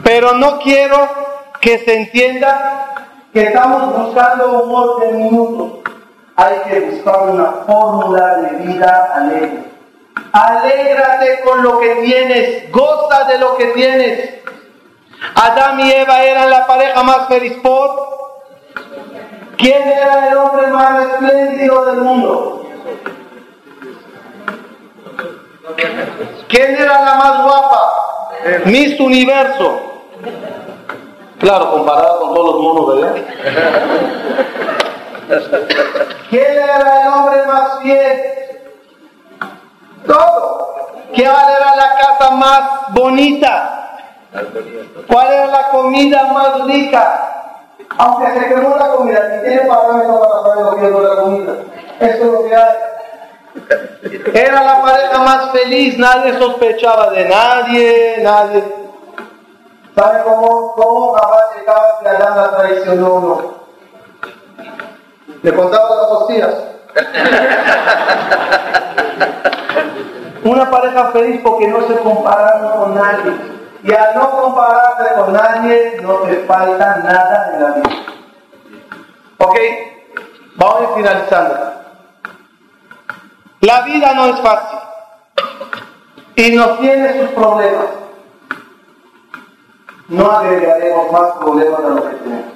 Pero 0.07 0.35
no 0.35 0.57
quiero 0.59 1.05
que 1.59 1.79
se 1.79 1.93
entienda 1.93 2.95
que 3.33 3.43
estamos 3.43 3.93
buscando 3.93 4.63
humor 4.63 5.01
de 5.01 5.11
minutos. 5.11 5.79
Hay 6.37 6.55
que 6.59 6.79
buscar 6.79 7.23
una 7.23 7.51
fórmula 7.67 8.37
de 8.37 8.67
vida 8.67 9.11
alegre. 9.13 9.63
Alégrate 10.31 11.41
con 11.41 11.61
lo 11.61 11.81
que 11.81 11.95
tienes, 11.95 12.71
goza 12.71 13.25
de 13.25 13.37
lo 13.37 13.57
que 13.57 13.65
tienes. 13.65 14.29
Adán 15.35 15.81
y 15.81 15.91
Eva 15.91 16.23
eran 16.23 16.51
la 16.51 16.65
pareja 16.65 17.03
más 17.03 17.27
feliz 17.27 17.57
por. 17.61 18.39
¿Quién 19.57 19.89
era 19.89 20.29
el 20.29 20.37
hombre 20.37 20.67
más 20.67 21.05
espléndido 21.05 21.83
del 21.83 21.97
mundo? 21.97 22.65
¿Quién 26.47 26.75
era 26.75 27.03
la 27.03 27.15
más 27.15 27.43
guapa? 27.43 27.93
Miss 28.67 28.97
Universo. 29.01 29.95
Claro, 31.39 31.71
comparado 31.71 32.19
con 32.19 32.33
todos 32.33 32.55
los 32.55 32.63
monos, 32.63 32.87
¿verdad? 32.95 33.15
¿Quién 36.29 36.51
era 36.51 37.01
el 37.01 37.07
hombre 37.07 37.45
más 37.45 37.79
fiel? 37.81 38.21
Todo. 40.05 40.75
¿Qué 41.13 41.23
era 41.23 41.75
la 41.75 41.95
casa 41.99 42.31
más 42.31 42.61
bonita? 42.93 43.77
¿Cuál 45.07 45.33
era 45.33 45.47
la 45.47 45.69
comida 45.69 46.23
más 46.33 46.65
rica? 46.65 47.33
Aunque 47.97 48.39
se 48.39 48.47
quemó 48.47 48.75
la 48.77 48.89
comida, 48.89 49.27
ni 49.29 49.47
tiene 49.47 49.61
parámetros 49.67 50.27
para 50.27 50.41
saber 50.43 50.91
lo 50.91 51.01
que 51.01 51.07
la 51.07 51.21
comida. 51.21 51.53
Eso 51.99 52.23
es 52.23 52.31
lo 52.31 52.43
que 52.43 52.55
hay. 52.55 52.75
Era 54.33 54.63
la 54.63 54.81
pareja 54.81 55.19
más 55.19 55.51
feliz, 55.51 55.97
nadie 55.97 56.37
sospechaba 56.37 57.09
de 57.11 57.25
nadie, 57.25 58.17
nadie. 58.21 58.86
¿Sabe 59.97 60.21
cómo, 60.25 60.75
cómo 60.75 61.13
Jabá 61.13 61.41
llegaba 61.55 62.35
la 62.35 62.55
traicionó 62.55 63.13
o 63.15 63.19
no? 63.19 63.41
Le 65.41 65.55
contaba 65.55 65.95
las 65.95 66.05
costillas. 66.05 66.53
Una 70.43 70.69
pareja 70.69 71.11
feliz 71.13 71.41
porque 71.43 71.67
no 71.67 71.81
se 71.87 71.97
compararon 71.97 72.79
con 72.79 72.93
nadie. 72.93 73.33
Y 73.81 73.91
al 73.91 74.13
no 74.13 74.29
compararse 74.29 75.15
con 75.15 75.33
nadie, 75.33 75.97
no 76.03 76.13
te 76.17 76.45
falta 76.45 76.97
nada 76.97 77.51
en 77.53 77.63
la 77.63 77.69
vida. 77.71 77.89
¿Ok? 79.39 79.55
Vamos 80.57 80.75
a 80.75 80.83
ir 80.83 80.89
finalizando. 80.95 81.73
La 83.61 83.81
vida 83.81 84.13
no 84.13 84.25
es 84.27 84.39
fácil 84.41 84.79
y 86.35 86.51
nos 86.51 86.77
tiene 86.77 87.19
sus 87.19 87.29
problemas. 87.29 88.06
No 90.09 90.31
agregaremos 90.31 91.11
más 91.11 91.31
problemas 91.33 91.79
a 91.79 91.89
lo 91.89 92.09
que 92.09 92.15
tenemos. 92.15 92.53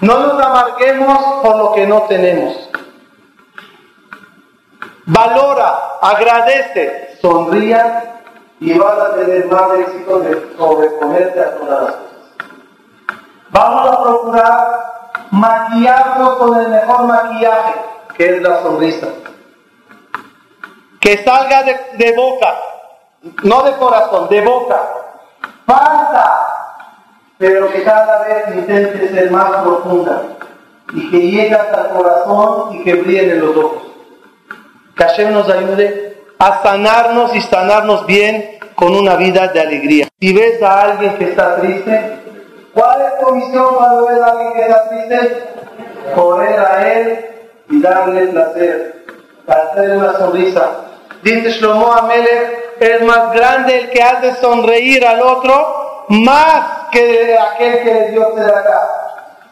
No 0.00 0.18
nos 0.18 0.42
amarguemos 0.42 1.18
por 1.42 1.56
lo 1.56 1.72
que 1.72 1.86
no 1.86 2.02
tenemos. 2.02 2.70
Valora, 5.04 5.98
agradece, 6.00 7.18
sonría 7.20 8.22
y 8.60 8.78
vas 8.78 8.98
a 8.98 9.14
tener 9.14 9.46
más 9.46 9.78
éxito 9.78 10.20
de 10.20 10.56
sobreponerte 10.56 11.40
a 11.40 11.56
todas 11.56 11.82
las 11.82 11.92
cosas. 11.92 12.10
Vamos 13.50 13.88
a 13.90 14.02
procurar 14.02 14.90
maquillarnos 15.30 16.36
con 16.36 16.60
el 16.60 16.68
mejor 16.68 17.04
maquillaje, 17.04 17.74
que 18.16 18.36
es 18.36 18.42
la 18.42 18.62
sonrisa. 18.62 19.08
Que 21.00 21.24
salga 21.24 21.62
de, 21.64 22.14
boca, 22.16 22.54
no 23.42 23.62
de 23.62 23.72
corazón, 23.76 24.28
de 24.28 24.40
boca. 24.42 24.99
Falta, 25.70 26.24
pero 27.38 27.70
que 27.70 27.84
cada 27.84 28.24
vez 28.24 28.56
intente 28.56 29.08
ser 29.08 29.30
más 29.30 29.62
profunda 29.62 30.22
y 30.92 31.10
que 31.12 31.20
llegue 31.20 31.54
hasta 31.54 31.82
el 31.82 31.88
corazón 31.90 32.74
y 32.74 32.82
que 32.82 32.94
brillen 32.94 33.38
los 33.38 33.56
ojos. 33.56 33.82
Que 34.96 35.04
Hashem 35.04 35.32
nos 35.32 35.48
ayude 35.48 36.24
a 36.40 36.60
sanarnos 36.64 37.36
y 37.36 37.40
sanarnos 37.42 38.04
bien 38.06 38.58
con 38.74 38.96
una 38.96 39.14
vida 39.14 39.46
de 39.46 39.60
alegría. 39.60 40.08
Si 40.18 40.32
ves 40.32 40.60
a 40.60 40.82
alguien 40.82 41.16
que 41.18 41.30
está 41.30 41.54
triste, 41.60 42.18
¿cuál 42.74 43.02
es 43.02 43.24
tu 43.24 43.32
misión 43.36 43.72
cuando 43.76 44.06
ves 44.08 44.20
a 44.22 44.26
alguien 44.26 44.52
que 44.54 44.60
está 44.62 44.88
triste? 44.88 45.44
Correr 46.16 46.58
a 46.58 46.92
él 46.92 47.26
y 47.68 47.80
darle 47.80 48.26
placer, 48.26 49.04
hacerle 49.46 49.98
una 49.98 50.14
sonrisa. 50.14 50.89
Dice 51.22 51.50
Shlomo 51.50 51.92
Amelech, 51.92 52.80
es 52.80 53.02
más 53.02 53.32
grande 53.32 53.78
el 53.78 53.90
que 53.90 54.02
hace 54.02 54.34
sonreír 54.36 55.04
al 55.04 55.20
otro 55.20 56.06
más 56.08 56.88
que 56.90 57.36
aquel 57.38 57.82
que 57.82 57.94
le 57.94 58.08
dio 58.10 58.26
acá. 58.26 58.88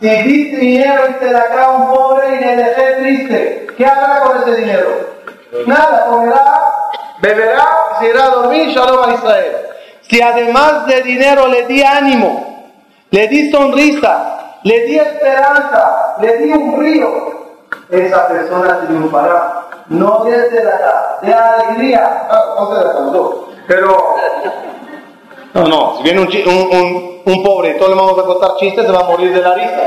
Si 0.00 0.08
diste 0.08 0.56
dinero 0.56 1.02
y 1.20 1.34
acá 1.34 1.64
a 1.64 1.70
un 1.70 1.94
pobre 1.94 2.36
y 2.36 2.44
le 2.44 2.56
dejé 2.56 2.92
triste, 3.00 3.66
¿qué 3.76 3.84
hará 3.84 4.20
con 4.22 4.42
ese 4.42 4.60
dinero? 4.60 4.88
Nada, 5.66 6.06
comerá, 6.06 6.72
beberá, 7.20 7.66
se 7.98 8.08
irá 8.08 8.24
a 8.24 8.30
dormir, 8.30 8.68
shalom 8.70 9.10
a 9.10 9.14
Israel. 9.14 9.56
Si 10.02 10.22
además 10.22 10.86
de 10.86 11.02
dinero 11.02 11.48
le 11.48 11.66
di 11.66 11.82
ánimo, 11.82 12.72
le 13.10 13.28
di 13.28 13.50
sonrisa, 13.50 14.56
le 14.62 14.86
di 14.86 14.98
esperanza, 14.98 16.16
le 16.20 16.38
di 16.38 16.50
un 16.50 16.80
río, 16.80 17.28
esa 17.90 18.26
persona 18.28 18.80
triunfará 18.86 19.57
no 19.88 20.24
desde 20.24 20.64
la, 20.64 21.18
de 21.22 21.34
alegría, 21.34 22.28
no, 22.56 22.68
se 22.68 22.74
la 22.84 22.94
pero 23.66 24.14
no, 25.54 25.66
no, 25.66 25.96
si 25.96 26.02
viene 26.02 26.20
un, 26.20 26.28
un, 26.28 27.22
un, 27.24 27.42
pobre 27.42 27.70
y 27.70 27.78
todos 27.78 27.88
le 27.90 27.96
vamos 27.96 28.18
a 28.18 28.22
contar 28.22 28.56
chistes, 28.56 28.84
se 28.86 28.92
va 28.92 29.00
a 29.00 29.04
morir 29.04 29.32
de 29.32 29.40
la 29.40 29.54
risa. 29.54 29.70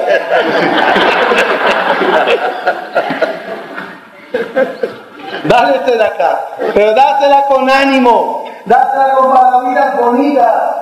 Dásela 5.43 5.97
de 5.97 6.03
acá, 6.03 6.47
pero 6.73 6.93
dásela 6.93 7.45
con 7.47 7.69
ánimo, 7.69 8.45
dásela 8.65 9.13
con 9.15 9.33
palabras 9.33 9.99
bonitas. 9.99 10.75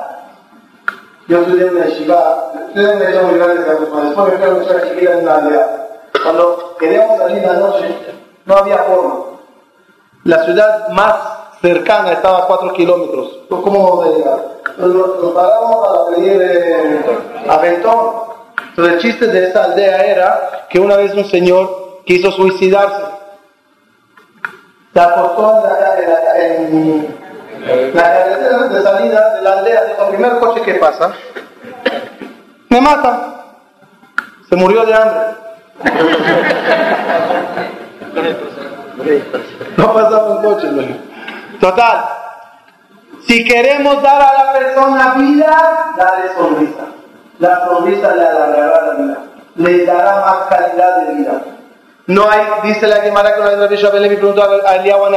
Yo 1.28 1.42
estudié 1.42 1.68
en 1.68 1.80
la 1.80 1.86
Shiva, 1.88 2.52
estudié 2.68 2.92
en 2.92 3.16
la 3.16 3.22
muy 3.22 3.38
grande, 3.38 3.64
después 3.64 4.04
me 4.04 4.12
fui 4.12 4.46
a 4.46 4.50
una 4.50 4.90
chiquita 4.90 5.14
en 5.14 5.20
una 5.20 5.36
aldea. 5.36 5.88
Cuando 6.24 6.76
queríamos 6.80 7.20
salir 7.20 7.44
la 7.44 7.54
noche, 7.54 8.19
no 8.50 8.58
había 8.58 8.80
forma. 8.80 9.16
La 10.24 10.44
ciudad 10.44 10.90
más 10.90 11.16
cercana 11.62 12.14
estaba 12.14 12.40
a 12.40 12.48
4 12.48 12.74
kilómetros. 12.74 13.42
¿Cómo 13.48 13.90
vamos 13.90 14.06
a 14.06 14.18
llegar? 14.18 14.40
Nos, 14.78 15.34
paramos 15.34 15.88
para 15.88 16.16
pedir 16.16 16.42
eh, 16.42 17.02
aventón. 17.48 18.30
Entonces 18.70 18.94
el 18.96 19.00
chiste 19.00 19.28
de 19.28 19.50
esa 19.50 19.66
aldea 19.66 20.04
era 20.04 20.66
que 20.70 20.80
una 20.80 20.98
vez 20.98 21.14
un 21.14 21.26
señor 21.26 22.02
quiso 22.06 22.32
suicidarse. 22.32 23.04
Se 24.94 25.00
acostó 25.00 25.64
en 25.64 26.10
la, 26.10 26.40
en, 26.40 27.16
carretera 27.94 28.68
de 28.68 28.82
salida 28.82 29.36
de 29.36 29.42
la 29.44 29.52
aldea, 29.60 29.84
dijo, 29.84 30.04
el 30.06 30.10
primer 30.16 30.40
coche 30.40 30.62
que 30.62 30.74
pasa, 30.76 31.14
me 32.70 32.82
mata. 32.82 33.46
Se 34.50 34.56
murió 34.56 34.86
de 34.86 34.94
hambre. 34.96 35.20
No 39.78 39.94
pasaba 39.94 40.30
un 40.30 40.44
coche, 40.44 40.68
Total. 41.60 42.06
Si 43.28 43.44
queremos 43.44 44.02
dar 44.02 44.22
a 44.22 44.44
la 44.44 44.54
persona 44.54 45.14
vida, 45.18 45.94
dale 45.98 46.34
sonrisa. 46.38 46.86
La 47.40 47.66
sonrisa 47.66 48.16
le 48.16 48.28
alargará 48.28 48.86
la 48.88 48.94
vida. 48.94 49.18
Le 49.56 49.86
dará 49.86 50.22
más 50.22 50.38
calidad 50.50 50.98
de 50.98 51.14
vida. 51.14 51.42
No 52.08 52.30
hay, 52.30 52.42
dice 52.64 52.88
la 52.88 53.02
Gemara 53.02 53.36
que 53.36 53.42
una 53.42 53.50
vez 53.52 53.60
Rabbi 53.60 53.76
Shabelevi 53.76 54.16
preguntó 54.16 54.42
a 54.42 54.76
Eliyahu 54.78 55.12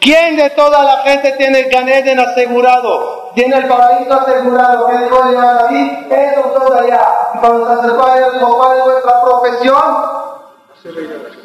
¿quién 0.00 0.36
de 0.36 0.50
toda 0.50 0.84
la 0.84 0.98
gente 0.98 1.32
tiene 1.32 1.62
el 1.62 1.70
Ganeden 1.70 2.20
asegurado? 2.20 3.32
¿Tiene 3.34 3.56
el 3.56 3.66
paraíso 3.66 4.14
asegurado? 4.14 4.86
¿Qué 4.86 4.98
dijo 4.98 5.24
Eliyahu 5.24 5.54
Naví? 5.56 6.06
Eso 6.10 6.40
todo 6.40 6.80
allá. 6.80 7.08
Y 7.34 7.38
cuando 7.38 7.66
se 7.66 7.80
acercó 7.80 8.06
a 8.06 8.18
él, 8.18 8.24
dijo, 8.34 8.56
¿cuál 8.56 8.78
es 8.78 8.84
nuestra 8.84 9.22
profesión? 9.22 10.27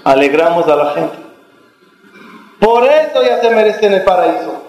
Alegramos 0.03 0.67
a 0.67 0.75
la 0.75 0.91
gente. 0.91 1.17
Por 2.59 2.85
eso 2.85 3.21
ya 3.23 3.41
se 3.41 3.49
merecen 3.49 3.93
el 3.93 4.03
paraíso. 4.03 4.63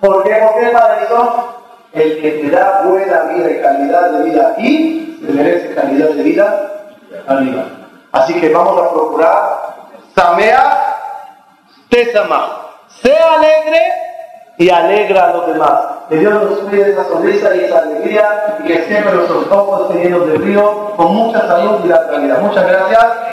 ¿Por 0.00 0.24
qué? 0.24 0.36
Porque 0.42 0.66
el 0.66 0.72
paraíso, 0.72 1.54
el 1.92 2.20
que 2.20 2.30
te 2.30 2.50
da 2.50 2.82
buena 2.84 3.22
vida 3.24 3.50
y 3.50 3.60
calidad 3.60 4.10
de 4.10 4.30
vida 4.30 4.48
aquí, 4.52 5.18
se 5.24 5.32
merece 5.32 5.74
calidad 5.74 6.08
de 6.10 6.22
vida 6.22 6.72
arriba. 7.26 7.64
Así 8.12 8.34
que 8.40 8.48
vamos 8.48 8.80
a 8.80 8.92
procurar, 8.92 9.76
Samea, 10.14 10.96
Tesama, 11.88 12.66
sea 12.88 13.34
alegre 13.34 13.80
y 14.58 14.70
alegra 14.70 15.30
a 15.30 15.32
los 15.34 15.46
demás. 15.46 15.72
Que 16.08 16.16
Dios 16.16 16.32
nos 16.32 16.58
cuide 16.60 16.90
esa 16.90 17.04
sonrisa 17.04 17.54
y 17.54 17.60
esa 17.60 17.78
alegría 17.80 18.56
y 18.60 18.66
que 18.66 18.84
siempre 18.84 19.12
nuestros 19.12 19.50
ojos 19.50 19.82
estén 19.82 20.04
llenos 20.04 20.26
de 20.26 20.38
brillo, 20.38 20.94
con 20.96 21.14
mucha 21.14 21.46
salud 21.46 21.80
y 21.84 21.88
la 21.88 22.08
calidad. 22.08 22.40
Muchas 22.40 22.66
gracias. 22.66 23.06